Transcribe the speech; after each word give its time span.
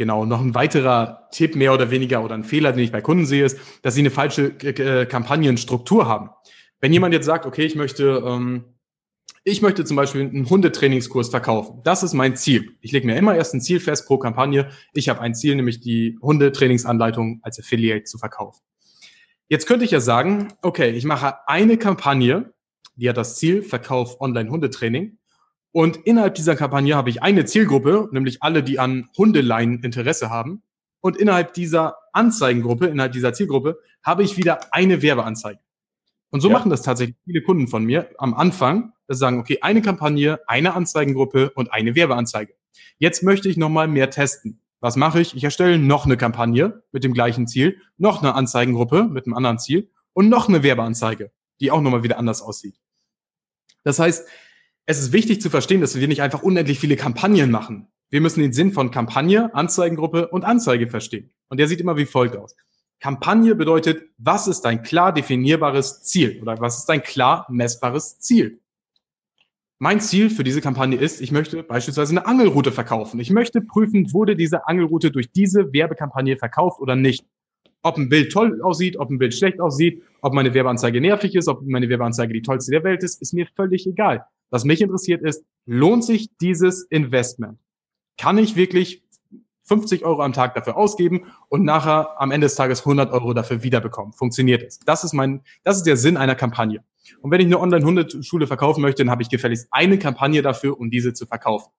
Genau, 0.00 0.24
noch 0.24 0.40
ein 0.40 0.54
weiterer 0.54 1.28
Tipp 1.30 1.56
mehr 1.56 1.74
oder 1.74 1.90
weniger 1.90 2.24
oder 2.24 2.34
ein 2.34 2.42
Fehler, 2.42 2.72
den 2.72 2.82
ich 2.82 2.90
bei 2.90 3.02
Kunden 3.02 3.26
sehe, 3.26 3.44
ist, 3.44 3.58
dass 3.82 3.92
sie 3.92 4.00
eine 4.00 4.08
falsche 4.08 4.46
äh, 4.62 5.04
Kampagnenstruktur 5.04 6.06
haben. 6.06 6.30
Wenn 6.80 6.90
jemand 6.90 7.12
jetzt 7.12 7.26
sagt, 7.26 7.44
okay, 7.44 7.66
ich 7.66 7.74
möchte, 7.74 8.22
ähm, 8.24 8.64
ich 9.44 9.60
möchte 9.60 9.84
zum 9.84 9.98
Beispiel 9.98 10.22
einen 10.22 10.48
Hundetrainingskurs 10.48 11.28
verkaufen. 11.28 11.82
Das 11.84 12.02
ist 12.02 12.14
mein 12.14 12.34
Ziel. 12.34 12.78
Ich 12.80 12.92
lege 12.92 13.06
mir 13.06 13.14
immer 13.14 13.34
erst 13.36 13.52
ein 13.52 13.60
Ziel 13.60 13.78
fest 13.78 14.06
pro 14.06 14.16
Kampagne. 14.16 14.70
Ich 14.94 15.10
habe 15.10 15.20
ein 15.20 15.34
Ziel, 15.34 15.54
nämlich 15.54 15.80
die 15.80 16.18
Hundetrainingsanleitung 16.22 17.40
als 17.42 17.58
Affiliate 17.58 18.04
zu 18.04 18.16
verkaufen. 18.16 18.62
Jetzt 19.50 19.66
könnte 19.66 19.84
ich 19.84 19.90
ja 19.90 20.00
sagen, 20.00 20.48
okay, 20.62 20.92
ich 20.92 21.04
mache 21.04 21.46
eine 21.46 21.76
Kampagne, 21.76 22.54
die 22.96 23.06
hat 23.06 23.18
das 23.18 23.36
Ziel, 23.36 23.60
Verkauf 23.60 24.18
Online-Hundetraining. 24.22 25.18
Und 25.72 25.98
innerhalb 25.98 26.34
dieser 26.34 26.56
Kampagne 26.56 26.96
habe 26.96 27.10
ich 27.10 27.22
eine 27.22 27.44
Zielgruppe, 27.44 28.08
nämlich 28.12 28.42
alle, 28.42 28.62
die 28.62 28.78
an 28.78 29.08
Hundeleien 29.16 29.82
Interesse 29.82 30.30
haben. 30.30 30.62
Und 31.00 31.16
innerhalb 31.16 31.54
dieser 31.54 31.96
Anzeigengruppe, 32.12 32.86
innerhalb 32.86 33.12
dieser 33.12 33.32
Zielgruppe, 33.32 33.78
habe 34.02 34.22
ich 34.22 34.36
wieder 34.36 34.74
eine 34.74 35.02
Werbeanzeige. 35.02 35.60
Und 36.30 36.40
so 36.40 36.48
ja. 36.48 36.54
machen 36.54 36.70
das 36.70 36.82
tatsächlich 36.82 37.16
viele 37.24 37.42
Kunden 37.42 37.68
von 37.68 37.84
mir 37.84 38.10
am 38.18 38.34
Anfang, 38.34 38.92
dass 39.06 39.18
sie 39.18 39.20
sagen, 39.20 39.38
okay, 39.38 39.58
eine 39.62 39.82
Kampagne, 39.82 40.40
eine 40.46 40.74
Anzeigengruppe 40.74 41.50
und 41.50 41.72
eine 41.72 41.94
Werbeanzeige. 41.94 42.54
Jetzt 42.98 43.22
möchte 43.22 43.48
ich 43.48 43.56
nochmal 43.56 43.88
mehr 43.88 44.10
testen. 44.10 44.60
Was 44.80 44.96
mache 44.96 45.20
ich? 45.20 45.36
Ich 45.36 45.44
erstelle 45.44 45.78
noch 45.78 46.06
eine 46.06 46.16
Kampagne 46.16 46.82
mit 46.92 47.04
dem 47.04 47.12
gleichen 47.12 47.46
Ziel, 47.46 47.80
noch 47.98 48.22
eine 48.22 48.34
Anzeigengruppe 48.34 49.04
mit 49.04 49.26
einem 49.26 49.34
anderen 49.34 49.58
Ziel 49.58 49.90
und 50.12 50.28
noch 50.28 50.48
eine 50.48 50.62
Werbeanzeige, 50.62 51.32
die 51.60 51.70
auch 51.70 51.80
nochmal 51.80 52.02
wieder 52.02 52.18
anders 52.18 52.42
aussieht. 52.42 52.80
Das 53.84 53.98
heißt, 53.98 54.26
es 54.86 54.98
ist 55.00 55.12
wichtig 55.12 55.40
zu 55.40 55.50
verstehen, 55.50 55.80
dass 55.80 55.98
wir 55.98 56.08
nicht 56.08 56.22
einfach 56.22 56.42
unendlich 56.42 56.78
viele 56.78 56.96
Kampagnen 56.96 57.50
machen. 57.50 57.86
Wir 58.10 58.20
müssen 58.20 58.40
den 58.40 58.52
Sinn 58.52 58.72
von 58.72 58.90
Kampagne, 58.90 59.54
Anzeigengruppe 59.54 60.28
und 60.28 60.44
Anzeige 60.44 60.88
verstehen. 60.88 61.30
Und 61.48 61.60
der 61.60 61.68
sieht 61.68 61.80
immer 61.80 61.96
wie 61.96 62.06
folgt 62.06 62.36
aus. 62.36 62.56
Kampagne 62.98 63.54
bedeutet, 63.54 64.10
was 64.18 64.46
ist 64.46 64.62
dein 64.62 64.82
klar 64.82 65.12
definierbares 65.12 66.02
Ziel 66.02 66.38
oder 66.42 66.60
was 66.60 66.78
ist 66.78 66.86
dein 66.86 67.02
klar 67.02 67.46
messbares 67.48 68.18
Ziel? 68.18 68.60
Mein 69.78 70.00
Ziel 70.00 70.28
für 70.28 70.44
diese 70.44 70.60
Kampagne 70.60 70.98
ist, 70.98 71.22
ich 71.22 71.32
möchte 71.32 71.62
beispielsweise 71.62 72.10
eine 72.10 72.26
Angelroute 72.26 72.70
verkaufen. 72.70 73.18
Ich 73.18 73.30
möchte 73.30 73.62
prüfen, 73.62 74.12
wurde 74.12 74.36
diese 74.36 74.66
Angelroute 74.66 75.10
durch 75.10 75.32
diese 75.32 75.72
Werbekampagne 75.72 76.36
verkauft 76.36 76.80
oder 76.80 76.96
nicht. 76.96 77.24
Ob 77.82 77.96
ein 77.96 78.10
Bild 78.10 78.30
toll 78.30 78.60
aussieht, 78.60 78.98
ob 78.98 79.08
ein 79.08 79.16
Bild 79.16 79.32
schlecht 79.34 79.58
aussieht, 79.58 80.02
ob 80.20 80.34
meine 80.34 80.52
Werbeanzeige 80.52 81.00
nervig 81.00 81.34
ist, 81.34 81.48
ob 81.48 81.62
meine 81.62 81.88
Werbeanzeige 81.88 82.34
die 82.34 82.42
tollste 82.42 82.72
der 82.72 82.84
Welt 82.84 83.02
ist, 83.02 83.22
ist 83.22 83.32
mir 83.32 83.46
völlig 83.56 83.86
egal. 83.86 84.26
Was 84.50 84.64
mich 84.64 84.80
interessiert 84.80 85.22
ist, 85.22 85.44
lohnt 85.64 86.04
sich 86.04 86.28
dieses 86.40 86.82
Investment? 86.82 87.58
Kann 88.18 88.36
ich 88.36 88.56
wirklich 88.56 89.02
50 89.64 90.04
Euro 90.04 90.22
am 90.22 90.32
Tag 90.32 90.54
dafür 90.54 90.76
ausgeben 90.76 91.32
und 91.48 91.64
nachher 91.64 92.20
am 92.20 92.32
Ende 92.32 92.46
des 92.46 92.56
Tages 92.56 92.80
100 92.80 93.12
Euro 93.12 93.32
dafür 93.32 93.62
wiederbekommen? 93.62 94.12
Funktioniert 94.12 94.62
es? 94.64 94.80
Das 94.80 95.04
ist 95.04 95.12
mein, 95.12 95.42
das 95.62 95.76
ist 95.76 95.84
der 95.84 95.96
Sinn 95.96 96.16
einer 96.16 96.34
Kampagne. 96.34 96.82
Und 97.20 97.30
wenn 97.30 97.40
ich 97.40 97.46
eine 97.46 97.60
Online-Hundeschule 97.60 98.46
verkaufen 98.46 98.82
möchte, 98.82 99.04
dann 99.04 99.10
habe 99.10 99.22
ich 99.22 99.28
gefälligst 99.28 99.68
eine 99.70 99.98
Kampagne 99.98 100.42
dafür, 100.42 100.78
um 100.78 100.90
diese 100.90 101.12
zu 101.12 101.26
verkaufen. 101.26 101.70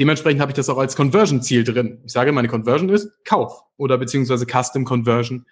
Dementsprechend 0.00 0.40
habe 0.40 0.52
ich 0.52 0.56
das 0.56 0.68
auch 0.68 0.78
als 0.78 0.94
Conversion-Ziel 0.94 1.64
drin. 1.64 2.02
Ich 2.04 2.12
sage, 2.12 2.30
meine 2.32 2.48
Conversion 2.48 2.88
ist 2.88 3.10
Kauf 3.24 3.62
oder 3.76 3.98
beziehungsweise 3.98 4.46
Custom 4.46 4.84
Conversion 4.84 5.46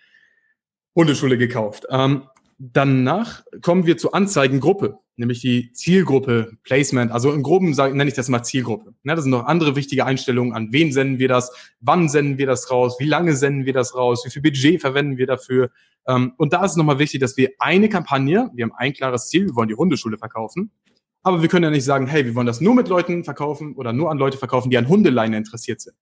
Hundeschule 0.95 1.37
gekauft. 1.37 1.87
Ähm, 1.91 2.25
danach 2.59 3.45
kommen 3.63 3.87
wir 3.87 3.97
zur 3.97 4.15
Anzeigengruppe 4.15 4.99
nämlich 5.17 5.41
die 5.41 5.73
Zielgruppe 5.73 6.53
Placement. 6.63 7.11
Also 7.11 7.33
im 7.33 7.43
Groben 7.43 7.71
nenne 7.71 8.07
ich 8.07 8.15
das 8.15 8.29
mal 8.29 8.43
Zielgruppe. 8.43 8.95
Ja, 9.05 9.15
das 9.15 9.25
sind 9.25 9.31
noch 9.31 9.47
andere 9.47 9.77
wichtige 9.77 10.05
Einstellungen. 10.05 10.53
An 10.53 10.73
wen 10.73 10.93
senden 10.93 11.19
wir 11.19 11.29
das? 11.29 11.53
Wann 11.81 12.09
senden 12.09 12.39
wir 12.39 12.47
das 12.47 12.71
raus? 12.71 12.97
Wie 12.99 13.07
lange 13.07 13.35
senden 13.35 13.65
wir 13.65 13.73
das 13.73 13.95
raus? 13.95 14.25
Wie 14.25 14.31
viel 14.31 14.43
Budget 14.43 14.81
verwenden 14.81 15.17
wir 15.17 15.27
dafür? 15.27 15.71
Ähm, 16.07 16.35
und 16.37 16.53
da 16.53 16.65
ist 16.65 16.73
es 16.73 16.77
nochmal 16.77 16.99
wichtig, 16.99 17.21
dass 17.21 17.37
wir 17.37 17.51
eine 17.59 17.89
Kampagne, 17.89 18.51
wir 18.55 18.65
haben 18.65 18.75
ein 18.77 18.93
klares 18.93 19.29
Ziel, 19.29 19.47
wir 19.47 19.57
wollen 19.57 19.69
die 19.69 19.75
Hundeschule 19.75 20.19
verkaufen. 20.19 20.71
Aber 21.23 21.43
wir 21.43 21.49
können 21.49 21.65
ja 21.65 21.71
nicht 21.71 21.85
sagen, 21.85 22.07
hey, 22.07 22.25
wir 22.25 22.35
wollen 22.35 22.47
das 22.47 22.61
nur 22.61 22.75
mit 22.75 22.89
Leuten 22.89 23.25
verkaufen 23.25 23.75
oder 23.75 23.93
nur 23.93 24.11
an 24.11 24.19
Leute 24.19 24.39
verkaufen, 24.39 24.71
die 24.71 24.79
an 24.79 24.89
Hundeleine 24.89 25.37
interessiert 25.37 25.81
sind. 25.81 25.97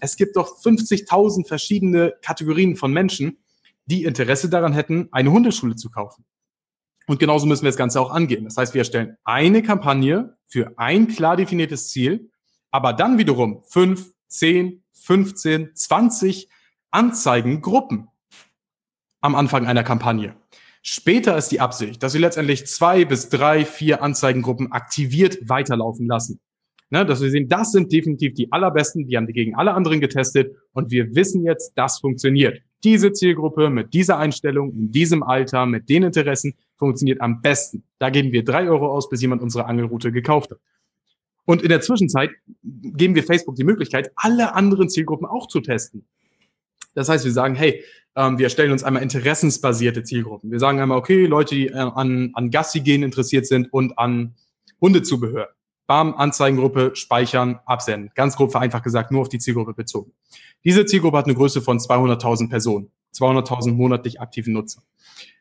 Es 0.00 0.16
gibt 0.16 0.36
doch 0.36 0.58
50.000 0.62 1.46
verschiedene 1.46 2.14
Kategorien 2.22 2.76
von 2.76 2.90
Menschen, 2.90 3.36
die 3.86 4.04
Interesse 4.04 4.48
daran 4.48 4.72
hätten, 4.72 5.08
eine 5.12 5.30
Hundeschule 5.30 5.76
zu 5.76 5.90
kaufen. 5.90 6.24
Und 7.06 7.18
genauso 7.18 7.46
müssen 7.46 7.62
wir 7.62 7.70
das 7.70 7.76
Ganze 7.76 8.00
auch 8.00 8.10
angehen. 8.10 8.44
Das 8.44 8.56
heißt, 8.56 8.74
wir 8.74 8.80
erstellen 8.80 9.16
eine 9.24 9.62
Kampagne 9.62 10.36
für 10.46 10.72
ein 10.78 11.08
klar 11.08 11.36
definiertes 11.36 11.88
Ziel, 11.88 12.30
aber 12.70 12.92
dann 12.92 13.18
wiederum 13.18 13.62
fünf, 13.68 14.12
zehn, 14.28 14.84
15, 14.92 15.74
20 15.74 16.48
Anzeigengruppen 16.90 18.08
am 19.20 19.34
Anfang 19.34 19.66
einer 19.66 19.82
Kampagne. 19.82 20.36
Später 20.82 21.36
ist 21.36 21.48
die 21.48 21.60
Absicht, 21.60 22.02
dass 22.02 22.14
wir 22.14 22.20
letztendlich 22.20 22.66
zwei 22.66 23.04
bis 23.04 23.28
drei, 23.28 23.64
vier 23.64 24.02
Anzeigengruppen 24.02 24.72
aktiviert 24.72 25.48
weiterlaufen 25.48 26.06
lassen. 26.06 26.40
Ne, 26.92 27.06
dass 27.06 27.20
wir 27.20 27.30
sehen, 27.30 27.48
das 27.48 27.70
sind 27.70 27.92
definitiv 27.92 28.34
die 28.34 28.50
allerbesten, 28.50 29.06
die 29.06 29.16
haben 29.16 29.26
die 29.26 29.32
gegen 29.32 29.54
alle 29.54 29.74
anderen 29.74 30.00
getestet 30.00 30.56
und 30.72 30.90
wir 30.90 31.14
wissen 31.14 31.44
jetzt, 31.44 31.72
das 31.76 32.00
funktioniert. 32.00 32.62
Diese 32.82 33.12
Zielgruppe 33.12 33.70
mit 33.70 33.92
dieser 33.92 34.18
Einstellung, 34.18 34.72
in 34.72 34.92
diesem 34.92 35.22
Alter, 35.22 35.66
mit 35.66 35.88
den 35.88 36.02
Interessen, 36.04 36.54
funktioniert 36.76 37.20
am 37.20 37.42
besten. 37.42 37.84
Da 37.98 38.10
geben 38.10 38.32
wir 38.32 38.44
drei 38.44 38.68
Euro 38.68 38.90
aus, 38.90 39.08
bis 39.08 39.20
jemand 39.20 39.42
unsere 39.42 39.66
Angelroute 39.66 40.12
gekauft 40.12 40.50
hat. 40.50 40.58
Und 41.44 41.62
in 41.62 41.68
der 41.68 41.80
Zwischenzeit 41.80 42.30
geben 42.62 43.14
wir 43.14 43.24
Facebook 43.24 43.56
die 43.56 43.64
Möglichkeit, 43.64 44.10
alle 44.16 44.54
anderen 44.54 44.88
Zielgruppen 44.88 45.26
auch 45.26 45.48
zu 45.48 45.60
testen. 45.60 46.06
Das 46.94 47.08
heißt, 47.08 47.24
wir 47.24 47.32
sagen, 47.32 47.54
hey, 47.54 47.84
ähm, 48.16 48.38
wir 48.38 48.44
erstellen 48.44 48.72
uns 48.72 48.82
einmal 48.82 49.02
interessensbasierte 49.02 50.02
Zielgruppen. 50.02 50.50
Wir 50.50 50.58
sagen 50.58 50.80
einmal, 50.80 50.98
okay, 50.98 51.26
Leute, 51.26 51.54
die 51.54 51.68
äh, 51.68 51.74
an, 51.74 52.30
an 52.34 52.50
Gassi 52.50 52.80
gehen 52.80 53.02
interessiert 53.02 53.46
sind 53.46 53.72
und 53.72 53.98
an 53.98 54.34
Hundezubehör. 54.80 55.50
Bam, 55.90 56.14
Anzeigengruppe, 56.14 56.92
speichern, 56.94 57.58
absenden. 57.66 58.12
Ganz 58.14 58.36
grob 58.36 58.52
vereinfacht 58.52 58.84
gesagt, 58.84 59.10
nur 59.10 59.22
auf 59.22 59.28
die 59.28 59.40
Zielgruppe 59.40 59.74
bezogen. 59.74 60.12
Diese 60.62 60.86
Zielgruppe 60.86 61.18
hat 61.18 61.24
eine 61.24 61.34
Größe 61.34 61.62
von 61.62 61.80
200.000 61.80 62.48
Personen, 62.48 62.92
200.000 63.12 63.72
monatlich 63.72 64.20
aktiven 64.20 64.52
Nutzer. 64.52 64.84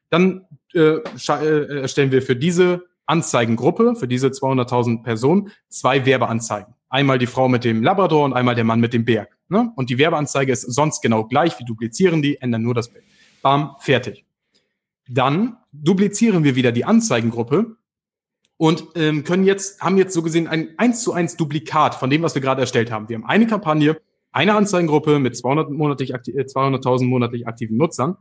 Dann 0.10 0.48
äh, 0.74 0.80
äh, 0.80 1.82
erstellen 1.82 2.12
wir 2.12 2.24
für 2.24 2.36
diese 2.36 2.84
Anzeigengruppe, 3.06 3.94
für 3.96 4.08
diese 4.08 4.30
200.000 4.30 5.04
Personen, 5.04 5.52
zwei 5.68 6.08
Werbeanzeigen. 6.08 6.74
Einmal 6.90 7.20
die 7.20 7.28
Frau 7.28 7.48
mit 7.48 7.64
dem 7.64 7.84
Labrador 7.84 8.26
und 8.26 8.34
einmal 8.34 8.56
der 8.56 8.64
Mann 8.64 8.80
mit 8.80 8.92
dem 8.92 9.06
Berg. 9.06 9.38
Ne? 9.50 9.72
Und 9.76 9.92
die 9.92 10.00
Werbeanzeige 10.00 10.52
ist 10.52 10.64
sonst 10.64 11.04
genau 11.04 11.26
gleich. 11.26 11.60
Wir 11.60 11.66
duplizieren 11.68 12.24
die, 12.24 12.42
ändern 12.42 12.64
nur 12.64 12.74
das 12.74 12.90
Bild. 12.90 13.04
Bam, 13.44 13.76
fertig. 13.78 14.26
Dann 15.08 15.58
duplizieren 15.72 16.44
wir 16.44 16.56
wieder 16.56 16.72
die 16.72 16.86
Anzeigengruppe 16.86 17.76
und 18.60 18.88
ähm, 18.96 19.24
können 19.24 19.46
jetzt, 19.46 19.80
haben 19.80 19.98
jetzt 19.98 20.14
so 20.14 20.22
gesehen 20.22 20.48
ein 20.48 20.78
eins 20.78 21.02
zu 21.02 21.14
eins 21.14 21.38
Duplikat 21.38 21.96
von 21.96 22.10
dem, 22.10 22.22
was 22.24 22.36
wir 22.36 22.42
gerade 22.42 22.60
erstellt 22.60 22.92
haben. 22.92 23.08
Wir 23.08 23.16
haben 23.16 23.26
eine 23.26 23.48
Kampagne, 23.48 23.98
eine 24.34 24.54
Anzeigengruppe 24.54 25.20
mit 25.20 25.38
200 25.38 25.72
monatlich 25.72 26.14
200.000 26.14 27.06
monatlich 27.06 27.48
aktiven 27.48 27.78
Nutzern 27.78 28.18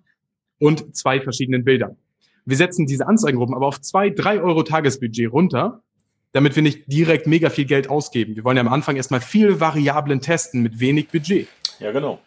und 0.61 0.97
zwei 0.97 1.21
verschiedenen 1.21 1.65
Bildern. 1.65 1.97
Wir 2.45 2.57
setzen 2.57 2.87
diese 2.87 3.09
Anzeigengruppen 3.09 3.57
aber 3.57 3.67
auf 3.67 3.81
zwei, 3.81 4.11
drei 4.11 4.41
Euro 4.41 4.63
Tagesbudget 4.63 5.33
runter, 5.33 5.83
damit 6.31 6.55
wir 6.55 6.63
nicht 6.63 6.85
direkt 6.87 7.27
mega 7.27 7.51
viel 7.51 7.65
Geld 7.65 7.91
ausgeben. 7.91 8.37
Wir 8.37 8.45
wollen 8.45 8.57
ja 8.57 8.63
am 8.63 8.73
Anfang 8.73 8.95
erstmal 8.95 9.21
viele 9.21 9.59
Variablen 9.59 10.21
testen 10.21 10.63
mit 10.63 10.79
wenig 10.79 11.09
Budget. 11.09 11.49
Ja, 11.81 11.91
genau. 11.91 12.21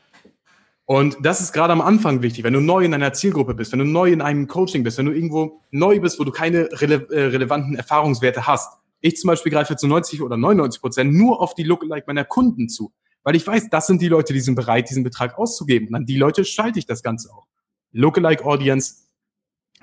Und 0.92 1.16
das 1.22 1.40
ist 1.40 1.54
gerade 1.54 1.72
am 1.72 1.80
Anfang 1.80 2.22
wichtig, 2.22 2.44
wenn 2.44 2.52
du 2.52 2.60
neu 2.60 2.84
in 2.84 2.94
einer 2.94 3.14
Zielgruppe 3.14 3.54
bist, 3.54 3.72
wenn 3.72 3.80
du 3.80 3.86
neu 3.86 4.12
in 4.12 4.20
einem 4.20 4.48
Coaching 4.48 4.84
bist, 4.84 4.98
wenn 4.98 5.06
du 5.06 5.14
irgendwo 5.14 5.62
neu 5.72 6.02
bist, 6.02 6.20
wo 6.20 6.26
du 6.26 6.34
keine 6.34 6.68
rele 6.82 7.08
äh, 7.12 7.28
relevanten 7.28 7.76
Erfahrungswerte 7.78 8.46
hast. 8.46 8.78
Ich 9.00 9.16
zum 9.16 9.30
Beispiel 9.30 9.54
greife 9.54 9.78
zu 9.78 9.88
90 9.88 10.22
oder 10.22 10.36
99 10.36 10.82
Prozent 10.82 11.14
nur 11.14 11.42
auf 11.42 11.56
die 11.56 11.64
Lookalike 11.64 12.04
meiner 12.08 12.26
Kunden 12.26 12.68
zu, 12.68 12.92
weil 13.24 13.38
ich 13.38 13.48
weiß, 13.48 13.70
das 13.70 13.88
sind 13.88 14.02
die 14.02 14.10
Leute, 14.10 14.34
die 14.34 14.42
sind 14.42 14.56
bereit, 14.56 14.90
diesen 14.90 15.06
Betrag 15.06 15.38
auszugeben. 15.38 15.88
Und 15.88 15.96
an 15.96 16.06
die 16.06 16.18
Leute 16.18 16.44
schalte 16.44 16.78
ich 16.78 16.88
das 16.88 17.02
Ganze 17.04 17.32
auch. 17.32 17.48
Lookalike 17.94 18.44
Audience 18.44 18.96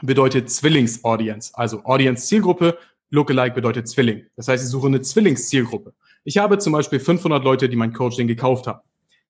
bedeutet 0.02 0.50
Zwillings-Audience. 0.50 1.52
Also 1.54 1.86
Audience-Zielgruppe, 1.86 2.76
Lookalike 3.08 3.54
bedeutet 3.54 3.88
Zwilling. 3.88 4.26
Das 4.36 4.48
heißt, 4.48 4.62
ich 4.62 4.68
suche 4.68 4.88
eine 4.88 5.00
Zwillings-Zielgruppe. 5.00 5.94
Ich 6.24 6.36
habe 6.36 6.58
zum 6.58 6.74
Beispiel 6.74 7.00
500 7.00 7.42
Leute, 7.42 7.70
die 7.70 7.76
mein 7.76 7.94
Coaching 7.94 8.28
gekauft 8.28 8.66
haben. 8.66 8.80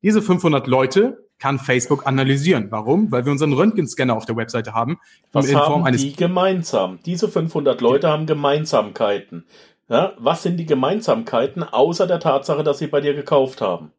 Diese 0.03 0.23
500 0.23 0.67
Leute 0.67 1.29
kann 1.39 1.59
Facebook 1.59 2.07
analysieren. 2.07 2.69
Warum? 2.71 3.11
Weil 3.13 3.25
wir 3.25 3.33
unseren 3.33 3.53
Röntgenscanner 3.53 4.17
auf 4.17 4.27
der 4.27 4.37
Webseite 4.37 4.75
haben. 4.75 4.99
Was 5.33 5.53
haben 5.55 5.93
die 5.97 6.15
gemeinsam? 6.15 6.99
Diese 7.05 7.29
500 7.29 7.81
Leute 7.81 8.09
haben 8.09 8.27
Gemeinsamkeiten. 8.27 9.45
Ja, 9.89 10.13
was 10.19 10.43
sind 10.43 10.59
die 10.59 10.67
Gemeinsamkeiten, 10.67 11.63
außer 11.63 12.07
der 12.07 12.21
Tatsache, 12.21 12.63
dass 12.63 12.79
sie 12.79 12.89
bei 12.89 13.01
dir 13.01 13.15
gekauft 13.15 13.61
haben? 13.61 13.93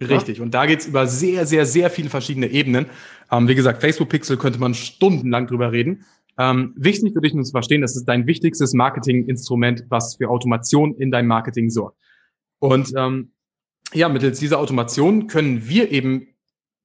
Richtig. 0.00 0.40
Und 0.40 0.54
da 0.54 0.66
geht's 0.66 0.86
über 0.86 1.06
sehr, 1.06 1.46
sehr, 1.46 1.66
sehr 1.66 1.90
viele 1.90 2.08
verschiedene 2.08 2.48
Ebenen. 2.48 2.86
Ähm, 3.30 3.46
wie 3.46 3.54
gesagt, 3.54 3.80
Facebook 3.80 4.08
Pixel 4.08 4.36
könnte 4.36 4.58
man 4.58 4.74
stundenlang 4.74 5.46
drüber 5.46 5.70
reden. 5.70 6.04
Ähm, 6.38 6.72
wichtig 6.76 7.12
für 7.12 7.20
dich 7.20 7.34
nur 7.34 7.44
zu 7.44 7.52
verstehen, 7.52 7.82
das 7.82 7.94
ist 7.94 8.06
dein 8.06 8.26
wichtigstes 8.26 8.72
Marketinginstrument, 8.72 9.84
was 9.90 10.16
für 10.16 10.30
Automation 10.30 10.94
in 10.94 11.10
deinem 11.10 11.28
Marketing 11.28 11.68
sorgt. 11.68 11.98
Und 12.58 12.92
ähm, 12.96 13.32
ja, 13.92 14.08
mittels 14.08 14.38
dieser 14.38 14.58
Automation 14.58 15.26
können 15.26 15.68
wir 15.68 15.90
eben 15.90 16.28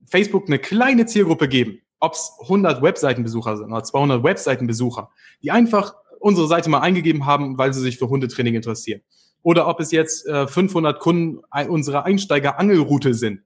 Facebook 0.06 0.48
eine 0.48 0.60
kleine 0.60 1.06
Zielgruppe 1.06 1.48
geben. 1.48 1.80
Ob 2.00 2.14
es 2.14 2.32
100 2.42 2.82
Webseitenbesucher 2.82 3.58
sind 3.58 3.72
oder 3.72 3.84
200 3.84 4.24
Webseitenbesucher, 4.24 5.10
die 5.42 5.52
einfach 5.52 5.96
unsere 6.20 6.48
Seite 6.48 6.70
mal 6.70 6.82
eingegeben 6.82 7.26
haben, 7.26 7.58
weil 7.58 7.74
sie 7.74 7.82
sich 7.82 7.98
für 7.98 8.10
Hundetraining 8.10 8.56
interessieren. 8.56 9.02
Oder 9.42 9.68
ob 9.68 9.80
es 9.80 9.92
jetzt 9.92 10.28
äh, 10.28 10.48
500 10.48 11.00
Kunden 11.00 11.40
unserer 11.70 12.06
Einsteiger-Angelroute 12.06 13.14
sind. 13.14 13.42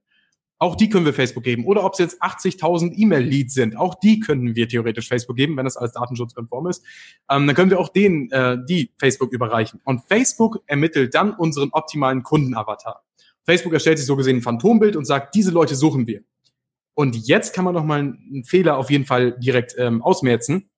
Auch 0.58 0.76
die 0.76 0.88
können 0.88 1.04
wir 1.04 1.12
Facebook 1.12 1.42
geben. 1.42 1.66
Oder 1.66 1.84
ob 1.84 1.94
es 1.94 1.98
jetzt 1.98 2.22
80.000 2.22 2.92
E-Mail-Leads 2.96 3.54
sind. 3.54 3.76
Auch 3.76 3.96
die 3.96 4.20
können 4.20 4.54
wir 4.54 4.68
theoretisch 4.68 5.08
Facebook 5.08 5.36
geben, 5.36 5.56
wenn 5.56 5.64
das 5.64 5.76
alles 5.76 5.92
datenschutzkonform 5.92 6.68
ist. 6.68 6.84
Ähm, 7.28 7.46
dann 7.46 7.56
können 7.56 7.70
wir 7.70 7.80
auch 7.80 7.88
denen 7.88 8.30
äh, 8.30 8.58
die 8.68 8.92
Facebook 8.98 9.32
überreichen. 9.32 9.80
Und 9.84 10.02
Facebook 10.06 10.62
ermittelt 10.66 11.14
dann 11.14 11.32
unseren 11.32 11.70
optimalen 11.72 12.22
Kundenavatar. 12.22 13.02
Facebook 13.44 13.72
erstellt 13.72 13.98
sich 13.98 14.06
so 14.06 14.16
gesehen 14.16 14.36
ein 14.36 14.42
Phantombild 14.42 14.96
und 14.96 15.04
sagt, 15.04 15.34
diese 15.34 15.50
Leute 15.50 15.74
suchen 15.74 16.06
wir. 16.06 16.22
Und 16.94 17.16
jetzt 17.16 17.54
kann 17.54 17.64
man 17.64 17.74
noch 17.74 17.84
mal 17.84 18.00
einen 18.00 18.44
Fehler 18.44 18.76
auf 18.76 18.90
jeden 18.90 19.06
Fall 19.06 19.38
direkt 19.38 19.74
ähm, 19.78 20.02
ausmerzen. 20.02 20.70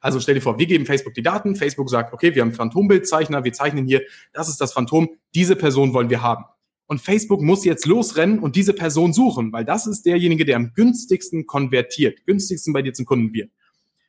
Also 0.00 0.20
stell 0.20 0.34
dir 0.34 0.40
vor, 0.40 0.58
wir 0.58 0.66
geben 0.66 0.86
Facebook 0.86 1.14
die 1.14 1.22
Daten, 1.22 1.56
Facebook 1.56 1.88
sagt, 1.88 2.12
okay, 2.12 2.34
wir 2.34 2.42
haben 2.42 2.52
Phantombildzeichner, 2.52 3.44
wir 3.44 3.52
zeichnen 3.52 3.86
hier, 3.86 4.02
das 4.32 4.48
ist 4.48 4.60
das 4.60 4.72
Phantom, 4.72 5.08
diese 5.34 5.56
Person 5.56 5.94
wollen 5.94 6.10
wir 6.10 6.22
haben. 6.22 6.44
Und 6.86 7.00
Facebook 7.00 7.40
muss 7.40 7.64
jetzt 7.64 7.86
losrennen 7.86 8.38
und 8.38 8.54
diese 8.54 8.72
Person 8.72 9.12
suchen, 9.12 9.52
weil 9.52 9.64
das 9.64 9.86
ist 9.86 10.06
derjenige, 10.06 10.44
der 10.44 10.56
am 10.56 10.72
günstigsten 10.74 11.46
konvertiert, 11.46 12.24
günstigsten 12.26 12.72
bei 12.72 12.82
dir 12.82 12.92
zum 12.92 13.06
Kunden 13.06 13.32
wird. 13.32 13.50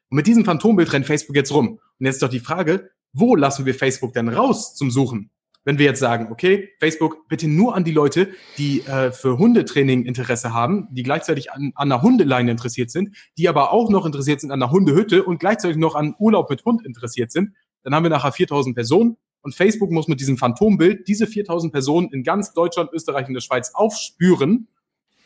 Und 0.09 0.17
mit 0.17 0.27
diesem 0.27 0.45
Phantombild 0.45 0.91
rennt 0.93 1.05
Facebook 1.05 1.35
jetzt 1.35 1.51
rum. 1.51 1.79
Und 1.99 2.05
jetzt 2.05 2.15
ist 2.15 2.23
doch 2.23 2.29
die 2.29 2.39
Frage, 2.39 2.91
wo 3.13 3.35
lassen 3.35 3.65
wir 3.65 3.73
Facebook 3.73 4.13
denn 4.13 4.29
raus 4.29 4.75
zum 4.75 4.91
Suchen? 4.91 5.31
Wenn 5.67 5.79
wir 5.79 5.85
jetzt 5.85 5.99
sagen, 5.99 6.29
okay, 6.31 6.69
Facebook, 6.79 7.27
bitte 7.27 7.49
nur 7.49 7.75
an 7.75 7.83
die 7.83 7.91
Leute, 7.91 8.29
die 8.57 8.83
äh, 8.83 9.11
für 9.11 9.37
Hundetraining 9.37 10.05
Interesse 10.05 10.53
haben, 10.53 10.87
die 10.91 11.03
gleichzeitig 11.03 11.51
an, 11.51 11.73
an 11.75 11.91
einer 11.91 12.01
Hundeleine 12.01 12.49
interessiert 12.49 12.89
sind, 12.89 13.17
die 13.37 13.49
aber 13.49 13.73
auch 13.73 13.89
noch 13.89 14.05
interessiert 14.05 14.39
sind 14.39 14.51
an 14.51 14.63
einer 14.63 14.71
Hundehütte 14.71 15.25
und 15.25 15.41
gleichzeitig 15.41 15.75
noch 15.75 15.95
an 15.95 16.15
Urlaub 16.19 16.49
mit 16.49 16.63
Hund 16.63 16.85
interessiert 16.85 17.33
sind, 17.33 17.51
dann 17.83 17.93
haben 17.93 18.03
wir 18.03 18.09
nachher 18.09 18.31
4000 18.31 18.75
Personen 18.75 19.17
und 19.41 19.55
Facebook 19.55 19.91
muss 19.91 20.07
mit 20.07 20.21
diesem 20.21 20.37
Phantombild 20.37 21.05
diese 21.05 21.27
4000 21.27 21.73
Personen 21.73 22.13
in 22.13 22.23
ganz 22.23 22.53
Deutschland, 22.53 22.93
Österreich 22.93 23.27
und 23.27 23.33
der 23.33 23.41
Schweiz 23.41 23.71
aufspüren, 23.73 24.69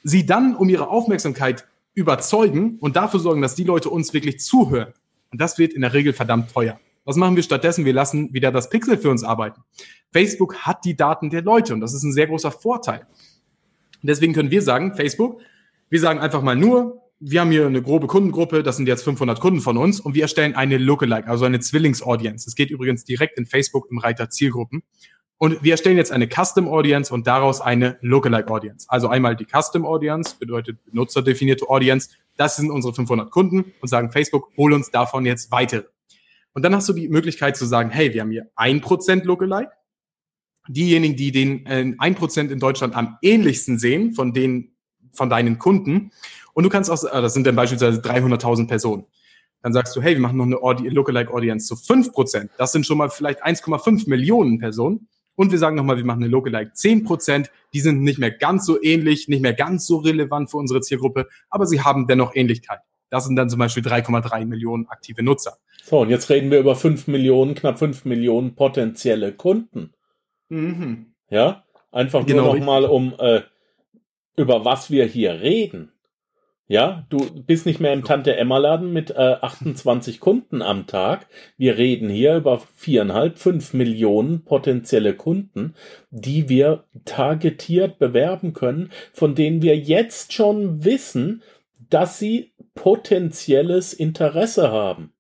sie 0.02 0.26
dann 0.26 0.56
um 0.56 0.70
ihre 0.70 0.88
Aufmerksamkeit 0.88 1.68
überzeugen 1.94 2.80
und 2.80 2.96
dafür 2.96 3.20
sorgen, 3.20 3.44
dass 3.44 3.54
die 3.54 3.64
Leute 3.64 3.92
uns 3.92 4.12
wirklich 4.12 4.40
zuhören. 4.40 4.92
Und 5.32 5.40
das 5.40 5.60
wird 5.60 5.74
in 5.74 5.82
der 5.82 5.94
Regel 5.94 6.14
verdammt 6.14 6.52
teuer. 6.52 6.80
Was 7.04 7.16
machen 7.16 7.36
wir 7.36 7.44
stattdessen? 7.44 7.86
Wir 7.86 7.94
lassen 7.94 8.34
wieder 8.34 8.52
das 8.52 8.70
Pixel 8.70 8.98
für 8.98 9.10
uns 9.10 9.24
arbeiten. 9.24 9.62
Facebook 10.12 10.58
hat 10.58 10.86
die 10.86 10.96
Daten 10.96 11.30
der 11.30 11.42
Leute 11.42 11.74
und 11.74 11.82
das 11.82 11.94
ist 11.94 12.04
ein 12.04 12.14
sehr 12.14 12.28
großer 12.28 12.52
Vorteil. 12.52 13.08
Deswegen 14.04 14.34
können 14.34 14.52
wir 14.52 14.62
sagen, 14.62 14.96
Facebook, 14.96 15.42
wir 15.90 16.00
sagen 16.00 16.20
einfach 16.20 16.42
mal 16.42 16.56
nur, 16.56 17.02
wir 17.20 17.42
haben 17.42 17.52
hier 17.52 17.68
eine 17.68 17.84
grobe 17.84 18.08
Kundengruppe, 18.08 18.64
das 18.64 18.78
sind 18.78 18.88
jetzt 18.88 19.04
500 19.04 19.40
Kunden 19.40 19.62
von 19.62 19.78
uns 19.78 20.00
und 20.00 20.16
wir 20.16 20.24
erstellen 20.24 20.56
eine 20.56 20.78
Lookalike, 20.78 21.28
also 21.28 21.46
eine 21.46 21.60
Zwillingsaudience. 21.60 22.46
Das 22.46 22.56
geht 22.56 22.72
übrigens 22.72 23.04
direkt 23.04 23.38
in 23.38 23.46
Facebook 23.46 23.88
im 23.92 24.00
Reiter 24.00 24.30
Zielgruppen. 24.30 24.84
Und 25.38 25.64
wir 25.64 25.72
erstellen 25.72 25.98
jetzt 25.98 26.12
eine 26.12 26.28
Custom 26.28 26.68
Audience 26.68 27.14
und 27.14 27.26
daraus 27.26 27.62
eine 27.62 27.98
Lookalike 28.02 28.50
Audience. 28.50 28.86
Also 28.90 29.08
einmal 29.08 29.36
die 29.36 29.46
Custom 29.46 29.86
Audience, 29.86 30.36
bedeutet 30.40 30.84
benutzerdefinierte 30.86 31.68
Audience. 31.68 32.10
Das 32.38 32.58
sind 32.58 32.70
unsere 32.72 32.94
500 32.94 33.32
Kunden 33.32 33.74
und 33.82 33.88
sagen 33.88 34.12
Facebook, 34.12 34.52
hol 34.58 34.74
uns 34.74 34.92
davon 34.92 35.26
jetzt 35.26 35.52
weitere. 35.52 35.86
Und 36.54 36.64
dann 36.64 36.76
hast 36.76 36.90
du 36.90 36.94
die 36.94 37.10
Möglichkeit 37.10 37.56
zu 37.56 37.66
sagen, 37.66 37.90
hey, 37.90 38.14
wir 38.14 38.22
haben 38.22 38.32
hier 38.32 38.50
ein 38.56 38.82
Prozent 38.82 39.26
Lookalike. 39.26 39.72
Diejenigen, 40.68 41.16
die 41.16 41.32
den 41.32 41.66
äh, 41.66 41.94
ein 41.98 42.16
Prozent 42.16 42.52
in 42.52 42.60
Deutschland 42.60 42.96
am 42.96 43.18
ähnlichsten 43.22 43.80
sehen 43.80 44.14
von 44.14 44.34
den, 44.34 44.76
von 45.14 45.30
deinen 45.30 45.58
Kunden. 45.58 46.12
Und 46.54 46.64
du 46.64 46.70
kannst 46.70 46.90
auch, 46.90 47.04
äh, 47.04 47.22
das 47.22 47.34
sind 47.34 47.48
dann 47.48 47.56
beispielsweise 47.56 48.00
300.000 48.02 48.68
Personen. 48.68 49.06
Dann 49.64 49.74
sagst 49.74 49.96
du, 49.96 50.02
hey, 50.02 50.16
wir 50.16 50.22
machen 50.22 50.38
noch 50.38 50.46
eine 50.46 50.58
Audi 50.58 50.90
Lookalike 50.90 51.34
Audience 51.34 51.68
zu 51.68 51.76
5%. 51.76 52.50
Das 52.58 52.72
sind 52.72 52.86
schon 52.86 52.98
mal 52.98 53.10
vielleicht 53.10 53.46
1,5 53.46 54.10
Millionen 54.10 54.60
Personen. 54.60 55.08
Und 55.36 55.52
wir 55.52 55.60
sagen 55.60 55.76
nochmal, 55.76 55.98
wir 55.98 56.06
machen 56.06 56.24
eine 56.24 56.32
Lookalike 56.32 56.72
10%. 56.74 57.50
Die 57.74 57.80
sind 57.80 58.02
nicht 58.02 58.20
mehr 58.20 58.32
ganz 58.32 58.66
so 58.66 58.82
ähnlich, 58.82 59.28
nicht 59.28 59.42
mehr 59.42 59.54
ganz 59.54 59.86
so 59.86 59.98
relevant 59.98 60.52
für 60.52 60.58
unsere 60.58 60.82
Zielgruppe, 60.82 61.28
aber 61.50 61.66
sie 61.66 61.82
haben 61.82 62.08
dennoch 62.08 62.36
Ähnlichkeit. 62.36 62.80
Das 63.12 63.26
sind 63.26 63.36
dann 63.36 63.50
zum 63.50 63.60
Beispiel 63.60 63.84
3,3 63.84 64.46
Millionen 64.46 64.88
aktive 64.88 65.22
Nutzer. 65.22 65.58
So, 65.84 66.00
und 66.00 66.10
jetzt 66.10 66.30
reden 66.30 66.50
wir 66.50 66.60
über 66.60 66.76
5 66.76 67.08
Millionen, 67.08 67.56
knapp 67.56 67.78
5 67.78 68.06
Millionen 68.06 68.56
potenzielle 68.56 69.34
Kunden. 69.34 69.94
Mhm. 70.48 71.14
Ja, 71.30 71.66
einfach 71.92 72.26
genau 72.26 72.46
nur 72.46 72.56
nochmal 72.56 72.86
um, 72.86 73.14
äh, 73.20 73.42
über 74.38 74.64
was 74.64 74.90
wir 74.90 75.06
hier 75.06 75.42
reden. 75.42 75.92
Ja, 76.68 77.06
du 77.10 77.44
bist 77.44 77.66
nicht 77.66 77.82
mehr 77.82 77.92
im 77.92 78.06
Tante-Emma-Laden 78.06 78.94
mit 78.94 79.12
äh, 79.12 79.36
28 79.42 80.20
Kunden 80.22 80.62
am 80.62 80.88
Tag. 80.88 81.28
Wir 81.58 81.78
reden 81.78 82.08
hier 82.08 82.38
über 82.38 82.62
viereinhalb, 82.76 83.38
fünf 83.40 83.74
Millionen 83.74 84.46
potenzielle 84.46 85.14
Kunden, 85.14 85.76
die 86.12 86.48
wir 86.48 86.86
targetiert 87.04 88.00
bewerben 88.00 88.54
können, 88.54 88.90
von 89.12 89.36
denen 89.36 89.62
wir 89.62 89.76
jetzt 89.76 90.32
schon 90.32 90.86
wissen, 90.86 91.44
dass 91.90 92.20
sie 92.20 92.51
potenzielles 92.74 93.94
Interesse 93.94 94.72
haben. 94.72 95.14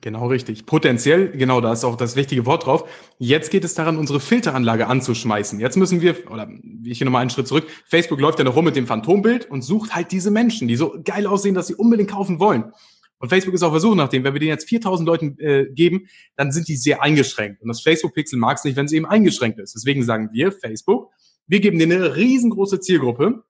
Genau 0.00 0.26
richtig. 0.26 0.66
Potenziell, 0.66 1.30
genau, 1.30 1.62
da 1.62 1.72
ist 1.72 1.82
auch 1.82 1.96
das 1.96 2.14
richtige 2.16 2.44
Wort 2.44 2.66
drauf. 2.66 2.86
Jetzt 3.18 3.50
geht 3.50 3.64
es 3.64 3.72
daran, 3.72 3.96
unsere 3.96 4.20
Filteranlage 4.20 4.86
anzuschmeißen. 4.86 5.60
Jetzt 5.60 5.76
müssen 5.76 6.02
wir, 6.02 6.30
oder 6.30 6.46
ich 6.84 6.98
gehe 6.98 7.06
nochmal 7.06 7.22
einen 7.22 7.30
Schritt 7.30 7.48
zurück. 7.48 7.66
Facebook 7.86 8.20
läuft 8.20 8.38
ja 8.38 8.44
noch 8.44 8.54
rum 8.54 8.66
mit 8.66 8.76
dem 8.76 8.86
Phantombild 8.86 9.50
und 9.50 9.62
sucht 9.62 9.94
halt 9.94 10.12
diese 10.12 10.30
Menschen, 10.30 10.68
die 10.68 10.76
so 10.76 10.94
geil 11.02 11.26
aussehen, 11.26 11.54
dass 11.54 11.68
sie 11.68 11.74
unbedingt 11.74 12.10
kaufen 12.10 12.38
wollen. 12.38 12.72
Und 13.18 13.30
Facebook 13.30 13.54
ist 13.54 13.62
auf 13.62 13.70
Versuch 13.70 13.94
nach 13.94 14.10
dem, 14.10 14.24
wenn 14.24 14.34
wir 14.34 14.40
denen 14.40 14.50
jetzt 14.50 14.68
4000 14.68 15.06
Leuten 15.06 15.38
äh, 15.38 15.68
geben, 15.72 16.08
dann 16.36 16.52
sind 16.52 16.68
die 16.68 16.76
sehr 16.76 17.02
eingeschränkt. 17.02 17.62
Und 17.62 17.68
das 17.68 17.80
Facebook-Pixel 17.80 18.38
mag 18.38 18.58
es 18.58 18.64
nicht, 18.64 18.76
wenn 18.76 18.84
es 18.84 18.92
eben 18.92 19.06
eingeschränkt 19.06 19.58
ist. 19.58 19.74
Deswegen 19.74 20.02
sagen 20.02 20.28
wir, 20.32 20.52
Facebook, 20.52 21.12
wir 21.46 21.60
geben 21.60 21.78
denen 21.78 21.92
eine 21.92 22.16
riesengroße 22.16 22.80
Zielgruppe 22.80 23.42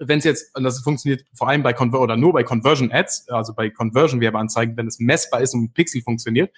wenn 0.00 0.18
es 0.18 0.24
jetzt, 0.24 0.56
und 0.56 0.64
das 0.64 0.80
funktioniert 0.80 1.24
vor 1.34 1.48
allem 1.48 1.62
bei 1.62 1.72
Conver 1.72 2.00
oder 2.00 2.16
nur 2.16 2.32
bei 2.32 2.42
Conversion 2.42 2.90
Ads, 2.90 3.28
also 3.28 3.54
bei 3.54 3.70
Conversion 3.70 4.20
Werbeanzeigen, 4.20 4.76
wenn 4.76 4.86
es 4.86 4.98
messbar 4.98 5.42
ist 5.42 5.54
und 5.54 5.74
Pixel 5.74 6.02
funktioniert. 6.02 6.50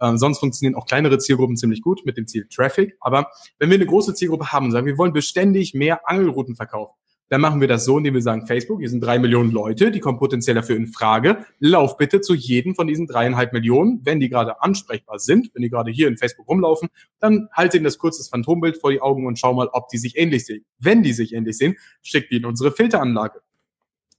Ähm, 0.00 0.16
sonst 0.16 0.38
funktionieren 0.38 0.76
auch 0.76 0.86
kleinere 0.86 1.18
Zielgruppen 1.18 1.56
ziemlich 1.56 1.82
gut 1.82 2.02
mit 2.04 2.16
dem 2.16 2.26
Ziel 2.26 2.46
Traffic. 2.48 2.96
Aber 3.00 3.30
wenn 3.58 3.70
wir 3.70 3.76
eine 3.76 3.86
große 3.86 4.14
Zielgruppe 4.14 4.52
haben 4.52 4.70
sagen, 4.70 4.86
wir 4.86 4.98
wollen 4.98 5.12
beständig 5.12 5.74
mehr 5.74 6.08
Angelrouten 6.08 6.56
verkaufen, 6.56 6.94
dann 7.28 7.40
machen 7.40 7.60
wir 7.60 7.68
das 7.68 7.84
so, 7.84 7.96
indem 7.98 8.14
wir 8.14 8.22
sagen, 8.22 8.46
Facebook, 8.46 8.80
hier 8.80 8.90
sind 8.90 9.00
drei 9.00 9.18
Millionen 9.18 9.50
Leute, 9.50 9.90
die 9.90 10.00
kommen 10.00 10.18
potenziell 10.18 10.54
dafür 10.54 10.76
in 10.76 10.86
Frage. 10.86 11.46
Lauf 11.58 11.96
bitte 11.96 12.20
zu 12.20 12.34
jedem 12.34 12.74
von 12.74 12.86
diesen 12.86 13.06
dreieinhalb 13.06 13.52
Millionen, 13.52 14.00
wenn 14.04 14.20
die 14.20 14.28
gerade 14.28 14.60
ansprechbar 14.62 15.18
sind, 15.18 15.50
wenn 15.54 15.62
die 15.62 15.70
gerade 15.70 15.90
hier 15.90 16.08
in 16.08 16.18
Facebook 16.18 16.46
rumlaufen, 16.48 16.88
dann 17.20 17.48
halte 17.52 17.78
ihnen 17.78 17.84
das 17.84 17.98
kurzes 17.98 18.28
Phantombild 18.28 18.76
vor 18.76 18.90
die 18.90 19.00
Augen 19.00 19.26
und 19.26 19.38
schau 19.38 19.54
mal, 19.54 19.68
ob 19.72 19.88
die 19.88 19.98
sich 19.98 20.18
ähnlich 20.18 20.44
sehen. 20.44 20.64
Wenn 20.78 21.02
die 21.02 21.12
sich 21.12 21.32
ähnlich 21.32 21.56
sehen, 21.56 21.76
schickt 22.02 22.30
die 22.30 22.36
in 22.36 22.44
unsere 22.44 22.72
Filteranlage. 22.72 23.40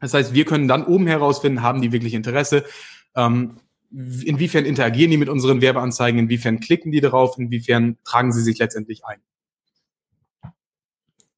Das 0.02 0.14
heißt, 0.14 0.34
wir 0.34 0.46
können 0.46 0.68
dann 0.68 0.86
oben 0.86 1.08
herausfinden, 1.08 1.62
haben 1.62 1.82
die 1.82 1.92
wirklich 1.92 2.14
Interesse, 2.16 2.66
ähm, 3.16 3.58
inwiefern 3.92 4.66
interagieren 4.66 5.12
die 5.12 5.18
mit 5.18 5.30
unseren 5.30 5.62
Werbeanzeigen, 5.62 6.20
inwiefern 6.20 6.60
klicken 6.60 6.92
die 6.92 7.02
darauf, 7.02 7.38
inwiefern 7.38 7.98
tragen 8.04 8.34
sie 8.34 8.42
sich 8.42 8.58
letztendlich 8.58 9.06
ein. 9.06 9.20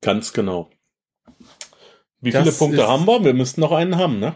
Ganz 0.01 0.33
genau. 0.33 0.69
Wie 2.21 2.31
das 2.31 2.43
viele 2.43 2.55
Punkte 2.55 2.87
haben 2.87 3.05
wir? 3.05 3.23
Wir 3.23 3.33
müssten 3.33 3.61
noch 3.61 3.71
einen 3.71 3.97
haben, 3.97 4.19
ne? 4.19 4.35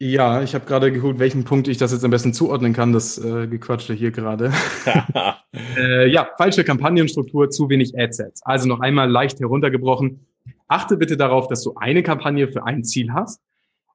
Ja, 0.00 0.42
ich 0.42 0.54
habe 0.54 0.64
gerade 0.64 0.92
geguckt, 0.92 1.18
welchen 1.18 1.44
Punkt 1.44 1.66
ich 1.66 1.76
das 1.76 1.90
jetzt 1.90 2.04
am 2.04 2.12
besten 2.12 2.32
zuordnen 2.32 2.72
kann, 2.72 2.92
das 2.92 3.18
äh, 3.18 3.48
Gequatsche 3.48 3.94
hier 3.94 4.12
gerade. 4.12 4.52
äh, 5.76 6.08
ja, 6.08 6.28
falsche 6.38 6.62
Kampagnenstruktur, 6.62 7.50
zu 7.50 7.68
wenig 7.68 7.98
Adsets. 7.98 8.42
Also 8.44 8.68
noch 8.68 8.78
einmal 8.78 9.10
leicht 9.10 9.40
heruntergebrochen. 9.40 10.26
Achte 10.68 10.96
bitte 10.96 11.16
darauf, 11.16 11.48
dass 11.48 11.64
du 11.64 11.74
eine 11.74 12.04
Kampagne 12.04 12.46
für 12.46 12.64
ein 12.64 12.84
Ziel 12.84 13.12
hast 13.12 13.40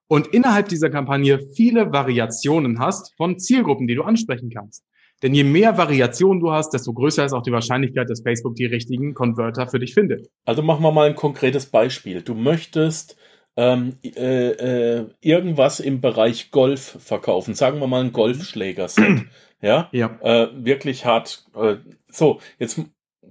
und 0.07 0.27
innerhalb 0.27 0.67
dieser 0.67 0.89
Kampagne 0.89 1.39
viele 1.55 1.93
Variationen 1.93 2.79
hast 2.79 3.15
von 3.15 3.39
Zielgruppen, 3.39 3.87
die 3.87 3.95
du 3.95 4.03
ansprechen 4.03 4.49
kannst. 4.49 4.83
Denn 5.23 5.33
je 5.33 5.45
mehr 5.45 5.77
Variation 5.77 6.41
du 6.41 6.51
hast, 6.51 6.73
desto 6.73 6.93
größer 6.93 7.23
ist 7.23 7.33
auch 7.33 7.41
die 7.41 7.53
Wahrscheinlichkeit, 7.53 8.09
dass 8.09 8.21
Facebook 8.21 8.55
die 8.55 8.65
richtigen 8.65 9.13
Converter 9.13 9.67
für 9.67 9.79
dich 9.79 9.93
findet. 9.93 10.29
Also 10.45 10.61
machen 10.61 10.83
wir 10.83 10.91
mal 10.91 11.07
ein 11.07 11.15
konkretes 11.15 11.67
Beispiel. 11.67 12.21
Du 12.21 12.35
möchtest 12.35 13.15
ähm, 13.55 13.97
äh, 14.03 14.49
äh, 14.49 15.05
irgendwas 15.21 15.79
im 15.79 16.01
Bereich 16.01 16.51
Golf 16.51 16.97
verkaufen. 16.99 17.53
Sagen 17.53 17.79
wir 17.79 17.87
mal 17.87 18.03
ein 18.03 18.11
Golfschlägerset. 18.11 19.25
ja. 19.61 19.89
ja. 19.93 20.19
Äh, 20.21 20.49
wirklich 20.53 21.05
hart. 21.05 21.45
Äh, 21.55 21.77
so, 22.09 22.39
jetzt 22.59 22.81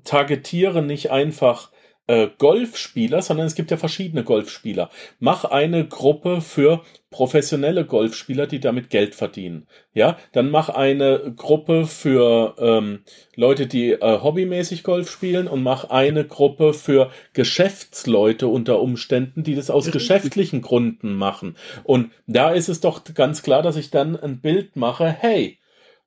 targetiere 0.05 0.83
nicht 0.83 1.11
einfach 1.11 1.73
äh, 2.07 2.29
Golfspieler, 2.39 3.23
sondern 3.23 3.47
es 3.47 3.55
gibt 3.55 3.71
ja 3.71 3.77
verschiedene 3.77 4.25
Golfspieler. 4.25 4.91
Mach 5.21 5.45
eine 5.45 5.87
Gruppe 5.87 6.41
für 6.41 6.83
professionelle 7.11 7.85
Golfspieler, 7.85 8.47
die 8.47 8.59
damit 8.59 8.91
Geld 8.91 9.15
verdienen. 9.15 9.67
Ja, 9.95 10.19
dann 10.33 10.51
mach 10.51 10.69
eine 10.69 11.35
Gruppe 11.37 11.87
für 11.87 12.55
ähm, 12.59 13.05
Leute, 13.37 13.67
die 13.67 13.93
äh, 13.93 14.21
hobbymäßig 14.21 14.83
Golf 14.83 15.11
spielen 15.11 15.47
und 15.47 15.63
mach 15.63 15.91
eine 15.91 16.25
Gruppe 16.25 16.75
für 16.75 17.11
Geschäftsleute 17.35 18.49
unter 18.49 18.81
Umständen, 18.81 19.43
die 19.45 19.55
das 19.55 19.71
aus 19.71 19.91
geschäftlichen 19.91 20.63
Gründen 20.63 21.15
machen. 21.15 21.57
Und 21.85 22.11
da 22.27 22.51
ist 22.51 22.69
es 22.69 22.81
doch 22.81 23.05
ganz 23.15 23.43
klar, 23.43 23.63
dass 23.63 23.77
ich 23.77 23.91
dann 23.91 24.17
ein 24.17 24.41
Bild 24.41 24.77
mache, 24.77 25.09
hey, 25.09 25.59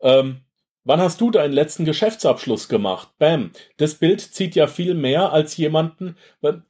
ähm, 0.01 0.41
Wann 0.87 1.01
hast 1.01 1.19
du 1.19 1.31
deinen 1.31 1.51
letzten 1.51 1.83
Geschäftsabschluss 1.83 2.69
gemacht? 2.69 3.09
Bam. 3.17 3.49
Das 3.77 3.95
Bild 3.95 4.21
zieht 4.21 4.53
ja 4.53 4.67
viel 4.67 4.93
mehr 4.93 5.33
als 5.33 5.57
jemanden, 5.57 6.15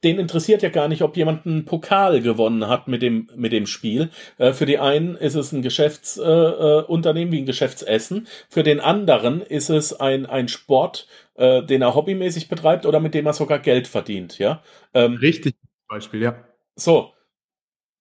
den 0.02 0.18
interessiert 0.18 0.62
ja 0.62 0.70
gar 0.70 0.88
nicht, 0.88 1.02
ob 1.02 1.18
jemand 1.18 1.46
einen 1.46 1.66
Pokal 1.66 2.22
gewonnen 2.22 2.66
hat 2.66 2.88
mit 2.88 3.02
dem, 3.02 3.28
mit 3.36 3.52
dem 3.52 3.66
Spiel. 3.66 4.08
Äh, 4.38 4.54
für 4.54 4.64
die 4.64 4.78
einen 4.78 5.16
ist 5.16 5.34
es 5.34 5.52
ein 5.52 5.60
Geschäftsunternehmen 5.60 7.30
äh, 7.30 7.36
wie 7.36 7.42
ein 7.42 7.46
Geschäftsessen. 7.46 8.26
Für 8.48 8.62
den 8.62 8.80
anderen 8.80 9.42
ist 9.42 9.68
es 9.68 9.92
ein, 9.92 10.24
ein 10.24 10.48
Sport, 10.48 11.06
äh, 11.34 11.62
den 11.62 11.82
er 11.82 11.94
hobbymäßig 11.94 12.48
betreibt 12.48 12.86
oder 12.86 13.00
mit 13.00 13.12
dem 13.12 13.26
er 13.26 13.34
sogar 13.34 13.58
Geld 13.58 13.86
verdient, 13.86 14.38
ja. 14.38 14.62
Ähm, 14.94 15.16
Richtig, 15.16 15.56
Beispiel, 15.88 16.22
ja. 16.22 16.42
So. 16.74 17.12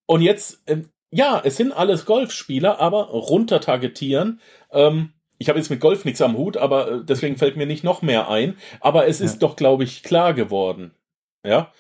Und 0.05 0.21
jetzt, 0.21 0.63
ähm, 0.67 0.91
ja, 1.11 1.41
es 1.43 1.57
sind 1.57 1.73
alles 1.73 2.05
Golfspieler, 2.05 2.79
aber 2.79 3.07
runtertargetieren, 3.09 4.39
ähm, 4.71 5.11
ich 5.37 5.49
habe 5.49 5.59
jetzt 5.59 5.69
mit 5.69 5.79
Golf 5.79 6.05
nichts 6.05 6.21
am 6.21 6.37
Hut, 6.37 6.57
aber 6.57 6.91
äh, 6.91 7.05
deswegen 7.05 7.37
fällt 7.37 7.57
mir 7.57 7.65
nicht 7.65 7.83
noch 7.83 8.01
mehr 8.01 8.29
ein. 8.29 8.55
Aber 8.79 9.07
es 9.07 9.21
ist 9.21 9.33
ja. 9.33 9.39
doch, 9.39 9.55
glaube 9.55 9.83
ich, 9.83 10.03
klar 10.03 10.33
geworden. 10.33 10.91
Ja. 11.45 11.71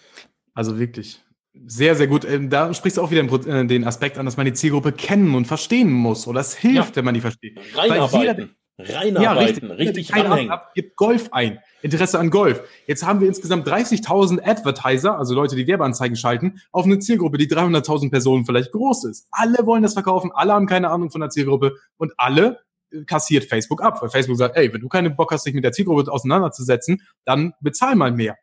Also 0.53 0.79
wirklich. 0.79 1.21
Sehr, 1.65 1.95
sehr 1.95 2.07
gut. 2.07 2.25
Ähm, 2.25 2.49
da 2.49 2.73
sprichst 2.73 2.97
du 2.97 3.01
auch 3.01 3.11
wieder 3.11 3.23
äh, 3.23 3.65
den 3.65 3.85
Aspekt 3.85 4.17
an, 4.17 4.25
dass 4.25 4.37
man 4.37 4.45
die 4.45 4.53
Zielgruppe 4.53 4.91
kennen 4.91 5.35
und 5.35 5.45
verstehen 5.45 5.91
muss. 5.91 6.27
Oder 6.27 6.41
es 6.41 6.55
hilft, 6.55 6.89
ja. 6.91 6.95
wenn 6.97 7.05
man 7.05 7.13
die 7.13 7.21
versteht. 7.21 7.59
Reinarbeiten. 7.75 8.55
Reinarbeiten. 8.77 9.69
Ja, 9.69 9.75
richtig, 9.75 10.09
richtig 10.09 10.13
ranhängen. 10.13 10.53
Gibt 10.73 10.97
Golf 10.97 11.29
ein. 11.31 11.59
Interesse 11.81 12.19
an 12.19 12.29
Golf. 12.29 12.61
Jetzt 12.87 13.05
haben 13.05 13.21
wir 13.21 13.27
insgesamt 13.29 13.65
30.000 13.67 14.45
Advertiser, 14.45 15.17
also 15.17 15.33
Leute, 15.33 15.55
die 15.55 15.65
Werbeanzeigen 15.65 16.17
schalten, 16.17 16.59
auf 16.73 16.83
eine 16.83 16.99
Zielgruppe, 16.99 17.37
die 17.37 17.47
300.000 17.47 18.11
Personen 18.11 18.45
vielleicht 18.45 18.73
groß 18.73 19.05
ist. 19.05 19.27
Alle 19.31 19.65
wollen 19.65 19.83
das 19.83 19.93
verkaufen, 19.93 20.31
alle 20.33 20.51
haben 20.51 20.65
keine 20.65 20.89
Ahnung 20.89 21.09
von 21.09 21.21
der 21.21 21.29
Zielgruppe 21.29 21.75
und 21.97 22.11
alle 22.17 22.59
kassiert 23.05 23.45
Facebook 23.45 23.81
ab, 23.81 24.01
weil 24.01 24.09
Facebook 24.09 24.37
sagt, 24.37 24.57
ey, 24.57 24.73
wenn 24.73 24.81
du 24.81 24.87
keinen 24.87 25.15
Bock 25.15 25.31
hast, 25.31 25.45
dich 25.45 25.53
mit 25.53 25.63
der 25.63 25.71
Zielgruppe 25.71 26.11
auseinanderzusetzen, 26.11 27.01
dann 27.25 27.53
bezahl 27.61 27.95
mal 27.95 28.11
mehr. 28.11 28.37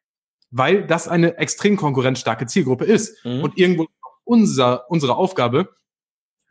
Weil 0.51 0.87
das 0.87 1.09
eine 1.09 1.39
extrem 1.39 1.77
konkurrenzstarke 1.77 2.47
Zielgruppe 2.47 2.85
ist. 2.85 3.25
Mhm. 3.25 3.43
Und 3.43 3.59
irgendwo 3.59 3.87
unser, 4.25 4.91
unsere 4.91 5.17
Aufgabe, 5.17 5.71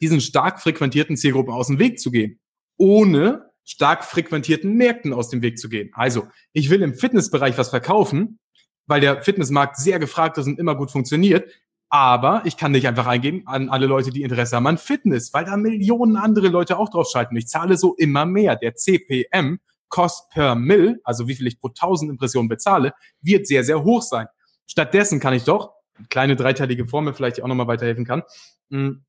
diesen 0.01 0.21
stark 0.21 0.59
frequentierten 0.59 1.15
Zielgruppen 1.15 1.53
aus 1.53 1.67
dem 1.67 1.79
Weg 1.79 1.99
zu 1.99 2.11
gehen, 2.11 2.39
ohne 2.77 3.51
stark 3.63 4.03
frequentierten 4.03 4.73
Märkten 4.73 5.13
aus 5.13 5.29
dem 5.29 5.41
Weg 5.41 5.59
zu 5.59 5.69
gehen. 5.69 5.91
Also, 5.93 6.27
ich 6.53 6.69
will 6.69 6.81
im 6.81 6.95
Fitnessbereich 6.95 7.57
was 7.57 7.69
verkaufen, 7.69 8.39
weil 8.87 9.01
der 9.01 9.21
Fitnessmarkt 9.21 9.77
sehr 9.77 9.99
gefragt 9.99 10.37
ist 10.37 10.47
und 10.47 10.59
immer 10.59 10.75
gut 10.75 10.91
funktioniert. 10.91 11.49
Aber 11.93 12.41
ich 12.45 12.55
kann 12.55 12.71
nicht 12.71 12.87
einfach 12.87 13.05
eingeben 13.05 13.43
an 13.47 13.67
alle 13.67 13.85
Leute, 13.85 14.11
die 14.11 14.23
Interesse 14.23 14.55
haben 14.55 14.65
an 14.65 14.77
Fitness, 14.77 15.33
weil 15.33 15.43
da 15.43 15.57
Millionen 15.57 16.15
andere 16.15 16.47
Leute 16.47 16.79
auch 16.79 16.87
drauf 16.87 17.09
schalten. 17.11 17.35
Ich 17.35 17.47
zahle 17.47 17.75
so 17.75 17.95
immer 17.95 18.25
mehr. 18.25 18.55
Der 18.55 18.75
CPM, 18.75 19.59
Cost 19.89 20.29
per 20.29 20.55
Mill, 20.55 21.01
also 21.03 21.27
wie 21.27 21.35
viel 21.35 21.47
ich 21.47 21.59
pro 21.59 21.67
1000 21.67 22.09
Impressionen 22.11 22.47
bezahle, 22.47 22.93
wird 23.19 23.45
sehr, 23.45 23.65
sehr 23.65 23.83
hoch 23.83 24.01
sein. 24.01 24.27
Stattdessen 24.67 25.19
kann 25.19 25.33
ich 25.33 25.43
doch, 25.43 25.73
kleine 26.09 26.37
dreiteilige 26.37 26.87
Formel 26.87 27.13
vielleicht 27.13 27.43
auch 27.43 27.47
nochmal 27.49 27.67
weiterhelfen 27.67 28.05
kann, 28.05 28.23
hm, 28.69 29.03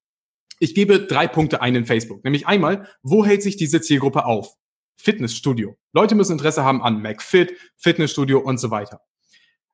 ich 0.58 0.74
gebe 0.74 1.06
drei 1.06 1.28
Punkte 1.28 1.62
ein 1.62 1.76
in 1.76 1.86
Facebook. 1.86 2.24
Nämlich 2.24 2.48
einmal, 2.48 2.88
wo 3.02 3.24
hält 3.24 3.44
sich 3.44 3.56
diese 3.56 3.80
Zielgruppe 3.80 4.26
auf? 4.26 4.56
Fitnessstudio. 4.96 5.76
Leute 5.92 6.16
müssen 6.16 6.32
Interesse 6.32 6.64
haben 6.64 6.82
an 6.82 7.00
McFit, 7.00 7.52
Fitnessstudio 7.76 8.40
und 8.40 8.58
so 8.58 8.72
weiter 8.72 9.00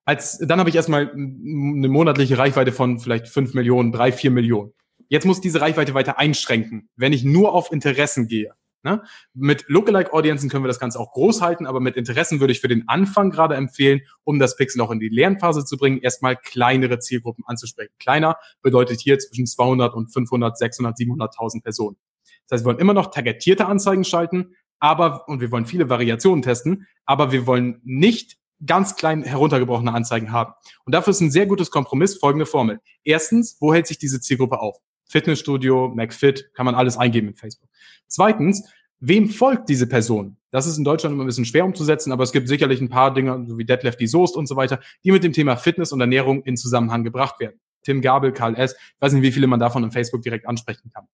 als, 0.08 0.38
dann 0.38 0.58
habe 0.58 0.70
ich 0.70 0.76
erstmal 0.76 1.10
eine 1.12 1.88
monatliche 1.88 2.38
Reichweite 2.38 2.72
von 2.72 2.98
vielleicht 2.98 3.28
fünf 3.28 3.52
Millionen, 3.52 3.92
drei, 3.92 4.10
vier 4.10 4.30
Millionen. 4.30 4.72
Jetzt 5.08 5.26
muss 5.26 5.42
diese 5.42 5.60
Reichweite 5.60 5.92
weiter 5.92 6.18
einschränken, 6.18 6.88
wenn 6.96 7.12
ich 7.12 7.24
nur 7.24 7.52
auf 7.52 7.70
Interessen 7.70 8.26
gehe. 8.26 8.54
Ne? 8.82 9.02
Mit 9.34 9.66
Lookalike-Audienzen 9.68 10.48
können 10.48 10.64
wir 10.64 10.68
das 10.68 10.80
Ganze 10.80 10.98
auch 10.98 11.12
groß 11.12 11.42
halten, 11.42 11.66
aber 11.66 11.80
mit 11.80 11.96
Interessen 11.96 12.40
würde 12.40 12.52
ich 12.52 12.60
für 12.60 12.68
den 12.68 12.88
Anfang 12.88 13.28
gerade 13.28 13.54
empfehlen, 13.54 14.00
um 14.24 14.38
das 14.38 14.56
Pixel 14.56 14.80
auch 14.80 14.90
in 14.90 14.98
die 14.98 15.10
Lernphase 15.10 15.66
zu 15.66 15.76
bringen, 15.76 15.98
erstmal 15.98 16.36
kleinere 16.36 17.00
Zielgruppen 17.00 17.44
anzusprechen. 17.46 17.92
Kleiner 17.98 18.38
bedeutet 18.62 19.00
hier 19.00 19.18
zwischen 19.18 19.44
200 19.44 19.92
und 19.92 20.10
500, 20.10 20.56
600, 20.56 20.96
700.000 20.96 21.62
Personen. 21.62 21.98
Das 22.46 22.56
heißt, 22.56 22.64
wir 22.64 22.70
wollen 22.70 22.78
immer 22.78 22.94
noch 22.94 23.10
targetierte 23.10 23.66
Anzeigen 23.66 24.04
schalten, 24.04 24.54
aber, 24.80 25.28
und 25.28 25.42
wir 25.42 25.50
wollen 25.50 25.66
viele 25.66 25.90
Variationen 25.90 26.40
testen, 26.40 26.86
aber 27.04 27.30
wir 27.30 27.46
wollen 27.46 27.82
nicht 27.84 28.38
ganz 28.64 28.96
klein 28.96 29.22
heruntergebrochene 29.22 29.92
Anzeigen 29.92 30.32
haben. 30.32 30.52
Und 30.84 30.94
dafür 30.94 31.12
ist 31.12 31.20
ein 31.20 31.30
sehr 31.30 31.46
gutes 31.46 31.70
Kompromiss 31.70 32.16
folgende 32.16 32.46
Formel. 32.46 32.80
Erstens, 33.04 33.56
wo 33.60 33.72
hält 33.72 33.86
sich 33.86 33.98
diese 33.98 34.20
Zielgruppe 34.20 34.60
auf? 34.60 34.78
Fitnessstudio, 35.06 35.92
McFit, 35.94 36.52
kann 36.54 36.66
man 36.66 36.74
alles 36.74 36.96
eingeben 36.96 37.28
in 37.28 37.34
Facebook. 37.34 37.68
Zweitens, 38.08 38.68
wem 39.00 39.28
folgt 39.28 39.68
diese 39.68 39.86
Person? 39.86 40.36
Das 40.50 40.66
ist 40.66 40.78
in 40.78 40.84
Deutschland 40.84 41.14
immer 41.14 41.24
ein 41.24 41.26
bisschen 41.26 41.44
schwer 41.44 41.64
umzusetzen, 41.64 42.12
aber 42.12 42.24
es 42.24 42.32
gibt 42.32 42.48
sicherlich 42.48 42.80
ein 42.80 42.88
paar 42.88 43.12
Dinge, 43.12 43.44
so 43.46 43.58
wie 43.58 43.64
Deadlift, 43.64 44.00
die 44.00 44.06
Soest 44.06 44.36
und 44.36 44.46
so 44.46 44.56
weiter, 44.56 44.80
die 45.04 45.12
mit 45.12 45.24
dem 45.24 45.32
Thema 45.32 45.56
Fitness 45.56 45.92
und 45.92 46.00
Ernährung 46.00 46.42
in 46.42 46.56
Zusammenhang 46.56 47.04
gebracht 47.04 47.38
werden. 47.40 47.60
Tim 47.82 48.00
Gabel, 48.00 48.32
Karl 48.32 48.54
S., 48.56 48.74
ich 48.74 49.00
weiß 49.00 49.12
nicht, 49.12 49.22
wie 49.22 49.32
viele 49.32 49.46
man 49.46 49.60
davon 49.60 49.84
in 49.84 49.92
Facebook 49.92 50.22
direkt 50.22 50.46
ansprechen 50.46 50.90
kann. 50.92 51.06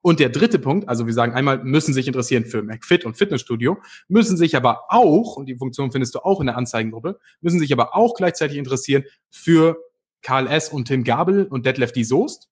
Und 0.00 0.20
der 0.20 0.28
dritte 0.28 0.58
Punkt, 0.58 0.88
also 0.88 1.06
wir 1.06 1.12
sagen 1.12 1.32
einmal, 1.32 1.62
müssen 1.64 1.92
sich 1.92 2.06
interessieren 2.06 2.44
für 2.44 2.62
McFit 2.62 3.04
und 3.04 3.16
Fitnessstudio, 3.16 3.78
müssen 4.06 4.36
sich 4.36 4.56
aber 4.56 4.84
auch, 4.90 5.36
und 5.36 5.46
die 5.46 5.56
Funktion 5.56 5.90
findest 5.90 6.14
du 6.14 6.20
auch 6.20 6.40
in 6.40 6.46
der 6.46 6.56
Anzeigengruppe, 6.56 7.18
müssen 7.40 7.58
sich 7.58 7.72
aber 7.72 7.96
auch 7.96 8.14
gleichzeitig 8.14 8.58
interessieren 8.58 9.04
für 9.28 9.76
Karl 10.22 10.46
S. 10.46 10.68
und 10.68 10.86
Tim 10.86 11.04
Gabel 11.04 11.46
und 11.46 11.66
Detlef 11.66 11.92
die 11.92 12.04
Soest. 12.04 12.48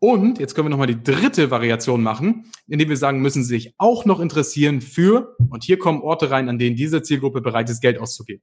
Und 0.00 0.38
jetzt 0.38 0.54
können 0.54 0.66
wir 0.66 0.70
nochmal 0.70 0.86
die 0.86 1.02
dritte 1.02 1.50
Variation 1.50 2.02
machen, 2.02 2.50
indem 2.68 2.88
wir 2.88 2.96
sagen, 2.96 3.20
müssen 3.20 3.42
sich 3.42 3.74
auch 3.78 4.04
noch 4.04 4.20
interessieren 4.20 4.80
für, 4.80 5.36
und 5.50 5.64
hier 5.64 5.78
kommen 5.78 6.02
Orte 6.02 6.30
rein, 6.30 6.48
an 6.48 6.58
denen 6.58 6.76
diese 6.76 7.02
Zielgruppe 7.02 7.40
bereit 7.40 7.68
ist, 7.68 7.80
Geld 7.80 7.98
auszugeben. 7.98 8.42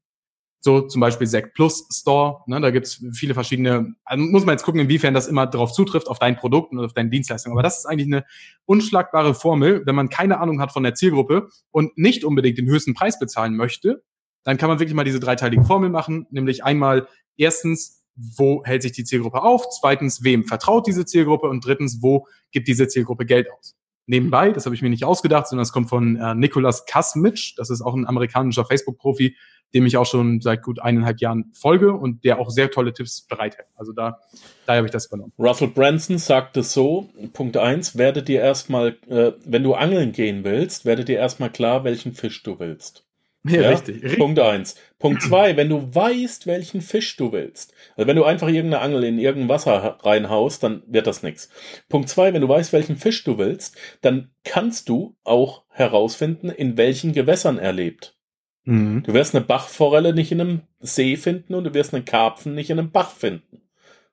So 0.65 0.81
zum 0.81 0.99
Beispiel 0.99 1.27
Sect 1.27 1.53
Plus 1.53 1.87
Store, 1.91 2.41
ne, 2.47 2.59
da 2.59 2.71
gibt's 2.71 2.99
viele 3.13 3.35
verschiedene, 3.35 3.93
also 4.03 4.23
muss 4.23 4.47
man 4.47 4.53
jetzt 4.53 4.63
gucken, 4.63 4.81
inwiefern 4.81 5.13
das 5.13 5.27
immer 5.27 5.45
darauf 5.45 5.71
zutrifft, 5.71 6.07
auf 6.07 6.17
dein 6.17 6.37
Produkt 6.37 6.71
und 6.71 6.83
auf 6.83 6.91
deine 6.91 7.11
Dienstleistung. 7.11 7.51
Aber 7.51 7.61
das 7.61 7.77
ist 7.77 7.85
eigentlich 7.85 8.07
eine 8.07 8.25
unschlagbare 8.65 9.35
Formel, 9.35 9.83
wenn 9.85 9.93
man 9.93 10.09
keine 10.09 10.39
Ahnung 10.39 10.59
hat 10.59 10.71
von 10.71 10.81
der 10.81 10.95
Zielgruppe 10.95 11.49
und 11.69 11.95
nicht 11.99 12.23
unbedingt 12.23 12.57
den 12.57 12.65
höchsten 12.65 12.95
Preis 12.95 13.19
bezahlen 13.19 13.55
möchte, 13.55 14.01
dann 14.43 14.57
kann 14.57 14.67
man 14.67 14.79
wirklich 14.79 14.95
mal 14.95 15.03
diese 15.03 15.19
dreiteilige 15.19 15.63
Formel 15.65 15.91
machen, 15.91 16.25
nämlich 16.31 16.63
einmal 16.63 17.07
erstens, 17.37 18.03
wo 18.15 18.63
hält 18.65 18.81
sich 18.81 18.93
die 18.93 19.03
Zielgruppe 19.03 19.43
auf? 19.43 19.69
Zweitens, 19.69 20.23
wem 20.23 20.45
vertraut 20.45 20.87
diese 20.87 21.05
Zielgruppe? 21.05 21.47
Und 21.47 21.63
drittens, 21.63 22.01
wo 22.01 22.25
gibt 22.51 22.67
diese 22.67 22.87
Zielgruppe 22.87 23.27
Geld 23.27 23.51
aus? 23.51 23.75
Nebenbei, 24.07 24.51
das 24.51 24.65
habe 24.65 24.75
ich 24.75 24.81
mir 24.81 24.89
nicht 24.89 25.03
ausgedacht, 25.03 25.47
sondern 25.47 25.63
es 25.63 25.71
kommt 25.71 25.89
von 25.89 26.15
äh, 26.15 26.35
Nicolas 26.35 26.85
Kasmitsch, 26.85 27.55
das 27.57 27.69
ist 27.69 27.81
auch 27.81 27.95
ein 27.95 28.07
amerikanischer 28.07 28.65
Facebook-Profi, 28.65 29.35
dem 29.73 29.85
ich 29.85 29.97
auch 29.97 30.05
schon 30.05 30.41
seit 30.41 30.61
gut 30.63 30.79
eineinhalb 30.79 31.19
Jahren 31.19 31.51
folge 31.53 31.93
und 31.93 32.23
der 32.23 32.39
auch 32.39 32.49
sehr 32.49 32.71
tolle 32.71 32.93
Tipps 32.93 33.21
bereithält. 33.21 33.67
Also 33.75 33.93
da, 33.93 34.19
da 34.65 34.75
habe 34.75 34.85
ich 34.85 34.91
das 34.91 35.07
übernommen. 35.07 35.33
Russell 35.37 35.67
Branson 35.67 36.17
sagt 36.17 36.55
es 36.57 36.71
so, 36.71 37.09
Punkt 37.33 37.57
eins: 37.57 37.97
werde 37.97 38.23
dir 38.23 38.41
erstmal, 38.41 38.97
äh, 39.09 39.33
wenn 39.43 39.63
du 39.63 39.73
angeln 39.73 40.11
gehen 40.11 40.43
willst, 40.43 40.85
werde 40.85 41.03
dir 41.03 41.17
erstmal 41.17 41.49
klar, 41.49 41.83
welchen 41.83 42.13
Fisch 42.13 42.43
du 42.43 42.59
willst. 42.59 43.05
Ja, 43.47 43.61
ja? 43.61 43.69
Richtig. 43.69 44.17
Punkt 44.17 44.39
eins. 44.39 44.75
Punkt 44.97 45.21
zwei, 45.21 45.55
wenn 45.55 45.69
du 45.69 45.93
weißt, 45.93 46.47
welchen 46.47 46.81
Fisch 46.81 47.15
du 47.15 47.31
willst. 47.31 47.73
Also 47.95 48.07
wenn 48.07 48.15
du 48.15 48.23
einfach 48.23 48.47
irgendeine 48.47 48.81
Angel 48.81 49.03
in 49.03 49.19
irgendein 49.19 49.49
Wasser 49.49 49.99
reinhaust, 50.01 50.63
dann 50.63 50.83
wird 50.87 51.05
das 51.05 51.21
nichts. 51.21 51.49
Punkt 51.87 52.09
zwei, 52.09 52.33
wenn 52.33 52.41
du 52.41 52.49
weißt, 52.49 52.73
welchen 52.73 52.97
Fisch 52.97 53.23
du 53.23 53.37
willst, 53.37 53.77
dann 54.01 54.31
kannst 54.43 54.89
du 54.89 55.15
auch 55.23 55.63
herausfinden, 55.69 56.49
in 56.49 56.77
welchen 56.77 57.13
Gewässern 57.13 57.59
er 57.59 57.73
lebt. 57.73 58.17
Mhm. 58.63 59.03
Du 59.03 59.13
wirst 59.13 59.35
eine 59.35 59.45
Bachforelle 59.45 60.13
nicht 60.13 60.31
in 60.31 60.41
einem 60.41 60.61
See 60.79 61.15
finden 61.15 61.53
und 61.53 61.65
du 61.65 61.73
wirst 61.73 61.93
einen 61.93 62.05
Karpfen 62.05 62.55
nicht 62.55 62.71
in 62.71 62.79
einem 62.79 62.91
Bach 62.91 63.11
finden. 63.11 63.61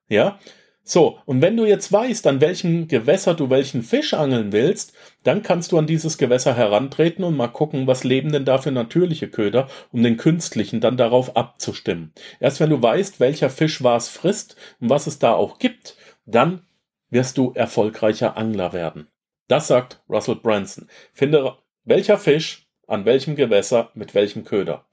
Ja? 0.07 0.39
So, 0.85 1.19
und 1.25 1.41
wenn 1.41 1.55
du 1.55 1.65
jetzt 1.65 1.93
weißt, 1.93 2.27
an 2.27 2.41
welchem 2.41 2.89
Gewässer 2.89 3.35
du 3.35 3.49
welchen 3.49 3.83
Fisch 3.83 4.13
angeln 4.13 4.51
willst, 4.51 4.93
dann 5.23 5.41
kannst 5.41 5.71
du 5.71 5.77
an 5.77 5.87
dieses 5.87 6.17
Gewässer 6.17 6.57
herantreten 6.57 7.23
und 7.23 7.37
mal 7.37 7.47
gucken, 7.47 7.87
was 7.87 8.03
leben 8.03 8.33
denn 8.33 8.43
da 8.43 8.57
für 8.57 8.71
natürliche 8.71 9.29
Köder, 9.29 9.69
um 9.93 10.03
den 10.03 10.17
künstlichen 10.17 10.81
dann 10.81 10.97
darauf 10.97 11.37
abzustimmen. 11.37 12.11
Erst 12.41 12.59
wenn 12.59 12.69
du 12.69 12.81
weißt, 12.81 13.21
welcher 13.21 13.49
Fisch 13.49 13.81
was 13.81 14.09
frisst 14.09 14.57
und 14.81 14.89
was 14.89 15.07
es 15.07 15.19
da 15.19 15.33
auch 15.33 15.57
gibt, 15.57 15.95
dann 16.25 16.63
wirst 17.09 17.37
du 17.37 17.53
erfolgreicher 17.55 18.35
Angler 18.35 18.73
werden. 18.73 19.07
Das 19.47 19.67
sagt 19.67 20.03
Russell 20.09 20.35
Branson. 20.35 20.89
Finde, 21.13 21.55
welcher 21.85 22.17
Fisch 22.17 22.67
an 22.87 23.05
welchem 23.05 23.35
Gewässer 23.37 23.91
mit 23.93 24.13
welchem 24.13 24.43
Köder. 24.43 24.85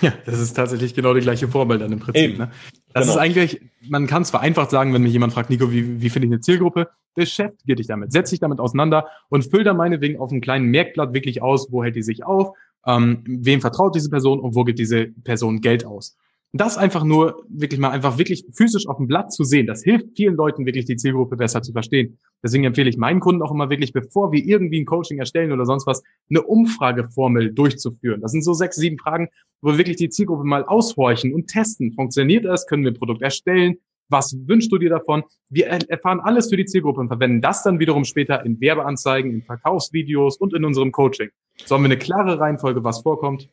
Ja, 0.00 0.12
das 0.26 0.40
ist 0.40 0.54
tatsächlich 0.54 0.94
genau 0.94 1.14
die 1.14 1.20
gleiche 1.20 1.48
Formel 1.48 1.78
dann 1.78 1.92
im 1.92 2.00
Prinzip. 2.00 2.36
Ne? 2.38 2.50
Das 2.92 3.04
genau. 3.04 3.14
ist 3.14 3.20
eigentlich, 3.20 3.60
man 3.88 4.06
kann 4.06 4.22
es 4.22 4.30
vereinfacht 4.30 4.70
sagen, 4.70 4.92
wenn 4.92 5.02
mich 5.02 5.12
jemand 5.12 5.32
fragt, 5.32 5.50
Nico, 5.50 5.70
wie, 5.70 6.00
wie 6.00 6.10
finde 6.10 6.26
ich 6.26 6.32
eine 6.32 6.40
Zielgruppe? 6.40 6.88
Beschäftige 7.14 7.76
dich 7.76 7.86
damit, 7.86 8.12
setz 8.12 8.30
dich 8.30 8.40
damit 8.40 8.58
auseinander 8.58 9.06
und 9.28 9.48
füll 9.48 9.62
da 9.62 9.72
meinetwegen 9.72 10.18
auf 10.18 10.30
einem 10.30 10.40
kleinen 10.40 10.66
Merkblatt 10.66 11.14
wirklich 11.14 11.42
aus, 11.42 11.70
wo 11.70 11.84
hält 11.84 11.94
die 11.94 12.02
sich 12.02 12.24
auf, 12.24 12.56
ähm, 12.86 13.22
wem 13.24 13.60
vertraut 13.60 13.94
diese 13.94 14.10
Person 14.10 14.40
und 14.40 14.54
wo 14.54 14.64
gibt 14.64 14.78
diese 14.78 15.06
Person 15.06 15.60
Geld 15.60 15.86
aus 15.86 16.16
das 16.56 16.78
einfach 16.78 17.02
nur 17.02 17.44
wirklich 17.48 17.80
mal 17.80 17.90
einfach 17.90 18.16
wirklich 18.16 18.46
physisch 18.52 18.86
auf 18.86 18.98
dem 18.98 19.08
Blatt 19.08 19.32
zu 19.32 19.42
sehen, 19.42 19.66
das 19.66 19.82
hilft 19.82 20.16
vielen 20.16 20.36
Leuten 20.36 20.64
wirklich 20.66 20.84
die 20.84 20.94
Zielgruppe 20.94 21.36
besser 21.36 21.62
zu 21.62 21.72
verstehen. 21.72 22.18
Deswegen 22.44 22.62
empfehle 22.62 22.88
ich 22.88 22.96
meinen 22.96 23.18
Kunden 23.18 23.42
auch 23.42 23.50
immer 23.50 23.70
wirklich, 23.70 23.92
bevor 23.92 24.30
wir 24.30 24.44
irgendwie 24.44 24.80
ein 24.80 24.86
Coaching 24.86 25.18
erstellen 25.18 25.50
oder 25.50 25.66
sonst 25.66 25.84
was, 25.86 26.04
eine 26.30 26.42
Umfrageformel 26.42 27.52
durchzuführen. 27.52 28.20
Das 28.20 28.30
sind 28.30 28.44
so 28.44 28.52
sechs, 28.52 28.76
sieben 28.76 28.98
Fragen, 28.98 29.28
wo 29.62 29.72
wir 29.72 29.78
wirklich 29.78 29.96
die 29.96 30.10
Zielgruppe 30.10 30.44
mal 30.44 30.64
aushorchen 30.64 31.34
und 31.34 31.48
testen. 31.48 31.92
Funktioniert 31.92 32.44
das? 32.44 32.68
Können 32.68 32.84
wir 32.84 32.92
ein 32.92 32.98
Produkt 32.98 33.22
erstellen? 33.22 33.78
Was 34.08 34.36
wünschst 34.46 34.70
du 34.70 34.78
dir 34.78 34.90
davon? 34.90 35.24
Wir 35.48 35.66
erfahren 35.66 36.20
alles 36.20 36.50
für 36.50 36.56
die 36.56 36.66
Zielgruppe 36.66 37.00
und 37.00 37.08
verwenden 37.08 37.40
das 37.40 37.64
dann 37.64 37.80
wiederum 37.80 38.04
später 38.04 38.44
in 38.44 38.60
Werbeanzeigen, 38.60 39.32
in 39.32 39.42
Verkaufsvideos 39.42 40.36
und 40.36 40.54
in 40.54 40.64
unserem 40.64 40.92
Coaching. 40.92 41.30
So 41.64 41.74
haben 41.74 41.82
wir 41.82 41.86
eine 41.86 41.98
klare 41.98 42.38
Reihenfolge, 42.38 42.84
was 42.84 43.00
vorkommt. 43.00 43.48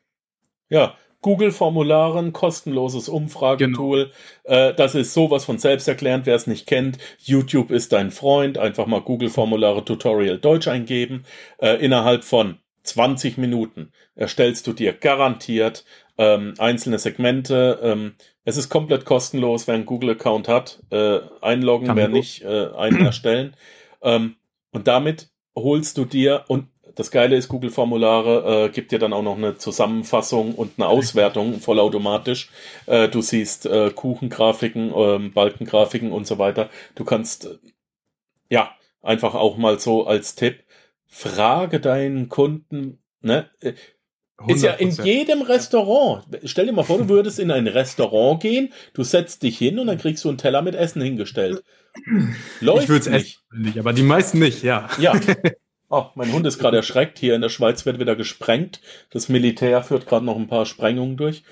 Ja, 0.70 0.94
Google-Formularen, 1.22 2.34
kostenloses 2.34 3.10
Umfragetool. 3.10 4.12
Genau. 4.44 4.58
Äh, 4.58 4.74
das 4.74 4.96
ist 4.96 5.14
sowas 5.14 5.46
von 5.46 5.58
selbsterklärend, 5.58 6.26
wer 6.26 6.36
es 6.36 6.48
nicht 6.48 6.68
kennt. 6.68 6.98
YouTube 7.20 7.72
ist 7.72 7.94
dein 7.94 8.12
Freund. 8.12 8.58
Einfach 8.58 8.88
mal 8.88 9.02
Google-Formulare 9.02 9.86
Tutorial 9.86 10.40
Deutsch 10.40 10.68
eingeben. 10.68 11.24
Äh, 11.60 11.84
innerhalb 11.84 12.24
von 12.24 12.58
20 12.84 13.38
Minuten 13.38 13.92
erstellst 14.16 14.66
du 14.66 14.74
dir 14.74 14.94
garantiert 14.94 15.86
ähm, 16.18 16.54
einzelne 16.58 17.00
Segmente. 17.00 17.80
Ähm, 17.82 18.14
es 18.44 18.58
ist 18.58 18.70
komplett 18.70 19.06
kostenlos, 19.06 19.68
wer 19.68 19.76
einen 19.76 19.86
Google-Account 19.86 20.48
hat. 20.48 20.82
Äh, 20.90 21.20
einloggen, 21.42 21.88
Kann 21.88 21.98
wer 21.98 22.08
nicht, 22.08 22.44
äh, 22.44 22.68
einen 22.76 23.06
erstellen. 23.06 23.56
Ähm, 24.02 24.36
und 24.72 24.88
damit 24.88 25.30
holst 25.56 25.98
du 25.98 26.06
dir, 26.06 26.46
und 26.48 26.68
das 26.96 27.12
Geile 27.12 27.36
ist, 27.36 27.48
Google-Formulare 27.50 28.66
äh, 28.66 28.70
gibt 28.70 28.92
dir 28.92 29.00
dann 29.00 29.14
auch 29.14 29.24
noch 29.24 29.38
eine 29.38 29.58
Zusammenfassung 29.58 30.56
und 30.56 30.74
eine 30.78 30.88
Auswertung 30.88 31.60
vollautomatisch. 31.60 32.50
Äh, 32.86 33.10
du 33.10 33.22
siehst 33.22 33.66
äh, 33.66 33.92
Kuchengrafiken, 33.92 34.94
äh, 34.94 35.30
Balkengrafiken 35.30 36.12
und 36.12 36.28
so 36.28 36.38
weiter. 36.38 36.70
Du 36.96 37.06
kannst, 37.06 37.46
äh, 37.46 37.58
ja, 38.50 38.72
einfach 39.02 39.36
auch 39.36 39.58
mal 39.58 39.80
so 39.80 40.06
als 40.06 40.36
Tipp, 40.36 40.64
frage 41.08 41.80
deinen 41.80 42.30
Kunden, 42.30 43.04
ne? 43.22 43.50
Äh, 43.60 43.74
ist 44.48 44.64
ja 44.64 44.74
in 44.74 44.90
jedem 44.90 45.44
Restaurant. 45.44 46.26
Stell 46.46 46.66
dir 46.66 46.72
mal 46.72 46.84
vor, 46.84 46.98
du 46.98 47.10
würdest 47.10 47.38
in 47.38 47.52
ein 47.52 47.68
Restaurant 47.68 48.42
gehen, 48.42 48.74
du 48.94 49.04
setzt 49.04 49.44
dich 49.44 49.58
hin 49.58 49.78
und 49.78 49.86
dann 49.86 50.00
kriegst 50.00 50.24
du 50.24 50.30
einen 50.30 50.40
Teller 50.40 50.64
mit 50.64 50.74
Essen 50.74 51.02
hingestellt. 51.02 51.64
Läuft 52.60 52.84
ich 52.84 52.90
würde 52.90 53.06
es 53.06 53.10
nicht. 53.12 53.40
nicht, 53.56 53.78
aber 53.78 53.94
die 53.94 54.04
meisten 54.04 54.40
nicht, 54.40 54.64
ja. 54.64 54.90
Ja, 54.98 55.14
Oh, 55.94 56.06
mein 56.16 56.32
Hund 56.32 56.48
ist 56.48 56.58
gerade 56.58 56.78
erschreckt. 56.78 57.20
Hier 57.20 57.36
in 57.36 57.42
der 57.42 57.50
Schweiz 57.50 57.86
wird 57.86 58.00
wieder 58.00 58.16
gesprengt. 58.16 58.80
Das 59.10 59.28
Militär 59.28 59.84
führt 59.84 60.08
gerade 60.08 60.26
noch 60.26 60.38
ein 60.38 60.48
paar 60.48 60.66
Sprengungen 60.66 61.18
durch. 61.18 61.44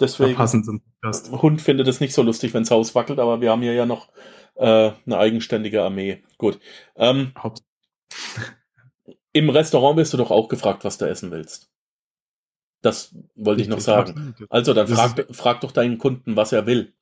Deswegen, 0.00 0.36
Hund 0.36 1.62
findet 1.62 1.86
es 1.86 2.00
nicht 2.00 2.12
so 2.12 2.22
lustig, 2.22 2.52
wenn 2.52 2.64
das 2.64 2.72
Haus 2.72 2.96
wackelt, 2.96 3.20
aber 3.20 3.40
wir 3.40 3.52
haben 3.52 3.62
hier 3.62 3.74
ja 3.74 3.86
noch 3.86 4.08
äh, 4.56 4.90
eine 5.06 5.18
eigenständige 5.18 5.84
Armee. 5.84 6.24
Gut. 6.38 6.58
Ähm, 6.96 7.32
Im 9.32 9.48
Restaurant 9.48 9.96
wirst 9.96 10.12
du 10.12 10.16
doch 10.16 10.32
auch 10.32 10.48
gefragt, 10.48 10.84
was 10.84 10.98
du 10.98 11.04
essen 11.08 11.30
willst. 11.30 11.70
Das 12.82 13.14
wollte 13.36 13.62
ich, 13.62 13.68
ich 13.68 13.70
noch 13.72 13.80
sagen. 13.80 14.34
Also 14.50 14.74
dann 14.74 14.88
frag, 14.88 15.26
frag 15.30 15.60
doch 15.60 15.70
deinen 15.70 15.98
Kunden, 15.98 16.34
was 16.34 16.52
er 16.52 16.66
will. 16.66 16.94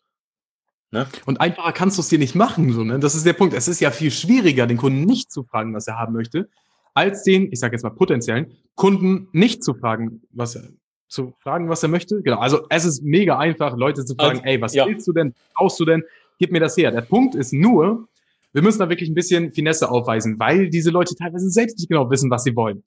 Ne? 0.90 1.06
Und 1.24 1.40
einfacher 1.40 1.72
kannst 1.72 1.96
du 1.96 2.02
es 2.02 2.08
dir 2.08 2.18
nicht 2.18 2.34
machen. 2.34 2.70
So, 2.70 2.84
ne? 2.84 2.98
Das 3.00 3.14
ist 3.14 3.24
der 3.24 3.32
Punkt. 3.32 3.54
Es 3.54 3.66
ist 3.66 3.80
ja 3.80 3.90
viel 3.90 4.10
schwieriger, 4.10 4.66
den 4.66 4.76
Kunden 4.76 5.04
nicht 5.04 5.32
zu 5.32 5.42
fragen, 5.42 5.74
was 5.74 5.86
er 5.86 5.96
haben 5.96 6.12
möchte, 6.12 6.50
als 6.94 7.22
den, 7.22 7.50
ich 7.52 7.60
sage 7.60 7.74
jetzt 7.74 7.82
mal 7.82 7.90
potenziellen 7.90 8.52
Kunden 8.74 9.28
nicht 9.32 9.64
zu 9.64 9.74
fragen, 9.74 10.22
was 10.30 10.56
er 10.56 10.68
zu 11.08 11.34
fragen, 11.40 11.68
was 11.68 11.82
er 11.82 11.90
möchte. 11.90 12.22
Genau. 12.22 12.38
Also 12.38 12.66
es 12.70 12.84
ist 12.84 13.02
mega 13.02 13.38
einfach, 13.38 13.76
Leute 13.76 14.04
zu 14.04 14.14
fragen, 14.14 14.38
also, 14.38 14.44
ey, 14.44 14.60
was 14.60 14.74
ja. 14.74 14.86
willst 14.86 15.06
du 15.06 15.12
denn? 15.12 15.34
Brauchst 15.54 15.78
du 15.78 15.84
denn? 15.84 16.02
Gib 16.38 16.50
mir 16.50 16.60
das 16.60 16.76
her. 16.76 16.90
Der 16.90 17.02
Punkt 17.02 17.34
ist 17.34 17.52
nur, 17.52 18.08
wir 18.52 18.62
müssen 18.62 18.78
da 18.78 18.88
wirklich 18.88 19.10
ein 19.10 19.14
bisschen 19.14 19.52
Finesse 19.52 19.90
aufweisen, 19.90 20.38
weil 20.38 20.70
diese 20.70 20.90
Leute 20.90 21.14
teilweise 21.14 21.50
selbst 21.50 21.78
nicht 21.78 21.88
genau 21.88 22.10
wissen, 22.10 22.30
was 22.30 22.44
sie 22.44 22.56
wollen. 22.56 22.82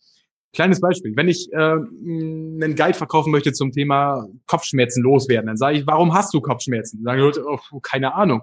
Kleines 0.54 0.80
Beispiel. 0.80 1.16
Wenn 1.16 1.28
ich 1.28 1.52
äh, 1.52 1.58
einen 1.58 2.76
Guide 2.76 2.94
verkaufen 2.94 3.32
möchte 3.32 3.54
zum 3.54 3.72
Thema 3.72 4.28
Kopfschmerzen 4.48 5.04
loswerden, 5.04 5.48
dann 5.48 5.58
sage 5.58 5.80
ich, 5.80 5.88
warum 5.88 6.14
hast 6.14 6.34
du 6.34 6.42
Kopfschmerzen? 6.42 6.98
Dann 6.98 7.04
sagen 7.04 7.18
die 7.18 7.26
Leute, 7.26 7.46
oh, 7.46 7.80
keine 7.80 8.16
Ahnung. 8.16 8.42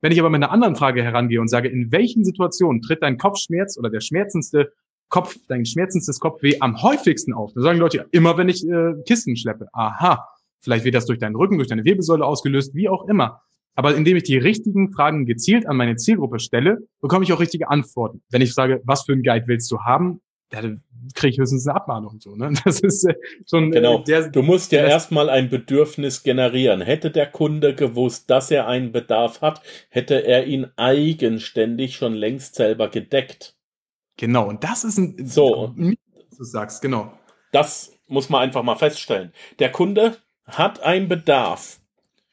Wenn 0.00 0.12
ich 0.12 0.20
aber 0.20 0.30
mit 0.30 0.42
einer 0.42 0.52
anderen 0.52 0.76
Frage 0.76 1.02
herangehe 1.02 1.40
und 1.40 1.48
sage, 1.48 1.68
in 1.68 1.90
welchen 1.90 2.24
Situationen 2.24 2.80
tritt 2.80 3.02
dein 3.02 3.18
Kopfschmerz 3.18 3.76
oder 3.76 3.90
der 3.90 4.00
schmerzendste 4.00 4.72
Kopf, 5.08 5.36
dein 5.48 5.64
schmerzendstes 5.64 6.20
Kopfweh 6.20 6.60
am 6.60 6.82
häufigsten 6.82 7.32
auf? 7.32 7.52
Da 7.54 7.62
sagen 7.62 7.78
Leute, 7.78 7.98
ja, 7.98 8.04
immer 8.10 8.36
wenn 8.36 8.48
ich 8.48 8.66
äh, 8.66 8.94
Kisten 9.06 9.36
schleppe. 9.36 9.68
Aha, 9.72 10.28
vielleicht 10.60 10.84
wird 10.84 10.94
das 10.94 11.06
durch 11.06 11.18
deinen 11.18 11.36
Rücken, 11.36 11.56
durch 11.56 11.68
deine 11.68 11.84
Wirbelsäule 11.84 12.24
ausgelöst, 12.24 12.74
wie 12.74 12.88
auch 12.88 13.08
immer. 13.08 13.42
Aber 13.74 13.94
indem 13.94 14.16
ich 14.16 14.24
die 14.24 14.36
richtigen 14.36 14.92
Fragen 14.92 15.24
gezielt 15.24 15.66
an 15.66 15.76
meine 15.76 15.96
Zielgruppe 15.96 16.40
stelle, 16.40 16.78
bekomme 17.00 17.24
ich 17.24 17.32
auch 17.32 17.40
richtige 17.40 17.68
Antworten. 17.68 18.22
Wenn 18.28 18.42
ich 18.42 18.52
sage, 18.52 18.80
was 18.84 19.04
für 19.04 19.12
ein 19.12 19.22
Guide 19.22 19.46
willst 19.46 19.70
du 19.70 19.80
haben, 19.80 20.20
dann 20.50 20.82
kriege 21.14 21.32
ich 21.32 21.38
höchstens 21.38 21.66
eine 21.66 21.76
Abmahnung 21.76 22.20
so. 22.20 22.34
Ne? 22.34 22.52
Das 22.64 22.80
ist 22.80 23.04
äh, 23.04 23.14
schon 23.48 23.72
äh, 23.72 23.76
genau. 23.76 23.98
Der, 23.98 24.30
du 24.30 24.42
musst 24.42 24.72
ja 24.72 24.84
erstmal 24.84 25.30
ein 25.30 25.48
Bedürfnis 25.48 26.22
generieren. 26.22 26.80
Hätte 26.80 27.10
der 27.10 27.26
Kunde 27.26 27.74
gewusst, 27.74 28.30
dass 28.30 28.50
er 28.50 28.66
einen 28.66 28.92
Bedarf 28.92 29.42
hat, 29.42 29.62
hätte 29.90 30.26
er 30.26 30.46
ihn 30.46 30.66
eigenständig 30.76 31.96
schon 31.96 32.14
längst 32.14 32.56
selber 32.56 32.88
gedeckt. 32.88 33.57
Genau, 34.18 34.48
und 34.48 34.64
das 34.64 34.84
ist 34.84 34.98
ein. 34.98 35.26
So. 35.26 35.74
Du 35.76 36.44
sagst, 36.44 36.82
genau. 36.82 37.12
Das 37.52 37.92
muss 38.08 38.28
man 38.28 38.42
einfach 38.42 38.62
mal 38.62 38.76
feststellen. 38.76 39.32
Der 39.58 39.72
Kunde 39.72 40.18
hat 40.44 40.82
einen 40.82 41.08
Bedarf, 41.08 41.80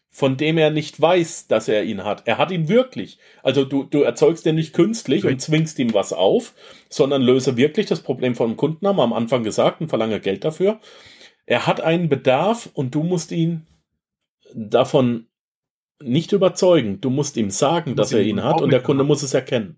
von 0.10 0.36
dem 0.36 0.58
er 0.58 0.72
nicht 0.72 1.00
weiß, 1.00 1.48
dass 1.48 1.68
er 1.68 1.84
ihn 1.84 2.04
hat. 2.04 2.24
Er 2.26 2.38
hat 2.38 2.52
ihn 2.52 2.70
wirklich. 2.70 3.20
Also 3.44 3.66
du, 3.66 3.84
du 3.84 4.02
erzeugst 4.02 4.46
den 4.46 4.56
nicht 4.56 4.74
künstlich 4.74 5.24
okay. 5.24 5.34
und 5.34 5.40
zwingst 5.40 5.78
ihm 5.80 5.94
was 5.94 6.12
auf, 6.12 6.54
sondern 6.90 7.22
löse 7.22 7.56
wirklich 7.56 7.86
das 7.86 8.02
Problem 8.02 8.36
von 8.36 8.52
dem 8.52 8.58
Kunden, 8.58 8.88
haben 8.88 8.98
wir 8.98 9.04
am 9.04 9.14
Anfang 9.14 9.44
gesagt, 9.44 9.82
und 9.82 9.90
verlange 9.90 10.20
Geld 10.20 10.44
dafür. 10.44 10.80
Er 11.46 11.68
hat 11.68 11.82
einen 11.82 12.10
Bedarf 12.10 12.70
und 12.74 12.96
du 12.96 13.04
musst 13.04 13.32
ihn 13.32 13.68
davon 14.54 15.28
nicht 16.02 16.32
überzeugen. 16.32 17.00
Du 17.02 17.10
musst 17.10 17.38
ihm 17.38 17.52
sagen, 17.52 17.96
dass 17.96 18.12
er 18.12 18.22
ihn 18.22 18.44
hat 18.44 18.62
und 18.62 18.72
der 18.72 18.82
Kunde 18.82 19.04
muss 19.04 19.24
es 19.24 19.34
erkennen. 19.34 19.78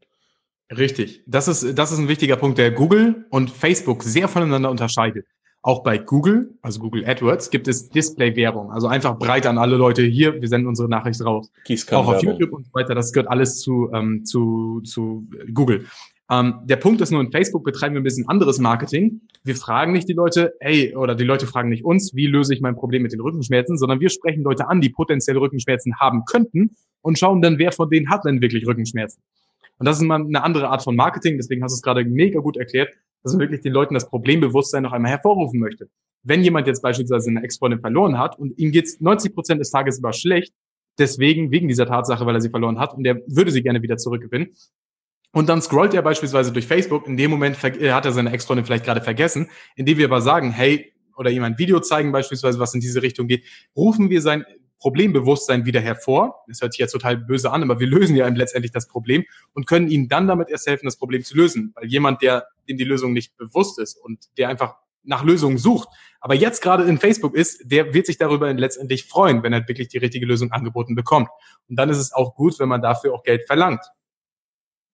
Richtig. 0.76 1.24
Das 1.26 1.48
ist, 1.48 1.78
das 1.78 1.92
ist 1.92 2.00
ein 2.00 2.08
wichtiger 2.08 2.36
Punkt, 2.36 2.58
der 2.58 2.72
Google 2.72 3.26
und 3.30 3.50
Facebook 3.50 4.04
sehr 4.04 4.28
voneinander 4.28 4.70
unterscheidet. 4.70 5.26
Auch 5.62 5.84
bei 5.84 5.98
Google, 5.98 6.58
also 6.62 6.80
Google 6.80 7.06
AdWords, 7.06 7.50
gibt 7.50 7.68
es 7.68 7.90
Display-Werbung. 7.90 8.72
Also 8.72 8.88
einfach 8.88 9.18
breit 9.18 9.46
an 9.46 9.58
alle 9.58 9.76
Leute 9.76 10.04
hier, 10.04 10.40
wir 10.42 10.48
senden 10.48 10.68
unsere 10.68 10.88
Nachricht 10.88 11.24
raus. 11.24 11.52
Auch 11.98 12.08
auf 12.16 12.24
YouTube 12.24 12.54
und 12.54 12.66
so 12.66 12.74
weiter, 12.74 12.96
das 12.96 13.12
gehört 13.12 13.30
alles 13.30 13.60
zu, 13.60 13.90
ähm, 13.94 14.24
zu, 14.24 14.82
zu 14.82 15.28
Google. 15.54 15.86
Ähm, 16.30 16.60
der 16.66 16.76
Punkt 16.76 17.02
ist 17.02 17.12
nur, 17.12 17.22
in 17.22 17.32
Facebook 17.32 17.64
betreiben 17.64 17.96
wir 17.96 18.02
ein 18.02 18.04
bisschen 18.04 18.28
anderes 18.28 18.60
Marketing. 18.60 19.22
Wir 19.44 19.56
fragen 19.56 19.94
nicht 19.94 20.10
die 20.10 20.14
Leute, 20.14 20.54
hey, 20.60 20.96
oder 20.96 21.16
die 21.16 21.24
Leute 21.24 21.48
fragen 21.48 21.70
nicht 21.70 21.86
uns, 21.86 22.14
wie 22.14 22.28
löse 22.28 22.54
ich 22.54 22.62
mein 22.62 22.76
Problem 22.76 23.02
mit 23.02 23.14
den 23.14 23.22
Rückenschmerzen, 23.22 23.78
sondern 23.78 24.00
wir 24.00 24.10
sprechen 24.10 24.44
Leute 24.44 24.68
an, 24.68 24.82
die 24.82 24.90
potenzielle 24.90 25.40
Rückenschmerzen 25.40 26.00
haben 26.00 26.26
könnten 26.26 26.76
und 27.02 27.18
schauen 27.18 27.42
dann, 27.42 27.58
wer 27.58 27.72
von 27.72 27.90
denen 27.90 28.10
hat 28.10 28.26
denn 28.26 28.42
wirklich 28.42 28.68
Rückenschmerzen. 28.68 29.22
Und 29.80 29.86
das 29.86 29.98
ist 29.98 30.04
mal 30.04 30.22
eine 30.22 30.44
andere 30.44 30.70
Art 30.70 30.84
von 30.84 30.96
Marketing, 30.96 31.38
deswegen 31.38 31.64
hast 31.64 31.74
du 31.74 31.76
es 31.76 31.82
gerade 31.82 32.04
mega 32.04 32.40
gut 32.40 32.58
erklärt, 32.58 32.90
dass 33.24 33.34
man 33.34 33.42
wirklich 33.42 33.62
den 33.62 33.74
Leuten 33.74 33.94
das 33.94 34.10
Problembewusstsein 34.10 34.84
noch 34.84 34.94
einmal 34.94 35.12
hervorrufen 35.12 35.60
möchte. 35.60 35.90
Wenn 36.24 36.44
jemand 36.44 36.68
jetzt 36.68 36.82
beispielsweise 36.82 37.30
eine 37.30 37.44
Ex-Freundin 37.44 37.80
verloren 37.80 38.18
hat 38.18 38.38
und 38.40 38.58
ihm 38.58 38.72
geht's 38.72 39.00
90 39.00 39.34
Prozent 39.34 39.62
des 39.62 39.70
Tages 39.70 40.00
über 40.00 40.14
schlecht, 40.14 40.54
deswegen, 40.98 41.52
wegen 41.52 41.68
dieser 41.68 41.86
Tatsache, 41.86 42.26
weil 42.26 42.36
er 42.36 42.42
sie 42.42 42.50
verloren 42.50 42.80
hat 42.80 42.94
und 42.94 43.04
der 43.04 43.22
würde 43.28 43.52
sie 43.52 43.62
gerne 43.62 43.82
wieder 43.82 43.98
zurückgewinnen, 43.98 44.50
und 45.38 45.50
dann 45.50 45.62
scrollt 45.62 45.94
er 45.94 46.02
beispielsweise 46.02 46.52
durch 46.52 46.66
Facebook. 46.66 47.06
In 47.08 47.18
dem 47.18 47.30
Moment 47.30 47.64
äh, 47.64 47.92
hat 47.92 48.06
er 48.06 48.12
seine 48.12 48.32
Ex-Freundin 48.32 48.66
vielleicht 48.66 48.86
gerade 48.86 49.02
vergessen. 49.02 49.50
Indem 49.76 49.98
wir 49.98 50.06
aber 50.06 50.22
sagen, 50.22 50.52
hey, 50.52 50.94
oder 51.16 51.30
ihm 51.32 51.44
ein 51.44 51.58
Video 51.58 51.80
zeigen 51.80 52.12
beispielsweise, 52.12 52.60
was 52.60 52.74
in 52.74 52.80
diese 52.80 53.02
Richtung 53.02 53.28
geht, 53.28 53.44
rufen 53.76 54.10
wir 54.10 54.22
sein 54.22 54.46
Problembewusstsein 54.80 55.66
wieder 55.66 55.80
hervor. 55.80 56.44
Das 56.48 56.62
hört 56.62 56.74
sich 56.74 56.80
jetzt 56.80 56.92
total 56.92 57.18
böse 57.18 57.52
an, 57.52 57.64
aber 57.64 57.80
wir 57.80 57.88
lösen 57.88 58.16
ja 58.16 58.28
letztendlich 58.28 58.72
das 58.72 58.88
Problem 58.88 59.26
und 59.54 59.68
können 59.68 59.88
ihnen 59.88 60.08
dann 60.08 60.28
damit 60.28 60.50
erst 60.50 60.68
helfen, 60.68 60.86
das 60.86 60.98
Problem 60.98 61.24
zu 61.24 61.36
lösen. 61.36 61.74
Weil 61.76 61.88
jemand, 61.88 62.22
der 62.22 62.48
dem 62.68 62.78
die 62.78 62.84
Lösung 62.84 63.14
nicht 63.14 63.38
bewusst 63.38 63.80
ist 63.80 63.98
und 63.98 64.26
der 64.38 64.50
einfach 64.50 64.76
nach 65.04 65.24
Lösungen 65.24 65.58
sucht, 65.58 65.88
aber 66.20 66.36
jetzt 66.36 66.62
gerade 66.62 66.84
in 66.84 66.98
Facebook 66.98 67.36
ist, 67.36 67.62
der 67.72 67.94
wird 67.94 68.06
sich 68.06 68.18
darüber 68.18 68.52
letztendlich 68.54 69.06
freuen, 69.06 69.44
wenn 69.44 69.54
er 69.54 69.68
wirklich 69.68 69.88
die 69.88 69.98
richtige 69.98 70.26
Lösung 70.26 70.52
angeboten 70.52 70.96
bekommt. 70.96 71.30
Und 71.70 71.78
dann 71.78 71.90
ist 71.90 71.98
es 71.98 72.12
auch 72.12 72.36
gut, 72.36 72.60
wenn 72.60 72.68
man 72.68 72.82
dafür 72.82 73.14
auch 73.14 73.24
Geld 73.24 73.46
verlangt. 73.46 73.82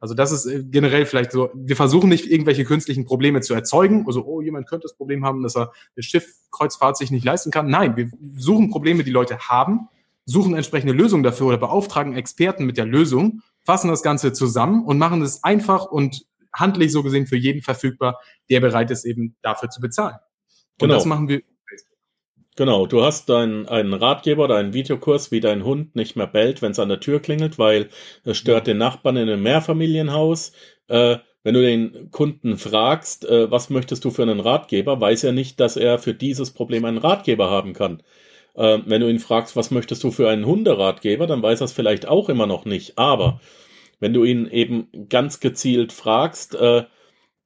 Also 0.03 0.15
das 0.15 0.33
ist 0.33 0.45
äh, 0.45 0.61
generell 0.65 1.05
vielleicht 1.05 1.31
so, 1.31 1.49
wir 1.53 1.77
versuchen 1.77 2.09
nicht 2.09 2.29
irgendwelche 2.29 2.65
künstlichen 2.65 3.05
Probleme 3.05 3.39
zu 3.39 3.53
erzeugen, 3.53 4.03
also 4.05 4.25
oh, 4.25 4.41
jemand 4.41 4.67
könnte 4.67 4.83
das 4.83 4.97
Problem 4.97 5.23
haben, 5.23 5.41
dass 5.43 5.55
er 5.55 5.71
das 5.95 6.03
Schiffkreuzfahrt 6.03 6.97
sich 6.97 7.09
nicht 7.09 7.23
leisten 7.23 7.51
kann. 7.51 7.69
Nein, 7.69 7.95
wir 7.95 8.11
suchen 8.35 8.69
Probleme, 8.69 9.05
die 9.05 9.11
Leute 9.11 9.39
haben, 9.39 9.87
suchen 10.25 10.55
entsprechende 10.55 10.91
Lösungen 10.91 11.23
dafür 11.23 11.47
oder 11.47 11.57
beauftragen 11.57 12.17
Experten 12.17 12.65
mit 12.65 12.75
der 12.75 12.83
Lösung, 12.83 13.43
fassen 13.63 13.87
das 13.87 14.03
Ganze 14.03 14.33
zusammen 14.33 14.83
und 14.83 14.97
machen 14.97 15.21
es 15.21 15.41
einfach 15.45 15.85
und 15.85 16.25
handlich 16.51 16.91
so 16.91 17.01
gesehen 17.01 17.25
für 17.25 17.37
jeden 17.37 17.61
verfügbar, 17.61 18.19
der 18.49 18.59
bereit 18.59 18.91
ist, 18.91 19.05
eben 19.05 19.37
dafür 19.41 19.69
zu 19.69 19.79
bezahlen. 19.79 20.17
Und 20.81 20.89
genau. 20.89 20.95
das 20.95 21.05
machen 21.05 21.29
wir 21.29 21.43
Genau, 22.55 22.85
du 22.85 23.03
hast 23.03 23.29
deinen 23.29 23.67
einen 23.67 23.93
Ratgeber 23.93 24.43
oder 24.43 24.57
einen 24.57 24.73
Videokurs, 24.73 25.31
wie 25.31 25.39
dein 25.39 25.63
Hund 25.63 25.95
nicht 25.95 26.15
mehr 26.15 26.27
bellt, 26.27 26.61
wenn 26.61 26.71
es 26.71 26.79
an 26.79 26.89
der 26.89 26.99
Tür 26.99 27.19
klingelt, 27.19 27.57
weil 27.57 27.89
es 28.25 28.37
stört 28.37 28.67
den 28.67 28.77
Nachbarn 28.77 29.17
in 29.17 29.27
einem 29.27 29.41
Mehrfamilienhaus. 29.41 30.51
Äh, 30.87 31.17
wenn 31.43 31.55
du 31.55 31.61
den 31.61 32.11
Kunden 32.11 32.57
fragst, 32.57 33.25
äh, 33.25 33.49
was 33.49 33.71
möchtest 33.71 34.05
du 34.05 34.11
für 34.11 34.21
einen 34.21 34.39
Ratgeber, 34.39 35.01
weiß 35.01 35.23
er 35.23 35.31
nicht, 35.31 35.59
dass 35.59 35.77
er 35.77 35.97
für 35.97 36.13
dieses 36.13 36.51
Problem 36.51 36.85
einen 36.85 36.99
Ratgeber 36.99 37.49
haben 37.49 37.73
kann. 37.73 38.03
Äh, 38.55 38.79
wenn 38.85 39.01
du 39.01 39.09
ihn 39.09 39.19
fragst, 39.19 39.55
was 39.55 39.71
möchtest 39.71 40.03
du 40.03 40.11
für 40.11 40.29
einen 40.29 40.45
Hunderatgeber, 40.45 41.25
dann 41.27 41.41
weiß 41.41 41.61
er 41.61 41.65
es 41.65 41.73
vielleicht 41.73 42.07
auch 42.07 42.29
immer 42.29 42.45
noch 42.45 42.65
nicht. 42.65 42.99
Aber 42.99 43.41
wenn 43.99 44.13
du 44.13 44.23
ihn 44.25 44.47
eben 44.47 44.89
ganz 45.09 45.39
gezielt 45.39 45.91
fragst, 45.91 46.53
äh, 46.55 46.83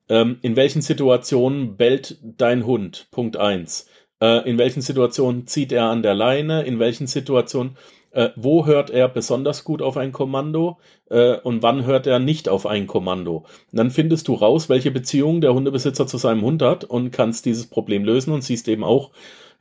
ähm, 0.09 0.39
in 0.41 0.55
welchen 0.57 0.81
Situationen 0.81 1.77
bellt 1.77 2.17
dein 2.23 2.65
Hund? 2.65 3.07
Punkt 3.11 3.37
eins 3.37 3.87
äh, 4.21 4.49
in 4.49 4.57
welchen 4.57 4.81
Situationen 4.81 5.47
zieht 5.47 5.71
er 5.71 5.85
an 5.85 6.03
der 6.03 6.15
Leine? 6.15 6.63
In 6.63 6.79
welchen 6.79 7.07
Situationen, 7.07 7.77
äh, 8.11 8.29
wo 8.35 8.65
hört 8.65 8.89
er 8.89 9.09
besonders 9.09 9.63
gut 9.63 9.81
auf 9.81 9.97
ein 9.97 10.11
Kommando? 10.11 10.77
Äh, 11.09 11.37
und 11.39 11.63
wann 11.63 11.85
hört 11.85 12.07
er 12.07 12.19
nicht 12.19 12.49
auf 12.49 12.65
ein 12.65 12.87
Kommando? 12.87 13.45
Und 13.71 13.77
dann 13.77 13.91
findest 13.91 14.27
du 14.27 14.33
raus, 14.33 14.69
welche 14.69 14.91
Beziehung 14.91 15.41
der 15.41 15.53
Hundebesitzer 15.53 16.07
zu 16.07 16.17
seinem 16.17 16.41
Hund 16.41 16.61
hat 16.61 16.83
und 16.83 17.11
kannst 17.11 17.45
dieses 17.45 17.67
Problem 17.67 18.03
lösen 18.03 18.33
und 18.33 18.43
siehst 18.43 18.67
eben 18.67 18.83
auch, 18.83 19.11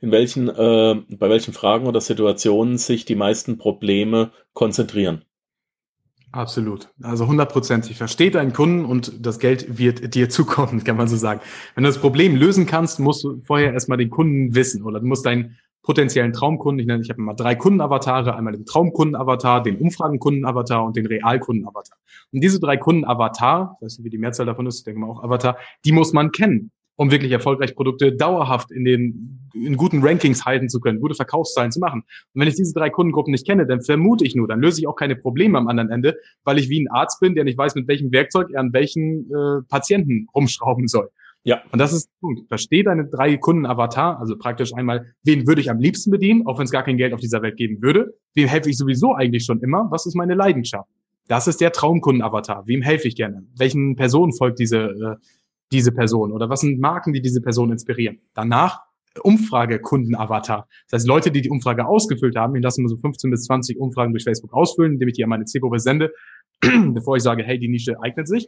in 0.01 0.11
welchen, 0.11 0.49
äh, 0.49 0.95
bei 1.09 1.29
welchen 1.29 1.53
Fragen 1.53 1.87
oder 1.87 2.01
Situationen 2.01 2.77
sich 2.77 3.05
die 3.05 3.15
meisten 3.15 3.57
Probleme 3.57 4.31
konzentrieren. 4.53 5.23
Absolut. 6.37 6.89
Also 7.01 7.23
100 7.23 7.51
Prozent. 7.51 7.89
Ich 7.89 7.97
verstehe 7.97 8.29
deinen 8.29 8.53
Kunden 8.53 8.85
und 8.85 9.25
das 9.25 9.39
Geld 9.39 9.79
wird 9.79 10.13
dir 10.13 10.29
zukommen, 10.37 10.83
kann 10.83 10.95
man 10.95 11.07
so 11.07 11.15
sagen. 11.15 11.41
Wenn 11.73 11.83
du 11.83 11.89
das 11.89 11.97
Problem 11.97 12.35
lösen 12.35 12.67
kannst, 12.67 12.99
musst 12.99 13.23
du 13.23 13.41
vorher 13.43 13.73
erstmal 13.73 13.97
den 13.97 14.11
Kunden 14.11 14.53
wissen 14.53 14.83
oder 14.83 14.99
du 14.99 15.07
musst 15.07 15.25
deinen 15.25 15.57
potenziellen 15.81 16.33
Traumkunden, 16.33 16.79
ich 16.79 16.85
nenne, 16.85 17.01
ich 17.01 17.09
habe 17.09 17.21
immer 17.21 17.33
drei 17.33 17.55
Kundenavatare, 17.55 18.35
einmal 18.35 18.53
den 18.53 18.65
Traumkundenavatar, 18.65 19.63
den 19.63 19.77
Umfragenkundenavatar 19.77 20.85
und 20.85 20.95
den 20.95 21.07
Realkundenavatar. 21.07 21.97
Und 22.31 22.43
diese 22.43 22.59
drei 22.59 22.77
Kundenavatar, 22.77 23.77
ich 23.79 23.85
weiß 23.85 23.97
nicht, 23.97 24.05
wie 24.05 24.09
die 24.11 24.17
Mehrzahl 24.19 24.45
davon 24.45 24.67
ist, 24.67 24.79
ich 24.79 24.83
denke 24.83 24.99
mal 24.99 25.09
auch 25.09 25.23
Avatar, 25.23 25.57
die 25.85 25.91
muss 25.91 26.13
man 26.13 26.31
kennen 26.31 26.71
um 26.97 27.11
wirklich 27.11 27.31
erfolgreich 27.31 27.75
Produkte 27.75 28.11
dauerhaft 28.11 28.71
in 28.71 28.83
den 28.83 29.49
in 29.53 29.77
guten 29.77 30.03
Rankings 30.03 30.45
halten 30.45 30.67
zu 30.67 30.79
können, 30.79 30.99
gute 30.99 31.15
Verkaufszahlen 31.15 31.71
zu 31.71 31.79
machen. 31.79 32.01
Und 32.33 32.41
wenn 32.41 32.47
ich 32.47 32.55
diese 32.55 32.73
drei 32.73 32.89
Kundengruppen 32.89 33.31
nicht 33.31 33.47
kenne, 33.47 33.65
dann 33.65 33.81
vermute 33.81 34.25
ich 34.25 34.35
nur, 34.35 34.47
dann 34.47 34.59
löse 34.59 34.81
ich 34.81 34.87
auch 34.87 34.95
keine 34.95 35.15
Probleme 35.15 35.57
am 35.57 35.67
anderen 35.67 35.89
Ende, 35.89 36.17
weil 36.43 36.59
ich 36.59 36.69
wie 36.69 36.81
ein 36.81 36.91
Arzt 36.91 37.19
bin, 37.21 37.35
der 37.35 37.43
nicht 37.43 37.57
weiß, 37.57 37.75
mit 37.75 37.87
welchem 37.87 38.11
Werkzeug 38.11 38.49
er 38.51 38.59
an 38.59 38.73
welchen 38.73 39.31
äh, 39.31 39.61
Patienten 39.69 40.27
rumschrauben 40.35 40.87
soll. 40.87 41.09
Ja. 41.43 41.61
Und 41.71 41.79
das 41.79 41.93
ist 41.93 42.07
der 42.07 42.19
Punkt. 42.19 42.47
Verstehe 42.49 42.83
deine 42.83 43.07
drei 43.07 43.37
Kunden-Avatar, 43.37 44.19
also 44.19 44.37
praktisch 44.37 44.73
einmal, 44.73 45.13
wen 45.23 45.47
würde 45.47 45.61
ich 45.61 45.71
am 45.71 45.79
liebsten 45.79 46.11
bedienen, 46.11 46.45
auch 46.45 46.57
wenn 46.57 46.65
es 46.65 46.71
gar 46.71 46.83
kein 46.83 46.97
Geld 46.97 47.13
auf 47.13 47.21
dieser 47.21 47.41
Welt 47.41 47.55
geben 47.55 47.81
würde. 47.81 48.15
Wem 48.33 48.47
helfe 48.47 48.69
ich 48.69 48.77
sowieso 48.77 49.15
eigentlich 49.15 49.45
schon 49.45 49.61
immer? 49.61 49.87
Was 49.89 50.05
ist 50.05 50.15
meine 50.15 50.33
Leidenschaft? 50.33 50.89
Das 51.27 51.47
ist 51.47 51.61
der 51.61 51.71
Traumkunden-Avatar. 51.71 52.67
Wem 52.67 52.81
helfe 52.81 53.07
ich 53.07 53.15
gerne? 53.15 53.45
Welchen 53.57 53.95
Personen 53.95 54.33
folgt 54.33 54.59
diese 54.59 54.77
äh, 54.77 55.15
diese 55.71 55.91
Person 55.91 56.31
oder 56.31 56.49
was 56.49 56.61
sind 56.61 56.79
Marken, 56.79 57.13
die 57.13 57.21
diese 57.21 57.41
Person 57.41 57.71
inspirieren. 57.71 58.19
Danach 58.33 58.81
Umfrage-Kunden-Avatar. 59.23 60.67
Das 60.89 60.99
heißt, 60.99 61.07
Leute, 61.07 61.31
die 61.31 61.41
die 61.41 61.49
Umfrage 61.49 61.85
ausgefüllt 61.85 62.35
haben, 62.35 62.55
ich 62.55 62.63
lasse 62.63 62.81
mir 62.81 62.89
so 62.89 62.97
15 62.97 63.31
bis 63.31 63.43
20 63.43 63.79
Umfragen 63.79 64.13
durch 64.13 64.23
Facebook 64.23 64.53
ausfüllen, 64.53 64.93
indem 64.93 65.07
ich 65.09 65.15
die 65.15 65.23
an 65.23 65.29
meine 65.29 65.45
Zielgruppe 65.45 65.79
sende, 65.79 66.13
bevor 66.61 67.17
ich 67.17 67.23
sage, 67.23 67.43
hey, 67.43 67.59
die 67.59 67.67
Nische 67.67 68.01
eignet 68.01 68.27
sich. 68.27 68.47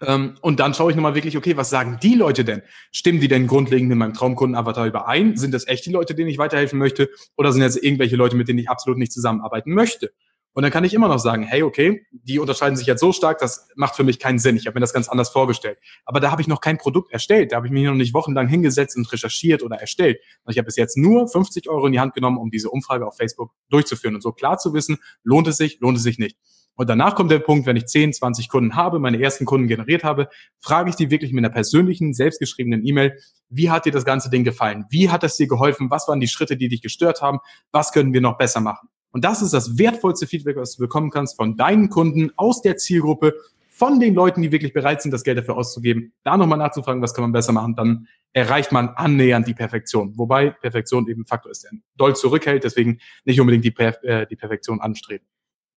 Ähm, 0.00 0.34
und 0.42 0.60
dann 0.60 0.74
schaue 0.74 0.90
ich 0.90 0.96
nochmal 0.96 1.14
wirklich, 1.14 1.36
okay, 1.36 1.56
was 1.56 1.70
sagen 1.70 1.98
die 2.02 2.14
Leute 2.14 2.44
denn? 2.44 2.62
Stimmen 2.92 3.20
die 3.20 3.28
denn 3.28 3.46
grundlegend 3.46 3.88
mit 3.88 3.98
meinem 3.98 4.14
Traumkunden-Avatar 4.14 4.86
überein? 4.86 5.36
Sind 5.36 5.52
das 5.52 5.66
echt 5.66 5.86
die 5.86 5.90
Leute, 5.90 6.14
denen 6.14 6.28
ich 6.28 6.38
weiterhelfen 6.38 6.78
möchte? 6.78 7.10
Oder 7.36 7.52
sind 7.52 7.62
das 7.62 7.76
irgendwelche 7.76 8.16
Leute, 8.16 8.36
mit 8.36 8.48
denen 8.48 8.60
ich 8.60 8.70
absolut 8.70 8.98
nicht 8.98 9.12
zusammenarbeiten 9.12 9.72
möchte? 9.72 10.12
Und 10.54 10.62
dann 10.62 10.72
kann 10.72 10.82
ich 10.84 10.94
immer 10.94 11.08
noch 11.08 11.18
sagen, 11.18 11.44
hey, 11.44 11.62
okay, 11.62 12.04
die 12.10 12.38
unterscheiden 12.38 12.76
sich 12.76 12.86
jetzt 12.86 13.00
so 13.00 13.12
stark, 13.12 13.38
das 13.38 13.68
macht 13.76 13.94
für 13.94 14.02
mich 14.02 14.18
keinen 14.18 14.38
Sinn. 14.38 14.56
Ich 14.56 14.66
habe 14.66 14.74
mir 14.74 14.80
das 14.80 14.92
ganz 14.92 15.08
anders 15.08 15.28
vorgestellt. 15.28 15.78
Aber 16.04 16.18
da 16.18 16.30
habe 16.30 16.42
ich 16.42 16.48
noch 16.48 16.60
kein 16.60 16.78
Produkt 16.78 17.12
erstellt. 17.12 17.52
Da 17.52 17.56
habe 17.56 17.66
ich 17.66 17.72
mich 17.72 17.84
noch 17.84 17.94
nicht 17.94 18.12
wochenlang 18.14 18.48
hingesetzt 18.48 18.96
und 18.96 19.12
recherchiert 19.12 19.62
oder 19.62 19.76
erstellt. 19.76 20.18
Und 20.44 20.52
ich 20.52 20.58
habe 20.58 20.66
bis 20.66 20.76
jetzt 20.76 20.96
nur 20.96 21.28
50 21.28 21.68
Euro 21.68 21.86
in 21.86 21.92
die 21.92 22.00
Hand 22.00 22.14
genommen, 22.14 22.38
um 22.38 22.50
diese 22.50 22.70
Umfrage 22.70 23.06
auf 23.06 23.16
Facebook 23.16 23.52
durchzuführen 23.70 24.14
und 24.16 24.22
so 24.22 24.32
klar 24.32 24.58
zu 24.58 24.74
wissen, 24.74 24.98
lohnt 25.22 25.46
es 25.46 25.58
sich, 25.58 25.78
lohnt 25.80 25.96
es 25.96 26.02
sich 26.02 26.18
nicht. 26.18 26.36
Und 26.78 26.88
danach 26.88 27.16
kommt 27.16 27.32
der 27.32 27.40
Punkt, 27.40 27.66
wenn 27.66 27.76
ich 27.76 27.86
10, 27.86 28.12
20 28.12 28.48
Kunden 28.48 28.76
habe, 28.76 29.00
meine 29.00 29.20
ersten 29.20 29.44
Kunden 29.44 29.66
generiert 29.66 30.04
habe, 30.04 30.28
frage 30.60 30.90
ich 30.90 30.94
die 30.94 31.10
wirklich 31.10 31.32
mit 31.32 31.44
einer 31.44 31.52
persönlichen, 31.52 32.14
selbstgeschriebenen 32.14 32.86
E-Mail, 32.86 33.18
wie 33.48 33.68
hat 33.68 33.84
dir 33.84 33.90
das 33.90 34.04
ganze 34.04 34.30
Ding 34.30 34.44
gefallen? 34.44 34.84
Wie 34.88 35.10
hat 35.10 35.24
es 35.24 35.36
dir 35.36 35.48
geholfen? 35.48 35.90
Was 35.90 36.06
waren 36.06 36.20
die 36.20 36.28
Schritte, 36.28 36.56
die 36.56 36.68
dich 36.68 36.80
gestört 36.80 37.20
haben? 37.20 37.40
Was 37.72 37.92
können 37.92 38.12
wir 38.12 38.20
noch 38.20 38.38
besser 38.38 38.60
machen? 38.60 38.88
Und 39.10 39.24
das 39.24 39.42
ist 39.42 39.52
das 39.52 39.78
wertvollste 39.78 40.26
Feedback, 40.26 40.56
was 40.56 40.76
du 40.76 40.82
bekommen 40.82 41.10
kannst 41.10 41.36
von 41.36 41.56
deinen 41.56 41.88
Kunden 41.88 42.30
aus 42.36 42.62
der 42.62 42.76
Zielgruppe, 42.76 43.34
von 43.78 44.00
den 44.00 44.14
Leuten, 44.14 44.42
die 44.42 44.50
wirklich 44.50 44.72
bereit 44.72 45.02
sind, 45.02 45.12
das 45.12 45.22
Geld 45.22 45.38
dafür 45.38 45.56
auszugeben, 45.56 46.12
da 46.24 46.36
nochmal 46.36 46.58
nachzufragen, 46.58 47.00
was 47.00 47.14
kann 47.14 47.22
man 47.22 47.30
besser 47.30 47.52
machen, 47.52 47.76
dann 47.76 48.08
erreicht 48.32 48.72
man 48.72 48.88
annähernd 48.88 49.46
die 49.46 49.54
Perfektion. 49.54 50.18
Wobei 50.18 50.50
Perfektion 50.50 51.06
eben 51.08 51.24
Faktor 51.26 51.52
ist, 51.52 51.62
der 51.62 51.70
doll 51.96 52.16
zurückhält, 52.16 52.64
deswegen 52.64 52.98
nicht 53.24 53.40
unbedingt 53.40 53.64
die, 53.64 53.70
Perf 53.70 54.02
äh, 54.02 54.26
die 54.26 54.34
Perfektion 54.34 54.80
anstreben. 54.80 55.26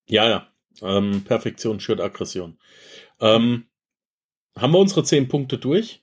Ja, 0.08 0.28
ja. 0.28 0.48
Ähm, 0.82 1.24
Perfektion 1.24 1.80
schürt 1.80 2.02
Aggression. 2.02 2.58
Ähm, 3.20 3.65
haben 4.58 4.74
wir 4.74 4.80
unsere 4.80 5.04
zehn 5.04 5.28
Punkte 5.28 5.60
durch? 5.60 6.00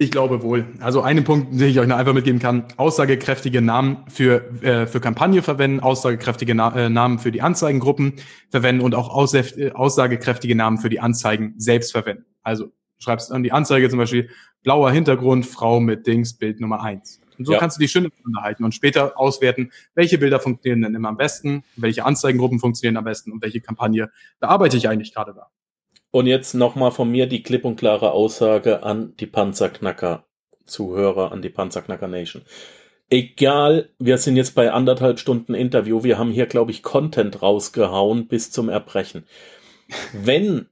Ich 0.00 0.12
glaube 0.12 0.42
wohl. 0.42 0.64
Also 0.78 1.02
einen 1.02 1.24
Punkt, 1.24 1.52
den 1.52 1.68
ich 1.68 1.80
euch 1.80 1.88
noch 1.88 1.96
einfach 1.96 2.14
mitgeben 2.14 2.38
kann, 2.38 2.66
aussagekräftige 2.76 3.60
Namen 3.60 4.04
für, 4.08 4.48
äh, 4.62 4.86
für 4.86 5.00
Kampagne 5.00 5.42
verwenden, 5.42 5.80
aussagekräftige 5.80 6.54
Na 6.54 6.72
äh, 6.76 6.88
Namen 6.88 7.18
für 7.18 7.32
die 7.32 7.42
Anzeigengruppen 7.42 8.14
verwenden 8.48 8.82
und 8.82 8.94
auch 8.94 9.34
äh, 9.34 9.72
aussagekräftige 9.72 10.54
Namen 10.54 10.78
für 10.78 10.88
die 10.88 11.00
Anzeigen 11.00 11.54
selbst 11.56 11.90
verwenden. 11.90 12.26
Also 12.44 12.70
schreibst 13.00 13.32
an 13.32 13.42
die 13.42 13.50
Anzeige 13.50 13.90
zum 13.90 13.98
Beispiel 13.98 14.30
blauer 14.62 14.92
Hintergrund, 14.92 15.46
Frau 15.46 15.80
mit 15.80 16.06
Dings, 16.06 16.34
Bild 16.34 16.60
Nummer 16.60 16.80
eins. 16.80 17.20
Und 17.36 17.46
so 17.46 17.52
ja. 17.52 17.58
kannst 17.58 17.76
du 17.76 17.80
die 17.80 17.88
schön 17.88 18.08
unterhalten 18.24 18.62
und 18.62 18.76
später 18.76 19.18
auswerten, 19.18 19.72
welche 19.94 20.18
Bilder 20.18 20.38
funktionieren 20.38 20.82
denn 20.82 20.94
immer 20.94 21.08
am 21.08 21.16
besten, 21.16 21.64
welche 21.74 22.04
Anzeigengruppen 22.04 22.60
funktionieren 22.60 22.96
am 22.96 23.04
besten 23.04 23.32
und 23.32 23.42
welche 23.42 23.60
Kampagne 23.60 24.12
bearbeite 24.38 24.76
ich 24.76 24.88
eigentlich 24.88 25.12
gerade 25.12 25.34
da. 25.34 25.48
Und 26.10 26.26
jetzt 26.26 26.54
nochmal 26.54 26.90
von 26.90 27.10
mir 27.10 27.26
die 27.26 27.42
klipp 27.42 27.64
und 27.64 27.76
klare 27.76 28.12
Aussage 28.12 28.82
an 28.82 29.14
die 29.20 29.26
Panzerknacker 29.26 30.24
Zuhörer, 30.68 31.32
an 31.32 31.42
die 31.42 31.48
Panzerknacker 31.48 32.08
Nation. 32.08 32.42
Egal, 33.10 33.90
wir 33.98 34.18
sind 34.18 34.36
jetzt 34.36 34.54
bei 34.54 34.70
anderthalb 34.70 35.18
Stunden 35.18 35.54
Interview, 35.54 36.04
wir 36.04 36.18
haben 36.18 36.30
hier, 36.30 36.46
glaube 36.46 36.70
ich, 36.70 36.82
Content 36.82 37.40
rausgehauen 37.40 38.28
bis 38.28 38.50
zum 38.50 38.68
Erbrechen. 38.68 39.24
Wenn 40.12 40.68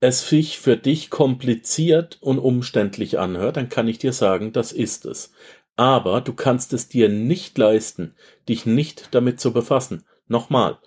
es 0.00 0.28
sich 0.28 0.58
für 0.58 0.76
dich 0.76 1.10
kompliziert 1.10 2.18
und 2.20 2.40
umständlich 2.40 3.20
anhört, 3.20 3.56
dann 3.56 3.68
kann 3.68 3.86
ich 3.86 3.98
dir 3.98 4.12
sagen, 4.12 4.52
das 4.52 4.72
ist 4.72 5.06
es. 5.06 5.32
Aber 5.76 6.20
du 6.20 6.32
kannst 6.32 6.72
es 6.72 6.88
dir 6.88 7.08
nicht 7.08 7.56
leisten, 7.56 8.16
dich 8.48 8.66
nicht 8.66 9.14
damit 9.14 9.38
zu 9.38 9.52
befassen. 9.52 10.04
Nochmal, 10.26 10.78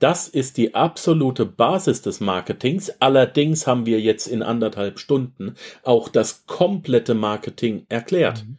das 0.00 0.28
ist 0.28 0.56
die 0.56 0.74
absolute 0.74 1.46
Basis 1.46 2.02
des 2.02 2.20
Marketings. 2.20 2.90
Allerdings 3.00 3.66
haben 3.66 3.86
wir 3.86 4.00
jetzt 4.00 4.26
in 4.26 4.42
anderthalb 4.42 4.98
Stunden 4.98 5.54
auch 5.82 6.08
das 6.08 6.46
komplette 6.46 7.14
Marketing 7.14 7.84
erklärt. 7.88 8.44
Mhm. 8.44 8.58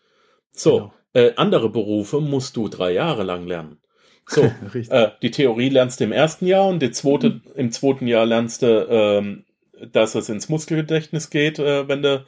So, 0.52 0.78
genau. 0.78 0.94
äh, 1.14 1.34
andere 1.36 1.70
Berufe 1.70 2.22
musst 2.22 2.56
du 2.56 2.68
drei 2.68 2.94
Jahre 2.94 3.24
lang 3.24 3.48
lernen. 3.48 3.80
So, 4.28 4.44
äh, 4.90 5.10
die 5.24 5.32
Theorie 5.32 5.70
lernst 5.70 6.00
du 6.00 6.04
im 6.04 6.12
ersten 6.12 6.46
Jahr 6.46 6.68
und 6.68 6.80
die 6.80 6.92
zweite, 6.92 7.30
mhm. 7.30 7.42
im 7.56 7.72
zweiten 7.72 8.08
Jahr 8.08 8.26
lernst 8.26 8.62
du, 8.62 8.88
ähm, 8.88 9.46
dass 9.92 10.14
es 10.14 10.30
ins 10.30 10.48
Muskelgedächtnis 10.48 11.32
geht, 11.32 11.58
äh, 11.58 11.88
wenn 11.88 12.04
du 12.04 12.24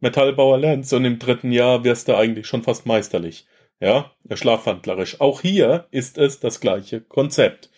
Metallbauer 0.00 0.58
lernst 0.58 0.92
und 0.92 1.04
im 1.04 1.20
dritten 1.20 1.52
Jahr 1.52 1.84
wirst 1.84 2.08
du 2.08 2.16
eigentlich 2.16 2.48
schon 2.48 2.64
fast 2.64 2.84
meisterlich. 2.84 3.46
Ja, 3.78 4.10
schlafwandlerisch. 4.32 5.20
Auch 5.20 5.42
hier 5.42 5.86
ist 5.90 6.18
es 6.18 6.40
das 6.40 6.60
gleiche 6.60 7.00
Konzept. 7.00 7.70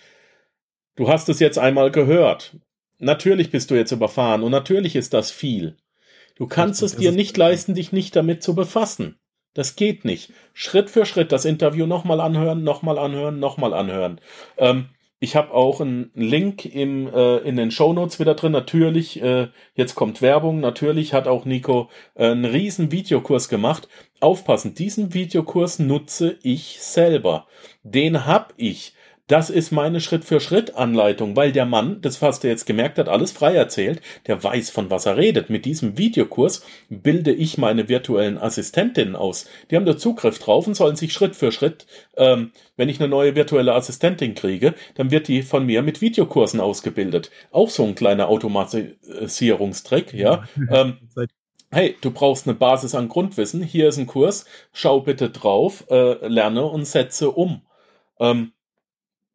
Du 0.99 1.09
hast 1.09 1.29
es 1.29 1.39
jetzt 1.39 1.61
einmal 1.61 1.93
gehört. 1.93 2.57
Natürlich 2.99 3.53
bist 3.53 3.71
du 3.71 3.77
jetzt 3.77 3.93
überfahren 3.93 4.43
und 4.43 4.51
natürlich 4.51 4.97
ist 4.97 5.15
das 5.15 5.31
viel. 5.31 5.77
Du 6.35 6.49
kannst 6.49 6.83
es 6.83 6.97
dir 6.97 7.13
nicht 7.13 7.37
leisten, 7.37 7.75
dich 7.75 7.93
nicht 7.93 8.17
damit 8.17 8.43
zu 8.43 8.57
befassen. 8.57 9.17
Das 9.55 9.77
geht 9.77 10.05
nicht. 10.05 10.33
Schritt 10.55 10.91
für 10.91 11.07
Schritt 11.07 11.31
das 11.31 11.45
Interview 11.45 11.87
nochmal 11.87 12.21
anhören, 12.21 12.65
nochmal 12.65 12.99
anhören, 12.99 13.39
nochmal 13.39 13.75
anhören. 13.75 14.21
Ähm, 14.57 14.89
ich 15.21 15.37
habe 15.37 15.53
auch 15.53 15.81
einen 15.81 16.11
Link 16.15 16.65
im, 16.65 17.07
äh, 17.07 17.37
in 17.39 17.55
den 17.55 17.71
Show 17.71 17.93
Notes 17.93 18.19
wieder 18.19 18.35
drin. 18.35 18.51
Natürlich, 18.51 19.23
äh, 19.23 19.51
jetzt 19.75 19.95
kommt 19.95 20.21
Werbung. 20.21 20.59
Natürlich 20.59 21.15
hat 21.15 21.29
auch 21.29 21.45
Nico 21.45 21.91
äh, 22.17 22.27
einen 22.27 22.45
riesen 22.45 22.91
Videokurs 22.91 23.49
gemacht. 23.49 23.87
Aufpassen, 24.19 24.75
diesen 24.75 25.15
Videokurs 25.15 25.79
nutze 25.79 26.41
ich 26.43 26.81
selber. 26.81 27.47
Den 27.85 28.27
hab 28.27 28.53
ich 28.57 28.95
das 29.29 29.51
ist 29.51 29.71
meine 29.73 30.01
Schritt-für-Schritt-Anleitung, 30.01 31.37
weil 31.37 31.53
der 31.53 31.67
Mann, 31.67 32.01
das 32.01 32.21
hast 32.23 32.43
du 32.43 32.49
jetzt 32.49 32.65
gemerkt, 32.65 32.99
hat 32.99 33.09
alles 33.09 33.31
frei 33.31 33.55
erzählt, 33.55 34.01
der 34.27 34.43
weiß, 34.43 34.71
von 34.71 34.91
was 34.91 35.05
er 35.05 35.19
redet. 35.19 35.51
Mit 35.51 35.67
diesem 35.67 35.99
Videokurs 35.99 36.65
bilde 36.89 37.33
ich 37.33 37.59
meine 37.59 37.89
virtuellen 37.89 38.39
Assistentinnen 38.39 39.15
aus. 39.15 39.47
Die 39.71 39.77
haben 39.77 39.85
da 39.85 39.99
Zugriff 39.99 40.39
drauf 40.39 40.67
und 40.67 40.75
sollen 40.75 40.97
sich 40.97 41.13
Schritt 41.13 41.37
für 41.37 41.53
Schritt, 41.53 41.87
ähm, 42.17 42.53
wenn 42.77 42.89
ich 42.89 43.01
eine 43.01 43.09
neue 43.09 43.35
virtuelle 43.37 43.75
Assistentin 43.75 44.35
kriege, 44.35 44.75
dann 44.95 45.11
wird 45.11 45.29
die 45.29 45.43
von 45.43 45.67
mir 45.67 45.83
mit 45.83 46.01
Videokursen 46.01 46.61
ausgebildet. 46.61 47.31
Auch 47.51 47.69
so 47.69 47.85
ein 47.85 47.95
kleiner 47.95 48.29
Automatisierungstrick, 48.29 50.15
ja. 50.15 50.45
ähm, 50.71 50.97
hey, 51.71 51.97
du 52.01 52.11
brauchst 52.13 52.47
eine 52.47 52.57
Basis 52.57 52.95
an 52.95 53.11
Grundwissen, 53.11 53.63
hier 53.63 53.89
ist 53.89 53.99
ein 53.99 54.07
Kurs, 54.07 54.47
schau 54.73 55.01
bitte 55.01 55.29
drauf, 55.29 55.85
äh, 55.91 56.27
lerne 56.27 56.65
und 56.65 56.87
setze 56.87 57.31
um. 57.31 57.61
Ähm, 58.21 58.53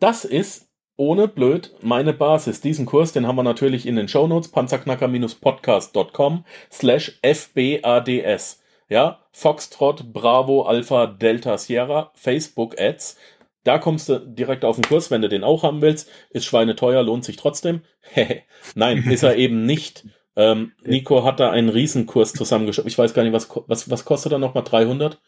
das 0.04 0.26
ist 0.26 0.68
ohne 0.98 1.30
blöd 1.30 1.74
meine 1.82 2.12
Basis. 2.12 2.60
Diesen 2.60 2.86
Kurs, 2.86 3.14
den 3.14 3.26
haben 3.26 3.38
wir 3.38 3.44
natürlich 3.44 3.86
in 3.86 3.96
den 3.96 4.10
Shownotes, 4.10 4.52
panzerknacker-podcast.com 4.52 6.44
slash 6.70 7.20
fbads. 7.24 8.62
Ja, 8.90 9.22
Foxtrot, 9.32 10.12
Bravo, 10.12 10.64
Alpha, 10.64 11.08
Delta, 11.08 11.58
Sierra, 11.58 12.12
Facebook 12.16 12.80
Ads. 12.80 13.18
Da 13.64 13.80
kommst 13.80 14.10
du 14.10 14.20
direkt 14.20 14.66
auf 14.66 14.76
den 14.76 14.84
Kurs, 14.84 15.10
wenn 15.10 15.22
du 15.22 15.30
den 15.30 15.46
auch 15.46 15.64
haben 15.64 15.82
willst. 15.82 16.10
Ist 16.32 16.44
schweineteuer, 16.44 17.02
lohnt 17.02 17.24
sich 17.24 17.38
trotzdem. 17.38 17.80
Nein, 18.76 19.10
ist 19.10 19.24
er 19.24 19.38
eben 19.38 19.66
nicht. 19.66 20.06
Ähm, 20.36 20.74
Nico 20.84 21.24
hat 21.24 21.40
da 21.40 21.50
einen 21.50 21.70
Riesenkurs 21.70 22.34
zusammengeschrieben. 22.34 22.90
Ich 22.90 22.98
weiß 22.98 23.14
gar 23.14 23.24
nicht, 23.24 23.32
was, 23.32 23.50
was, 23.68 23.90
was 23.90 24.04
kostet 24.04 24.34
er 24.34 24.40
nochmal? 24.40 24.66
300? 24.66 25.22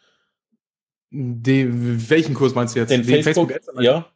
Die, 1.11 2.09
welchen 2.09 2.35
Kurs 2.35 2.55
meinst 2.55 2.75
du 2.75 2.81
jetzt? 2.81 2.89
Den, 2.89 3.07
Den 3.07 3.23
Facebook, 3.23 3.49
Facebook 3.49 3.81
ja. 3.81 4.11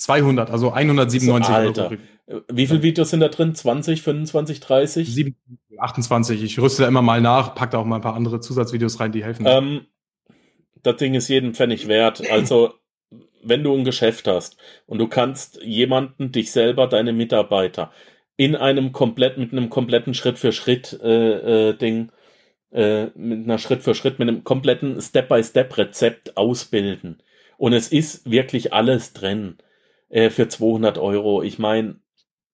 200, 0.00 0.50
also 0.50 0.72
197 0.72 1.54
Alter. 1.54 1.90
Euro. 1.90 2.42
Wie 2.50 2.66
viele 2.66 2.82
Videos 2.82 3.10
sind 3.10 3.20
da 3.20 3.28
drin? 3.28 3.54
20, 3.54 4.02
25, 4.02 4.60
30? 4.60 5.14
7, 5.14 5.36
28. 5.78 6.42
Ich 6.42 6.58
rüste 6.58 6.82
da 6.82 6.88
immer 6.88 7.02
mal 7.02 7.20
nach, 7.20 7.54
pack 7.54 7.72
da 7.72 7.78
auch 7.78 7.84
mal 7.84 7.96
ein 7.96 8.02
paar 8.02 8.14
andere 8.14 8.40
Zusatzvideos 8.40 9.00
rein, 9.00 9.12
die 9.12 9.24
helfen. 9.24 9.44
Ähm, 9.46 9.86
das 10.82 10.96
Ding 10.96 11.14
ist 11.14 11.28
jeden 11.28 11.54
Pfennig 11.54 11.86
wert. 11.88 12.22
Also, 12.30 12.74
wenn 13.42 13.62
du 13.62 13.74
ein 13.76 13.84
Geschäft 13.84 14.26
hast 14.26 14.56
und 14.86 14.98
du 14.98 15.08
kannst 15.08 15.60
jemanden, 15.62 16.32
dich 16.32 16.52
selber, 16.52 16.86
deine 16.86 17.12
Mitarbeiter 17.12 17.90
in 18.36 18.56
einem 18.56 18.92
komplett, 18.92 19.36
mit 19.36 19.52
einem 19.52 19.68
kompletten 19.68 20.14
Schritt 20.14 20.38
für 20.38 20.52
Schritt 20.52 20.98
äh, 21.02 21.68
äh, 21.68 21.76
Ding, 21.76 22.10
äh, 22.72 23.06
mit 23.14 23.44
einer 23.44 23.58
Schritt 23.58 23.82
für 23.82 23.94
Schritt, 23.94 24.18
mit 24.18 24.28
einem 24.28 24.44
kompletten 24.44 24.98
Step-by-Step-Rezept 25.00 26.38
ausbilden. 26.38 27.22
Und 27.58 27.74
es 27.74 27.88
ist 27.88 28.30
wirklich 28.30 28.72
alles 28.72 29.12
drin 29.12 29.58
äh, 30.10 30.30
für 30.30 30.48
200 30.48 30.98
Euro. 30.98 31.42
Ich 31.42 31.58
meine. 31.58 31.96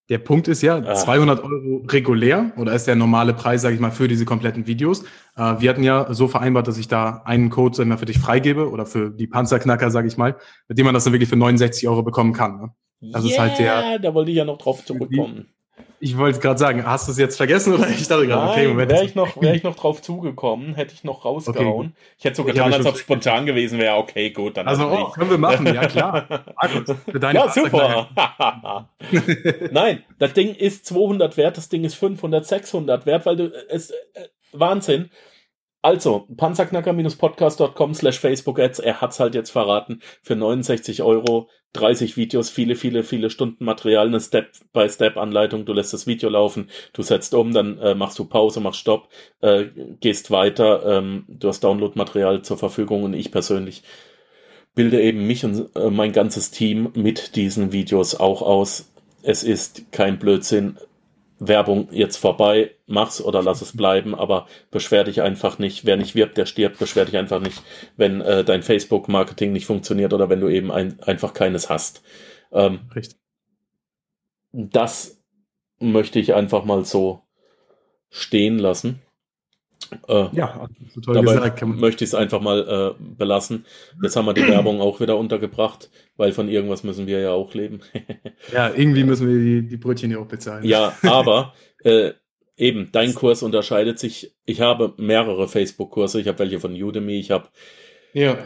Der 0.08 0.18
Punkt 0.18 0.46
ist 0.46 0.62
ja, 0.62 0.94
200 0.94 1.42
Euro 1.42 1.84
regulär 1.88 2.52
oder 2.56 2.72
ist 2.72 2.86
der 2.86 2.94
normale 2.94 3.34
Preis, 3.34 3.62
sage 3.62 3.74
ich 3.74 3.80
mal, 3.80 3.90
für 3.90 4.06
diese 4.06 4.24
kompletten 4.24 4.68
Videos. 4.68 5.02
Äh, 5.36 5.56
wir 5.58 5.68
hatten 5.68 5.82
ja 5.82 6.14
so 6.14 6.28
vereinbart, 6.28 6.68
dass 6.68 6.78
ich 6.78 6.86
da 6.86 7.22
einen 7.24 7.50
Code 7.50 7.74
sag 7.74 7.82
ich 7.82 7.88
mal, 7.88 7.96
für 7.96 8.06
dich 8.06 8.18
freigebe 8.18 8.70
oder 8.70 8.86
für 8.86 9.10
die 9.10 9.26
Panzerknacker, 9.26 9.90
sage 9.90 10.06
ich 10.06 10.16
mal, 10.16 10.36
mit 10.68 10.78
dem 10.78 10.84
man 10.84 10.94
das 10.94 11.02
dann 11.02 11.12
wirklich 11.12 11.28
für 11.28 11.34
69 11.34 11.88
Euro 11.88 12.04
bekommen 12.04 12.32
kann. 12.32 12.56
Ne? 12.56 12.70
Das 13.00 13.24
yeah, 13.24 13.32
ist 13.32 13.38
halt 13.40 13.58
der. 13.58 13.98
Da 13.98 14.14
wollte 14.14 14.30
ich 14.30 14.36
ja 14.36 14.44
noch 14.44 14.58
drauf 14.58 14.84
zurückkommen. 14.84 15.48
Ich 15.98 16.18
wollte 16.18 16.40
gerade 16.40 16.58
sagen, 16.58 16.84
hast 16.86 17.08
du 17.08 17.12
es 17.12 17.18
jetzt 17.18 17.36
vergessen 17.36 17.72
oder 17.72 17.88
ich 17.90 18.06
dachte 18.06 18.26
gerade, 18.26 18.50
okay, 18.50 18.68
Moment. 18.68 18.90
Wäre 18.90 19.04
ich, 19.04 19.14
noch, 19.14 19.40
wär 19.40 19.54
ich 19.54 19.62
noch 19.62 19.76
drauf 19.76 20.02
zugekommen, 20.02 20.74
hätte 20.74 20.94
ich 20.94 21.04
noch 21.04 21.24
rausgehauen. 21.24 21.88
Okay. 21.88 21.96
Ich 22.18 22.24
hätte 22.24 22.36
so 22.36 22.44
getan, 22.44 22.72
als 22.72 22.84
ob 22.84 22.94
es 22.94 23.00
spontan 23.00 23.46
gewesen 23.46 23.78
wäre. 23.78 23.96
Okay, 23.96 24.30
gut, 24.30 24.56
dann. 24.56 24.68
Also, 24.68 24.86
oh, 24.88 25.10
können 25.10 25.30
wir 25.30 25.38
machen, 25.38 25.66
ja 25.66 25.86
klar. 25.86 26.26
für 27.10 27.20
deine 27.20 27.38
ja, 27.38 27.48
super. 27.50 28.08
Nein, 29.70 30.04
das 30.18 30.34
Ding 30.34 30.54
ist 30.54 30.86
200 30.86 31.36
wert, 31.36 31.56
das 31.56 31.68
Ding 31.68 31.84
ist 31.84 31.94
500, 31.94 32.46
600 32.46 33.06
wert, 33.06 33.26
weil 33.26 33.36
du, 33.36 33.52
es, 33.68 33.90
äh, 33.90 33.94
Wahnsinn. 34.52 35.10
Also, 35.86 36.26
panzerknacker-podcast.com 36.36 37.94
slash 37.94 38.18
Facebook-Ads, 38.18 38.80
er 38.80 39.00
hat's 39.00 39.20
halt 39.20 39.36
jetzt 39.36 39.50
verraten, 39.50 40.00
für 40.20 40.34
69 40.34 41.00
Euro, 41.04 41.48
30 41.74 42.16
Videos, 42.16 42.50
viele, 42.50 42.74
viele, 42.74 43.04
viele 43.04 43.30
Stunden 43.30 43.64
Material, 43.64 44.08
eine 44.08 44.18
Step-by-Step-Anleitung, 44.18 45.64
du 45.64 45.72
lässt 45.72 45.92
das 45.92 46.08
Video 46.08 46.28
laufen, 46.28 46.70
du 46.92 47.02
setzt 47.02 47.34
um, 47.34 47.52
dann 47.52 47.78
äh, 47.78 47.94
machst 47.94 48.18
du 48.18 48.24
Pause, 48.24 48.58
machst 48.58 48.80
Stopp, 48.80 49.10
äh, 49.42 49.66
gehst 50.00 50.32
weiter, 50.32 50.98
ähm, 50.98 51.24
du 51.28 51.46
hast 51.46 51.62
Download-Material 51.62 52.42
zur 52.42 52.58
Verfügung 52.58 53.04
und 53.04 53.14
ich 53.14 53.30
persönlich 53.30 53.84
bilde 54.74 55.00
eben 55.00 55.24
mich 55.24 55.44
und 55.44 55.70
äh, 55.76 55.90
mein 55.90 56.10
ganzes 56.10 56.50
Team 56.50 56.90
mit 56.96 57.36
diesen 57.36 57.70
Videos 57.70 58.16
auch 58.16 58.42
aus. 58.42 58.90
Es 59.22 59.44
ist 59.44 59.92
kein 59.92 60.18
Blödsinn, 60.18 60.78
Werbung 61.38 61.88
jetzt 61.90 62.16
vorbei, 62.16 62.74
mach's 62.86 63.20
oder 63.20 63.42
lass 63.42 63.60
es 63.60 63.76
bleiben, 63.76 64.14
aber 64.14 64.46
beschwer 64.70 65.04
dich 65.04 65.22
einfach 65.22 65.58
nicht. 65.58 65.84
Wer 65.84 65.96
nicht 65.96 66.14
wirbt, 66.14 66.36
der 66.38 66.46
stirbt, 66.46 66.78
beschwer 66.78 67.04
dich 67.04 67.16
einfach 67.16 67.40
nicht, 67.40 67.62
wenn 67.96 68.20
äh, 68.20 68.44
dein 68.44 68.62
Facebook-Marketing 68.62 69.52
nicht 69.52 69.66
funktioniert 69.66 70.12
oder 70.12 70.30
wenn 70.30 70.40
du 70.40 70.48
eben 70.48 70.72
ein, 70.72 71.00
einfach 71.02 71.34
keines 71.34 71.68
hast. 71.68 72.02
Ähm, 72.52 72.80
Richtig. 72.94 73.18
Das 74.52 75.22
möchte 75.78 76.18
ich 76.18 76.34
einfach 76.34 76.64
mal 76.64 76.84
so 76.84 77.22
stehen 78.08 78.58
lassen. 78.58 79.02
Äh, 80.08 80.28
ja, 80.32 80.68
total 80.94 81.14
dabei 81.14 81.34
gesagt. 81.34 81.62
möchte 81.66 82.04
ich 82.04 82.10
es 82.10 82.14
einfach 82.14 82.40
mal 82.40 82.94
äh, 82.98 83.02
belassen. 83.16 83.64
Jetzt 84.02 84.16
haben 84.16 84.26
wir 84.26 84.34
die 84.34 84.46
Werbung 84.46 84.80
auch 84.80 85.00
wieder 85.00 85.16
untergebracht, 85.16 85.90
weil 86.16 86.32
von 86.32 86.48
irgendwas 86.48 86.84
müssen 86.84 87.06
wir 87.06 87.20
ja 87.20 87.32
auch 87.32 87.54
leben. 87.54 87.80
ja, 88.52 88.72
irgendwie 88.74 89.04
müssen 89.04 89.28
wir 89.28 89.38
die, 89.38 89.68
die 89.68 89.76
Brötchen 89.76 90.10
ja 90.10 90.18
auch 90.18 90.26
bezahlen. 90.26 90.64
Ja, 90.64 90.96
aber 91.02 91.54
äh, 91.84 92.12
eben, 92.56 92.90
dein 92.92 93.14
Kurs 93.14 93.42
unterscheidet 93.42 93.98
sich. 93.98 94.34
Ich 94.44 94.60
habe 94.60 94.94
mehrere 94.96 95.48
Facebook-Kurse. 95.48 96.20
Ich 96.20 96.28
habe 96.28 96.38
welche 96.40 96.60
von 96.60 96.72
Udemy. 96.72 97.18
Ich 97.18 97.30
habe 97.30 97.48
ja. 98.12 98.38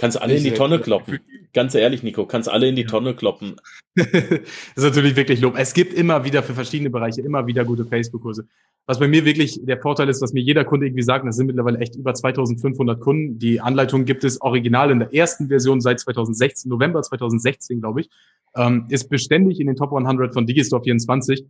Kannst 0.00 0.20
alle 0.20 0.34
in 0.34 0.42
die 0.42 0.52
Tonne 0.52 0.78
kloppen. 0.78 1.20
Ganz 1.52 1.74
ehrlich, 1.74 2.02
Nico, 2.02 2.24
kannst 2.24 2.48
alle 2.48 2.66
in 2.66 2.74
die 2.74 2.86
Tonne 2.86 3.14
kloppen. 3.14 3.56
das 3.94 4.06
ist 4.76 4.82
natürlich 4.82 5.14
wirklich 5.14 5.40
Lob. 5.40 5.56
Es 5.58 5.74
gibt 5.74 5.92
immer 5.92 6.24
wieder 6.24 6.42
für 6.42 6.54
verschiedene 6.54 6.88
Bereiche 6.88 7.20
immer 7.20 7.46
wieder 7.46 7.66
gute 7.66 7.84
Facebook-Kurse. 7.84 8.46
Was 8.86 8.98
bei 8.98 9.08
mir 9.08 9.26
wirklich 9.26 9.60
der 9.62 9.78
Vorteil 9.78 10.08
ist, 10.08 10.22
was 10.22 10.32
mir 10.32 10.40
jeder 10.40 10.64
Kunde 10.64 10.86
irgendwie 10.86 11.02
sagt, 11.02 11.26
das 11.26 11.36
sind 11.36 11.48
mittlerweile 11.48 11.78
echt 11.80 11.96
über 11.96 12.14
2500 12.14 12.98
Kunden. 12.98 13.38
Die 13.38 13.60
Anleitung 13.60 14.06
gibt 14.06 14.24
es 14.24 14.40
original 14.40 14.90
in 14.90 15.00
der 15.00 15.12
ersten 15.12 15.48
Version 15.48 15.80
seit 15.82 16.00
2016, 16.00 16.70
November 16.70 17.02
2016, 17.02 17.80
glaube 17.80 18.00
ich. 18.00 18.10
Ähm, 18.56 18.86
ist 18.88 19.10
beständig 19.10 19.60
in 19.60 19.66
den 19.66 19.76
Top 19.76 19.92
100 19.92 20.32
von 20.32 20.46
Digistore 20.46 20.82
24 20.82 21.44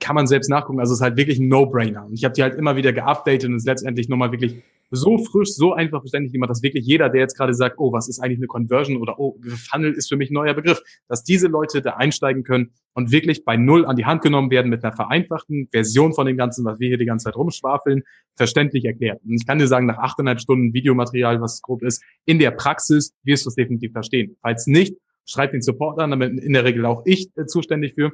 kann 0.00 0.14
man 0.14 0.26
selbst 0.26 0.48
nachgucken. 0.48 0.80
Also 0.80 0.92
es 0.92 0.98
ist 0.98 1.02
halt 1.02 1.16
wirklich 1.16 1.38
ein 1.38 1.48
No-Brainer. 1.48 2.06
Und 2.06 2.12
ich 2.12 2.24
habe 2.24 2.34
die 2.34 2.42
halt 2.42 2.54
immer 2.54 2.76
wieder 2.76 2.92
geupdatet 2.92 3.48
und 3.48 3.56
ist 3.56 3.66
letztendlich 3.66 4.08
nochmal 4.08 4.32
wirklich 4.32 4.62
so 4.90 5.18
frisch, 5.18 5.50
so 5.50 5.72
einfach 5.72 6.00
verständlich 6.00 6.32
gemacht, 6.32 6.50
dass 6.50 6.62
wirklich 6.62 6.86
jeder, 6.86 7.08
der 7.08 7.20
jetzt 7.20 7.36
gerade 7.36 7.54
sagt, 7.54 7.76
oh, 7.78 7.92
was 7.92 8.08
ist 8.08 8.20
eigentlich 8.20 8.38
eine 8.38 8.46
Conversion 8.46 8.98
oder 8.98 9.18
oh, 9.18 9.36
Funnel 9.70 9.92
ist 9.92 10.08
für 10.08 10.16
mich 10.16 10.30
ein 10.30 10.34
neuer 10.34 10.54
Begriff, 10.54 10.80
dass 11.08 11.24
diese 11.24 11.48
Leute 11.48 11.82
da 11.82 11.94
einsteigen 11.94 12.44
können 12.44 12.70
und 12.94 13.10
wirklich 13.10 13.44
bei 13.44 13.56
Null 13.56 13.84
an 13.84 13.96
die 13.96 14.04
Hand 14.04 14.22
genommen 14.22 14.50
werden 14.50 14.68
mit 14.68 14.84
einer 14.84 14.94
vereinfachten 14.94 15.68
Version 15.72 16.14
von 16.14 16.26
dem 16.26 16.36
Ganzen, 16.36 16.64
was 16.64 16.78
wir 16.78 16.88
hier 16.88 16.98
die 16.98 17.06
ganze 17.06 17.24
Zeit 17.24 17.36
rumschwafeln, 17.36 18.02
verständlich 18.36 18.84
erklärt. 18.84 19.20
Und 19.24 19.34
ich 19.34 19.46
kann 19.46 19.58
dir 19.58 19.66
sagen, 19.66 19.86
nach 19.86 19.98
achteinhalb 19.98 20.40
Stunden 20.40 20.72
Videomaterial, 20.72 21.40
was 21.40 21.62
grob 21.62 21.82
ist, 21.82 22.02
in 22.24 22.38
der 22.38 22.52
Praxis 22.52 23.12
wirst 23.24 23.44
du 23.44 23.48
es 23.48 23.56
definitiv 23.56 23.92
verstehen. 23.92 24.36
Falls 24.40 24.66
nicht, 24.66 24.96
schreib 25.24 25.50
den 25.50 25.62
Support 25.62 25.98
an, 25.98 26.10
damit 26.10 26.38
in 26.38 26.52
der 26.52 26.64
Regel 26.64 26.86
auch 26.86 27.02
ich 27.04 27.30
äh, 27.36 27.46
zuständig 27.46 27.94
für. 27.94 28.12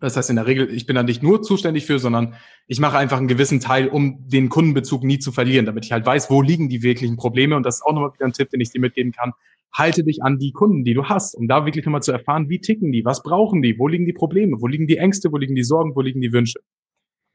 Das 0.00 0.16
heißt 0.16 0.30
in 0.30 0.36
der 0.36 0.46
Regel, 0.46 0.70
ich 0.72 0.86
bin 0.86 0.96
da 0.96 1.02
nicht 1.02 1.22
nur 1.22 1.42
zuständig 1.42 1.86
für, 1.86 1.98
sondern 1.98 2.34
ich 2.66 2.80
mache 2.80 2.98
einfach 2.98 3.18
einen 3.18 3.28
gewissen 3.28 3.60
Teil, 3.60 3.88
um 3.88 4.28
den 4.28 4.48
Kundenbezug 4.48 5.04
nie 5.04 5.18
zu 5.18 5.32
verlieren, 5.32 5.64
damit 5.64 5.84
ich 5.84 5.92
halt 5.92 6.04
weiß, 6.04 6.28
wo 6.30 6.42
liegen 6.42 6.68
die 6.68 6.82
wirklichen 6.82 7.16
Probleme. 7.16 7.56
Und 7.56 7.64
das 7.64 7.76
ist 7.76 7.82
auch 7.82 7.92
nochmal 7.92 8.12
wieder 8.12 8.26
ein 8.26 8.32
Tipp, 8.32 8.50
den 8.50 8.60
ich 8.60 8.70
dir 8.70 8.80
mitgeben 8.80 9.12
kann. 9.12 9.32
Halte 9.72 10.04
dich 10.04 10.22
an 10.22 10.38
die 10.38 10.52
Kunden, 10.52 10.84
die 10.84 10.94
du 10.94 11.04
hast, 11.04 11.34
um 11.34 11.48
da 11.48 11.64
wirklich 11.66 11.84
nochmal 11.84 12.02
zu 12.02 12.12
erfahren, 12.12 12.48
wie 12.48 12.60
ticken 12.60 12.92
die, 12.92 13.04
was 13.04 13.22
brauchen 13.22 13.62
die, 13.62 13.78
wo 13.78 13.88
liegen 13.88 14.06
die 14.06 14.12
Probleme, 14.12 14.56
wo 14.60 14.66
liegen 14.66 14.86
die 14.86 14.96
Ängste, 14.96 15.32
wo 15.32 15.36
liegen 15.36 15.54
die 15.54 15.64
Sorgen, 15.64 15.94
wo 15.94 16.00
liegen 16.00 16.20
die 16.20 16.32
Wünsche. 16.32 16.60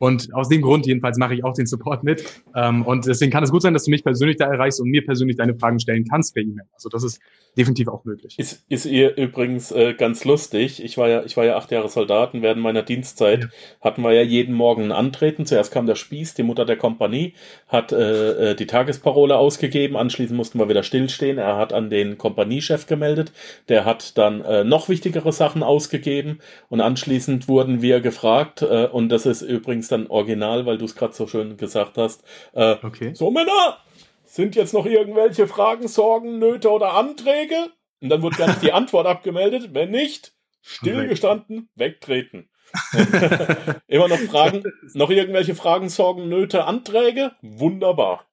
Und 0.01 0.33
aus 0.33 0.49
dem 0.49 0.63
Grund 0.63 0.87
jedenfalls 0.87 1.19
mache 1.19 1.35
ich 1.35 1.43
auch 1.43 1.53
den 1.53 1.67
Support 1.67 2.03
mit. 2.03 2.25
Ähm, 2.55 2.81
und 2.81 3.05
deswegen 3.05 3.31
kann 3.31 3.43
es 3.43 3.51
gut 3.51 3.61
sein, 3.61 3.75
dass 3.75 3.83
du 3.83 3.91
mich 3.91 4.03
persönlich 4.03 4.35
da 4.35 4.45
erreichst 4.45 4.81
und 4.81 4.89
mir 4.89 5.05
persönlich 5.05 5.37
deine 5.37 5.53
Fragen 5.53 5.79
stellen 5.79 6.05
kannst 6.09 6.33
per 6.33 6.41
E-Mail. 6.41 6.65
Also 6.73 6.89
das 6.89 7.03
ist 7.03 7.21
definitiv 7.55 7.87
auch 7.87 8.03
möglich. 8.03 8.33
Ist, 8.39 8.65
ist 8.67 8.85
ihr 8.85 9.15
übrigens 9.15 9.71
äh, 9.71 9.93
ganz 9.93 10.25
lustig. 10.25 10.83
Ich 10.83 10.97
war 10.97 11.07
ja, 11.07 11.23
ich 11.23 11.37
war 11.37 11.45
ja 11.45 11.55
acht 11.55 11.69
Jahre 11.69 11.87
Soldaten. 11.87 12.41
Während 12.41 12.61
meiner 12.61 12.81
Dienstzeit 12.81 13.43
ja. 13.43 13.49
hatten 13.79 14.01
wir 14.01 14.11
ja 14.11 14.23
jeden 14.23 14.55
Morgen 14.55 14.85
ein 14.85 14.91
Antreten. 14.91 15.45
Zuerst 15.45 15.71
kam 15.71 15.85
der 15.85 15.93
Spieß, 15.93 16.33
die 16.33 16.41
Mutter 16.41 16.65
der 16.65 16.77
Kompanie, 16.77 17.33
hat 17.67 17.91
äh, 17.91 18.51
äh, 18.51 18.55
die 18.55 18.65
Tagesparole 18.65 19.37
ausgegeben. 19.37 19.97
Anschließend 19.97 20.35
mussten 20.35 20.57
wir 20.57 20.67
wieder 20.67 20.81
stillstehen. 20.81 21.37
Er 21.37 21.57
hat 21.57 21.73
an 21.73 21.91
den 21.91 22.17
Kompaniechef 22.17 22.87
gemeldet. 22.87 23.33
Der 23.69 23.85
hat 23.85 24.17
dann 24.17 24.41
äh, 24.41 24.63
noch 24.63 24.89
wichtigere 24.89 25.31
Sachen 25.31 25.61
ausgegeben. 25.61 26.39
Und 26.69 26.81
anschließend 26.81 27.47
wurden 27.47 27.83
wir 27.83 28.01
gefragt, 28.01 28.63
äh, 28.63 28.87
und 28.91 29.09
das 29.09 29.27
ist 29.27 29.43
übrigens 29.43 29.90
dann 29.91 30.07
original, 30.07 30.65
weil 30.65 30.77
du 30.77 30.85
es 30.85 30.95
gerade 30.95 31.13
so 31.13 31.27
schön 31.27 31.57
gesagt 31.57 31.97
hast. 31.97 32.23
Äh, 32.53 32.77
okay. 32.83 33.13
So 33.13 33.31
Männer, 33.31 33.77
sind 34.25 34.55
jetzt 34.55 34.73
noch 34.73 34.85
irgendwelche 34.85 35.47
Fragen, 35.47 35.87
Sorgen, 35.87 36.39
Nöte 36.39 36.69
oder 36.69 36.93
Anträge? 36.93 37.71
Und 38.01 38.09
dann 38.09 38.21
wird 38.23 38.37
gar 38.37 38.47
nicht 38.47 38.61
die 38.61 38.71
Antwort 38.73 39.05
abgemeldet. 39.05 39.73
Wenn 39.73 39.91
nicht, 39.91 40.33
stillgestanden, 40.61 41.69
wegtreten. 41.75 42.49
Immer 43.87 44.07
noch 44.07 44.17
Fragen, 44.19 44.63
noch 44.93 45.09
irgendwelche 45.09 45.55
Fragen, 45.55 45.89
Sorgen, 45.89 46.29
Nöte, 46.29 46.63
Anträge? 46.63 47.31
Wunderbar. 47.41 48.25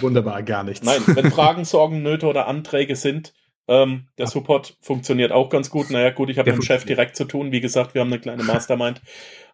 Wunderbar, 0.00 0.42
gar 0.42 0.64
nichts. 0.64 0.84
Nein, 0.84 1.02
wenn 1.06 1.30
Fragen, 1.30 1.64
Sorgen, 1.64 2.02
Nöte 2.02 2.26
oder 2.26 2.46
Anträge 2.46 2.96
sind, 2.96 3.32
ähm, 3.68 4.08
der 4.18 4.26
Support 4.26 4.76
funktioniert 4.80 5.32
auch 5.32 5.48
ganz 5.48 5.70
gut. 5.70 5.90
Naja, 5.90 6.10
gut, 6.10 6.28
ich 6.28 6.38
habe 6.38 6.50
mit 6.50 6.60
dem 6.60 6.62
Chef 6.62 6.84
direkt 6.84 7.16
zu 7.16 7.24
tun. 7.24 7.52
Wie 7.52 7.60
gesagt, 7.60 7.94
wir 7.94 8.00
haben 8.00 8.12
eine 8.12 8.20
kleine 8.20 8.42
Mastermind. 8.42 9.00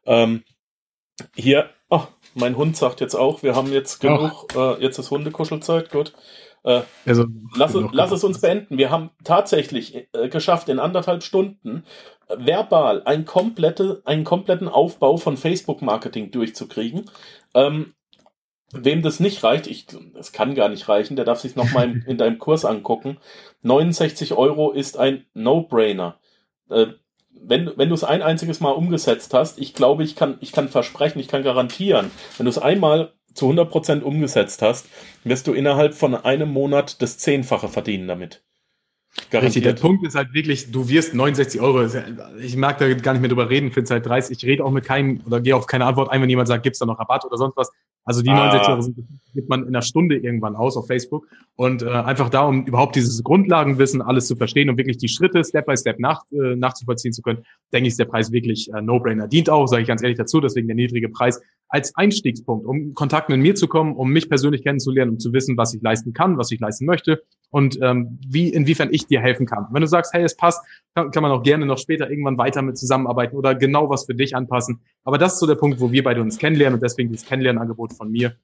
Ähm, 0.07 0.42
hier, 1.35 1.70
oh, 1.88 2.05
mein 2.35 2.57
Hund 2.57 2.76
sagt 2.76 3.00
jetzt 3.00 3.14
auch, 3.14 3.42
wir 3.42 3.55
haben 3.55 3.72
jetzt 3.72 4.00
genug, 4.00 4.55
äh, 4.55 4.83
jetzt 4.83 4.98
ist 4.98 5.11
Hundekuschelzeit, 5.11 5.90
gut. 5.90 6.12
Äh, 6.64 6.83
also, 7.07 7.24
lass, 7.55 7.74
lass 7.92 8.11
es 8.11 8.24
uns 8.24 8.40
beenden. 8.40 8.76
Wir 8.76 8.90
haben 8.90 9.11
tatsächlich 9.24 10.09
äh, 10.12 10.29
geschafft, 10.29 10.68
in 10.68 10.79
anderthalb 10.79 11.22
Stunden 11.22 11.85
äh, 12.29 12.37
verbal 12.38 13.02
ein 13.05 13.24
komplette, 13.24 14.02
einen 14.05 14.24
kompletten 14.24 14.68
Aufbau 14.68 15.16
von 15.16 15.37
Facebook-Marketing 15.37 16.31
durchzukriegen. 16.31 17.09
Ähm, 17.55 17.94
wem 18.72 19.02
das 19.02 19.20
nicht 19.20 19.42
reicht, 19.44 19.68
ich, 19.68 19.87
das 20.12 20.33
kann 20.33 20.55
gar 20.55 20.68
nicht 20.68 20.88
reichen, 20.88 21.16
der 21.16 21.24
darf 21.24 21.40
sich 21.40 21.57
nochmal 21.57 21.85
in, 21.85 22.02
in 22.07 22.18
deinem 22.18 22.38
Kurs 22.38 22.64
angucken. 22.64 23.18
69 23.62 24.35
Euro 24.35 24.72
ist 24.72 24.98
ein 24.98 25.24
No-Brainer. 25.35 26.18
Äh, 26.68 26.88
wenn, 27.42 27.70
wenn 27.77 27.88
du 27.88 27.94
es 27.94 28.05
ein 28.05 28.22
einziges 28.22 28.61
Mal 28.61 28.70
umgesetzt 28.70 29.35
hast, 29.35 29.59
ich 29.59 29.75
glaube, 29.75 30.03
ich 30.05 30.16
kann, 30.16 30.37
ich 30.40 30.53
kann 30.53 30.68
versprechen, 30.68 31.18
ich 31.18 31.29
kann 31.29 31.42
garantieren, 31.42 32.11
wenn 32.37 32.44
du 32.44 32.51
es 32.51 32.59
einmal 32.59 33.12
zu 33.35 33.51
100% 33.51 34.03
umgesetzt 34.03 34.62
hast, 34.62 34.87
wirst 35.25 35.46
du 35.46 35.53
innerhalb 35.53 35.94
von 35.94 36.14
einem 36.14 36.51
Monat 36.51 37.03
das 37.03 37.18
Zehnfache 37.18 37.68
verdienen 37.68 38.09
damit. 38.09 38.42
Garantiert. 39.31 39.42
Richtig, 39.44 39.62
der 39.64 39.72
Punkt 39.75 40.07
ist 40.07 40.14
halt 40.14 40.35
wirklich, 40.35 40.70
du 40.70 40.88
wirst 40.88 41.14
69 41.14 41.61
Euro, 41.61 41.88
ich 42.38 42.57
mag 42.57 42.79
da 42.79 42.92
gar 42.92 43.12
nicht 43.12 43.22
mehr 43.22 43.31
drüber 43.31 43.49
reden, 43.49 43.70
finde 43.72 43.85
es 43.85 43.90
halt 43.90 44.05
30, 44.05 44.37
ich 44.37 44.44
rede 44.44 44.64
auch 44.64 44.70
mit 44.70 44.85
keinem 44.85 45.22
oder 45.27 45.40
gehe 45.40 45.57
auf 45.57 45.66
keine 45.66 45.87
Antwort 45.87 46.11
ein, 46.11 46.20
wenn 46.20 46.29
jemand 46.29 46.49
sagt, 46.49 46.62
gibt's 46.62 46.79
da 46.79 46.87
noch 46.87 46.99
Rabatt 46.99 47.25
oder 47.25 47.38
sonst 47.38 47.57
was. 47.57 47.70
Also 48.07 48.23
die 48.23 48.31
ah. 48.31 48.37
69 48.37 48.69
Euro 48.69 48.81
sind, 48.81 48.97
gibt 49.35 49.49
man 49.51 49.62
in 49.62 49.69
einer 49.69 49.83
Stunde 49.83 50.16
irgendwann 50.16 50.57
aus 50.57 50.77
auf 50.77 50.87
Facebook 50.87 51.27
und 51.57 51.83
äh, 51.83 51.88
einfach 51.88 52.31
da, 52.31 52.42
um 52.42 52.64
überhaupt 52.64 52.95
dieses 52.95 53.23
Grundlagenwissen 53.23 54.01
alles 54.01 54.29
zu 54.29 54.37
verstehen 54.37 54.71
und 54.71 54.79
wirklich 54.79 54.97
die 54.97 55.09
Schritte 55.09 55.45
Step 55.45 55.66
by 55.66 55.77
Step 55.77 55.99
nach, 55.99 56.23
äh, 56.33 56.55
nachzuvollziehen 56.57 57.12
zu 57.12 57.21
können, 57.21 57.45
denke 57.73 57.88
ich, 57.88 57.92
ist 57.92 57.99
der 57.99 58.05
Preis 58.07 58.31
wirklich 58.31 58.73
äh, 58.73 58.81
No-Brainer. 58.81 59.27
Dient 59.27 59.51
auch, 59.51 59.66
sage 59.66 59.83
ich 59.83 59.88
ganz 59.88 60.03
ehrlich 60.03 60.16
dazu, 60.16 60.40
deswegen 60.40 60.69
der 60.69 60.77
niedrige 60.77 61.09
Preis 61.09 61.42
als 61.69 61.95
Einstiegspunkt, 61.97 62.64
um 62.64 62.95
Kontakt 62.95 63.29
mit 63.29 63.40
mir 63.40 63.57
zu 63.57 63.66
kommen, 63.66 63.97
um 63.97 64.11
mich 64.11 64.29
persönlich 64.29 64.62
kennenzulernen, 64.62 65.12
um 65.12 65.19
zu 65.19 65.33
wissen, 65.33 65.57
was 65.57 65.75
ich 65.75 65.83
leisten 65.83 66.12
kann, 66.12 66.38
was 66.38 66.53
ich 66.53 66.61
leisten 66.61 66.87
möchte 66.87 67.23
und 67.51 67.79
ähm, 67.83 68.19
wie 68.27 68.49
inwiefern 68.49 68.88
ich 68.92 69.07
dir 69.07 69.21
helfen 69.21 69.47
kann. 69.47 69.66
Wenn 69.73 69.81
du 69.81 69.88
sagst, 69.88 70.12
hey, 70.12 70.23
es 70.23 70.37
passt, 70.37 70.64
kann, 70.95 71.11
kann 71.11 71.23
man 71.23 71.33
auch 71.33 71.42
gerne 71.42 71.66
noch 71.66 71.79
später 71.79 72.09
irgendwann 72.09 72.38
weiter 72.38 72.62
mit 72.62 72.79
zusammenarbeiten 72.79 73.37
oder 73.37 73.55
genau 73.55 73.90
was 73.90 74.07
für 74.07 74.14
dich 74.14 74.37
anpassen. 74.37 74.81
Aber 75.07 75.19
das 75.19 75.35
ist 75.35 75.38
so 75.38 75.47
der 75.47 75.55
Punkt, 75.55 75.81
wo 75.81 75.92
wir 75.92 76.03
beide 76.03 76.21
uns 76.21 76.37
kennenlernen 76.37 76.75
und 76.75 76.83
deswegen 76.83 77.12
das 77.12 77.25
Kennenlernangebot 77.25 77.92
von 77.92 78.11
mir. 78.11 78.37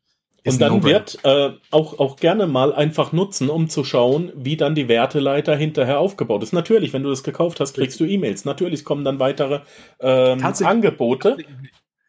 Und 0.45 0.61
dann 0.61 0.83
wird 0.85 1.19
äh, 1.25 1.51
auch, 1.71 1.99
auch 1.99 2.17
gerne 2.17 2.47
mal 2.47 2.73
einfach 2.73 3.13
nutzen, 3.13 3.51
um 3.51 3.69
zu 3.69 3.85
schauen, 3.85 4.33
wie 4.37 4.57
dann 4.57 4.75
die 4.75 4.89
Werteleiter 4.89 5.57
hinterher 5.57 5.99
aufgebaut 5.99 6.43
ist. 6.43 6.53
Natürlich, 6.53 6.93
wenn 6.93 7.03
du 7.03 7.11
das 7.11 7.25
gekauft 7.25 7.59
hast, 7.59 7.75
kriegst 7.75 7.99
du 7.99 8.05
E-Mails. 8.05 8.45
Natürlich 8.45 8.85
kommen 8.85 9.05
dann 9.05 9.19
weitere 9.19 9.61
ähm, 10.01 10.43
Angebote. 10.43 11.37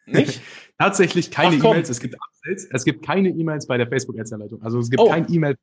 Nicht? 0.05 0.41
Tatsächlich 0.77 1.31
keine 1.31 1.55
E-Mails. 1.55 1.89
Es 1.89 1.99
gibt 1.99 2.15
Upsells. 2.15 2.67
Es 2.71 2.85
gibt 2.85 3.05
keine 3.05 3.29
E-Mails 3.29 3.67
bei 3.67 3.77
der 3.77 3.87
Facebook-Ads-Anleitung. 3.87 4.61
Also 4.61 4.79
es 4.79 4.89
gibt 4.89 5.01
oh. 5.01 5.09
kein 5.09 5.31
E-Mail. 5.31 5.55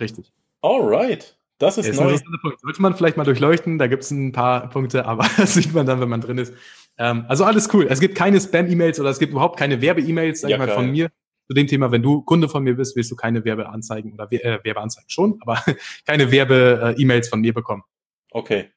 Richtig. 0.00 0.32
Alright. 0.60 1.36
Das 1.58 1.78
ist, 1.78 1.86
ist 1.86 2.00
neu. 2.00 2.18
Sollte 2.60 2.82
man 2.82 2.94
vielleicht 2.94 3.16
mal 3.16 3.24
durchleuchten, 3.24 3.78
da 3.78 3.86
gibt 3.86 4.02
es 4.02 4.10
ein 4.10 4.32
paar 4.32 4.68
Punkte, 4.68 5.06
aber 5.06 5.26
das 5.36 5.54
sieht 5.54 5.72
man 5.72 5.86
dann, 5.86 6.00
wenn 6.00 6.08
man 6.08 6.20
drin 6.20 6.38
ist. 6.38 6.52
Ähm, 6.98 7.24
also 7.28 7.44
alles 7.44 7.72
cool. 7.72 7.86
Es 7.88 8.00
gibt 8.00 8.14
keine 8.14 8.40
Spam-E-Mails 8.40 9.00
oder 9.00 9.10
es 9.10 9.18
gibt 9.18 9.32
überhaupt 9.32 9.58
keine 9.58 9.80
Werbe-E-Mails, 9.80 10.42
sag 10.42 10.50
ja, 10.50 10.66
von 10.66 10.90
mir 10.90 11.10
zu 11.46 11.54
dem 11.54 11.66
Thema. 11.66 11.90
Wenn 11.90 12.02
du 12.02 12.22
Kunde 12.22 12.48
von 12.48 12.62
mir 12.62 12.74
bist, 12.74 12.96
willst 12.96 13.10
du 13.10 13.16
keine 13.16 13.44
Werbeanzeigen 13.44 14.12
oder 14.12 14.30
äh, 14.30 14.58
Werbeanzeigen 14.62 15.10
schon, 15.10 15.38
aber 15.40 15.62
keine 16.06 16.30
Werbe-E-Mails 16.30 17.28
von 17.28 17.40
mir 17.40 17.54
bekommen. 17.54 17.82
Okay. 18.30 18.70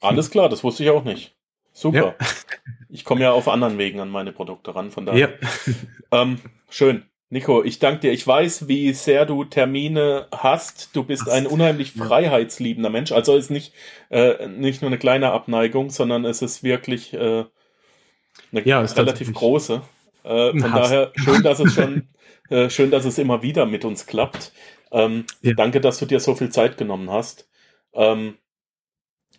Alles 0.00 0.30
klar, 0.30 0.48
das 0.48 0.62
wusste 0.62 0.84
ich 0.84 0.90
auch 0.90 1.04
nicht. 1.04 1.36
Super. 1.72 1.98
Ja. 1.98 2.14
Ich 2.90 3.04
komme 3.04 3.20
ja 3.20 3.32
auf 3.32 3.48
anderen 3.48 3.76
Wegen 3.76 4.00
an 4.00 4.08
meine 4.08 4.32
Produkte 4.32 4.74
ran, 4.74 4.90
von 4.90 5.04
daher. 5.04 5.38
Ja. 6.10 6.22
Ähm, 6.22 6.40
schön. 6.70 7.04
Nico, 7.30 7.62
ich 7.62 7.78
danke 7.78 8.00
dir. 8.00 8.12
Ich 8.12 8.26
weiß, 8.26 8.68
wie 8.68 8.92
sehr 8.94 9.26
du 9.26 9.44
Termine 9.44 10.28
hast. 10.32 10.96
Du 10.96 11.04
bist 11.04 11.28
ein 11.28 11.46
unheimlich 11.46 11.92
freiheitsliebender 11.92 12.88
Mensch. 12.88 13.12
Also 13.12 13.36
ist 13.36 13.50
nicht, 13.50 13.74
äh, 14.08 14.48
nicht 14.48 14.80
nur 14.80 14.88
eine 14.88 14.98
kleine 14.98 15.32
Abneigung, 15.32 15.90
sondern 15.90 16.24
es 16.24 16.40
ist 16.40 16.62
wirklich 16.62 17.12
äh, 17.12 17.44
eine 18.52 18.64
ja, 18.64 18.80
relativ 18.80 19.32
große. 19.34 19.82
Äh, 20.24 20.50
von 20.58 20.72
Hass. 20.72 20.88
daher 20.90 21.12
schön, 21.16 21.42
dass 21.42 21.60
es 21.60 21.74
schon, 21.74 22.08
äh, 22.48 22.70
schön, 22.70 22.90
dass 22.90 23.04
es 23.04 23.18
immer 23.18 23.42
wieder 23.42 23.66
mit 23.66 23.84
uns 23.84 24.06
klappt. 24.06 24.52
Ähm, 24.90 25.26
ja. 25.42 25.52
Danke, 25.52 25.82
dass 25.82 25.98
du 25.98 26.06
dir 26.06 26.20
so 26.20 26.34
viel 26.34 26.48
Zeit 26.48 26.78
genommen 26.78 27.10
hast. 27.10 27.46
Ähm, 27.92 28.38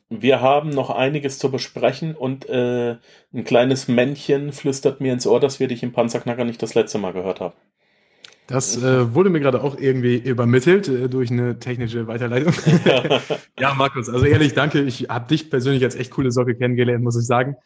wir 0.10 0.42
haben 0.42 0.70
noch 0.70 0.92
einiges 0.92 1.40
zu 1.40 1.50
besprechen 1.50 2.16
und 2.16 2.48
äh, 2.50 2.98
ein 3.34 3.44
kleines 3.44 3.88
Männchen 3.88 4.52
flüstert 4.52 5.02
mir 5.02 5.14
ins 5.14 5.26
Ohr, 5.28 5.40
dass 5.40 5.60
wir 5.60 5.68
dich 5.68 5.82
im 5.82 5.92
Panzerknacker 5.92 6.44
nicht 6.44 6.62
das 6.62 6.76
letzte 6.76 6.98
Mal 7.00 7.14
gehört 7.14 7.40
haben. 7.40 7.56
Das 8.50 8.82
äh, 8.82 9.14
wurde 9.14 9.30
mir 9.30 9.40
gerade 9.40 9.62
auch 9.62 9.78
irgendwie 9.80 10.18
übermittelt 10.18 10.88
äh, 10.88 11.08
durch 11.08 11.30
eine 11.30 11.60
technische 11.60 12.08
Weiterleitung. 12.08 12.52
ja, 13.60 13.76
Markus, 13.76 14.10
also 14.10 14.26
ehrlich, 14.26 14.56
danke. 14.56 14.82
Ich 14.82 15.08
habe 15.08 15.28
dich 15.28 15.52
persönlich 15.52 15.84
als 15.84 15.96
echt 15.96 16.10
coole 16.10 16.32
Socke 16.32 16.56
kennengelernt, 16.56 17.04
muss 17.04 17.16
ich 17.16 17.28
sagen. 17.28 17.58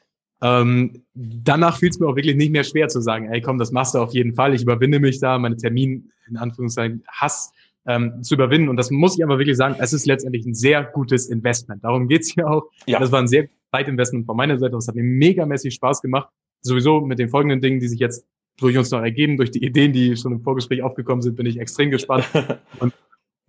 Ähm, 0.41 1.03
danach 1.13 1.77
fiel 1.77 1.87
es 1.87 2.01
mir 2.01 2.07
auch 2.07 2.17
wirklich 2.17 2.35
nicht 2.35 2.51
mehr 2.51 2.65
schwer 2.65 2.89
zu 2.89 2.99
sagen, 2.99 3.31
ey 3.31 3.39
komm, 3.39 3.59
das 3.59 3.71
machst 3.71 3.95
du 3.95 3.99
auf 3.99 4.13
jeden 4.13 4.35
Fall. 4.35 4.53
Ich 4.53 4.63
überwinde 4.63 4.99
mich 4.99 5.21
da, 5.21 5.37
meine 5.37 5.55
Termin, 5.55 6.11
in 6.27 6.35
Anführungszeichen, 6.35 7.01
Hass 7.07 7.53
ähm, 7.87 8.21
zu 8.21 8.35
überwinden. 8.35 8.67
Und 8.67 8.75
das 8.75 8.91
muss 8.91 9.15
ich 9.15 9.23
aber 9.23 9.39
wirklich 9.39 9.55
sagen, 9.55 9.77
es 9.79 9.93
ist 9.93 10.05
letztendlich 10.05 10.45
ein 10.45 10.53
sehr 10.53 10.83
gutes 10.83 11.27
Investment. 11.27 11.81
Darum 11.85 12.09
geht's 12.09 12.29
hier 12.33 12.49
auch. 12.49 12.63
Ja. 12.87 12.99
Das 12.99 13.09
war 13.09 13.19
ein 13.19 13.29
sehr 13.29 13.47
Zeitinvestment 13.71 14.25
von 14.25 14.35
meiner 14.35 14.59
Seite. 14.59 14.73
Das 14.73 14.89
hat 14.89 14.95
mir 14.95 15.03
megamäßig 15.03 15.75
Spaß 15.75 16.01
gemacht. 16.01 16.27
Sowieso 16.59 16.99
mit 16.99 17.19
den 17.19 17.29
folgenden 17.29 17.61
Dingen, 17.61 17.79
die 17.79 17.87
sich 17.87 17.99
jetzt 17.99 18.25
durch 18.57 18.77
uns 18.77 18.91
noch 18.91 19.01
ergeben, 19.01 19.37
durch 19.37 19.51
die 19.51 19.63
Ideen, 19.63 19.93
die 19.93 20.15
schon 20.15 20.31
im 20.31 20.41
Vorgespräch 20.41 20.83
aufgekommen 20.83 21.21
sind, 21.21 21.35
bin 21.35 21.45
ich 21.45 21.59
extrem 21.59 21.91
gespannt 21.91 22.25
und 22.79 22.93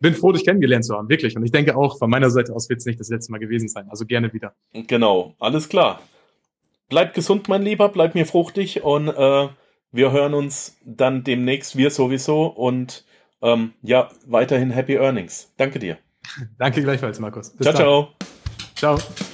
bin 0.01 0.15
froh, 0.15 0.33
dich 0.33 0.45
kennengelernt 0.45 0.85
zu 0.85 0.95
haben, 0.95 1.09
wirklich. 1.09 1.37
Und 1.37 1.45
ich 1.45 1.53
denke 1.53 1.77
auch, 1.77 1.99
von 1.99 2.11
meiner 2.11 2.31
Seite 2.31 2.55
aus 2.55 2.69
wird 2.69 2.81
es 2.81 2.87
nicht 2.87 3.01
das 3.01 3.09
letzte 3.09 3.33
Mal 3.33 3.39
gewesen 3.39 3.69
sein. 3.69 3.89
Also 3.89 4.05
gerne 4.07 4.33
wieder. 4.33 4.55
Genau, 4.73 5.35
alles 5.39 5.69
klar. 5.69 6.03
Bleib 6.89 7.15
gesund, 7.15 7.49
mein 7.49 7.63
Lieber, 7.63 7.89
bleib 7.89 8.15
mir 8.15 8.27
fruchtig 8.27 8.83
und 8.83 9.09
äh, 9.09 9.49
wir 9.93 10.13
hören 10.13 10.35
uns 10.35 10.77
dann 10.85 11.25
demnächst, 11.25 11.77
wir 11.77 11.91
sowieso 11.91 12.47
und 12.47 13.05
ähm, 13.41 13.73
ja, 13.83 14.11
weiterhin 14.27 14.71
Happy 14.71 14.95
Earnings. 14.95 15.53
Danke 15.57 15.79
dir. 15.79 15.99
Danke 16.59 16.83
gleichfalls, 16.83 17.21
Markus. 17.21 17.51
Bis 17.51 17.67
ciao, 17.67 18.13
dann. 18.75 18.97
ciao. 18.97 18.99
Ciao. 18.99 19.34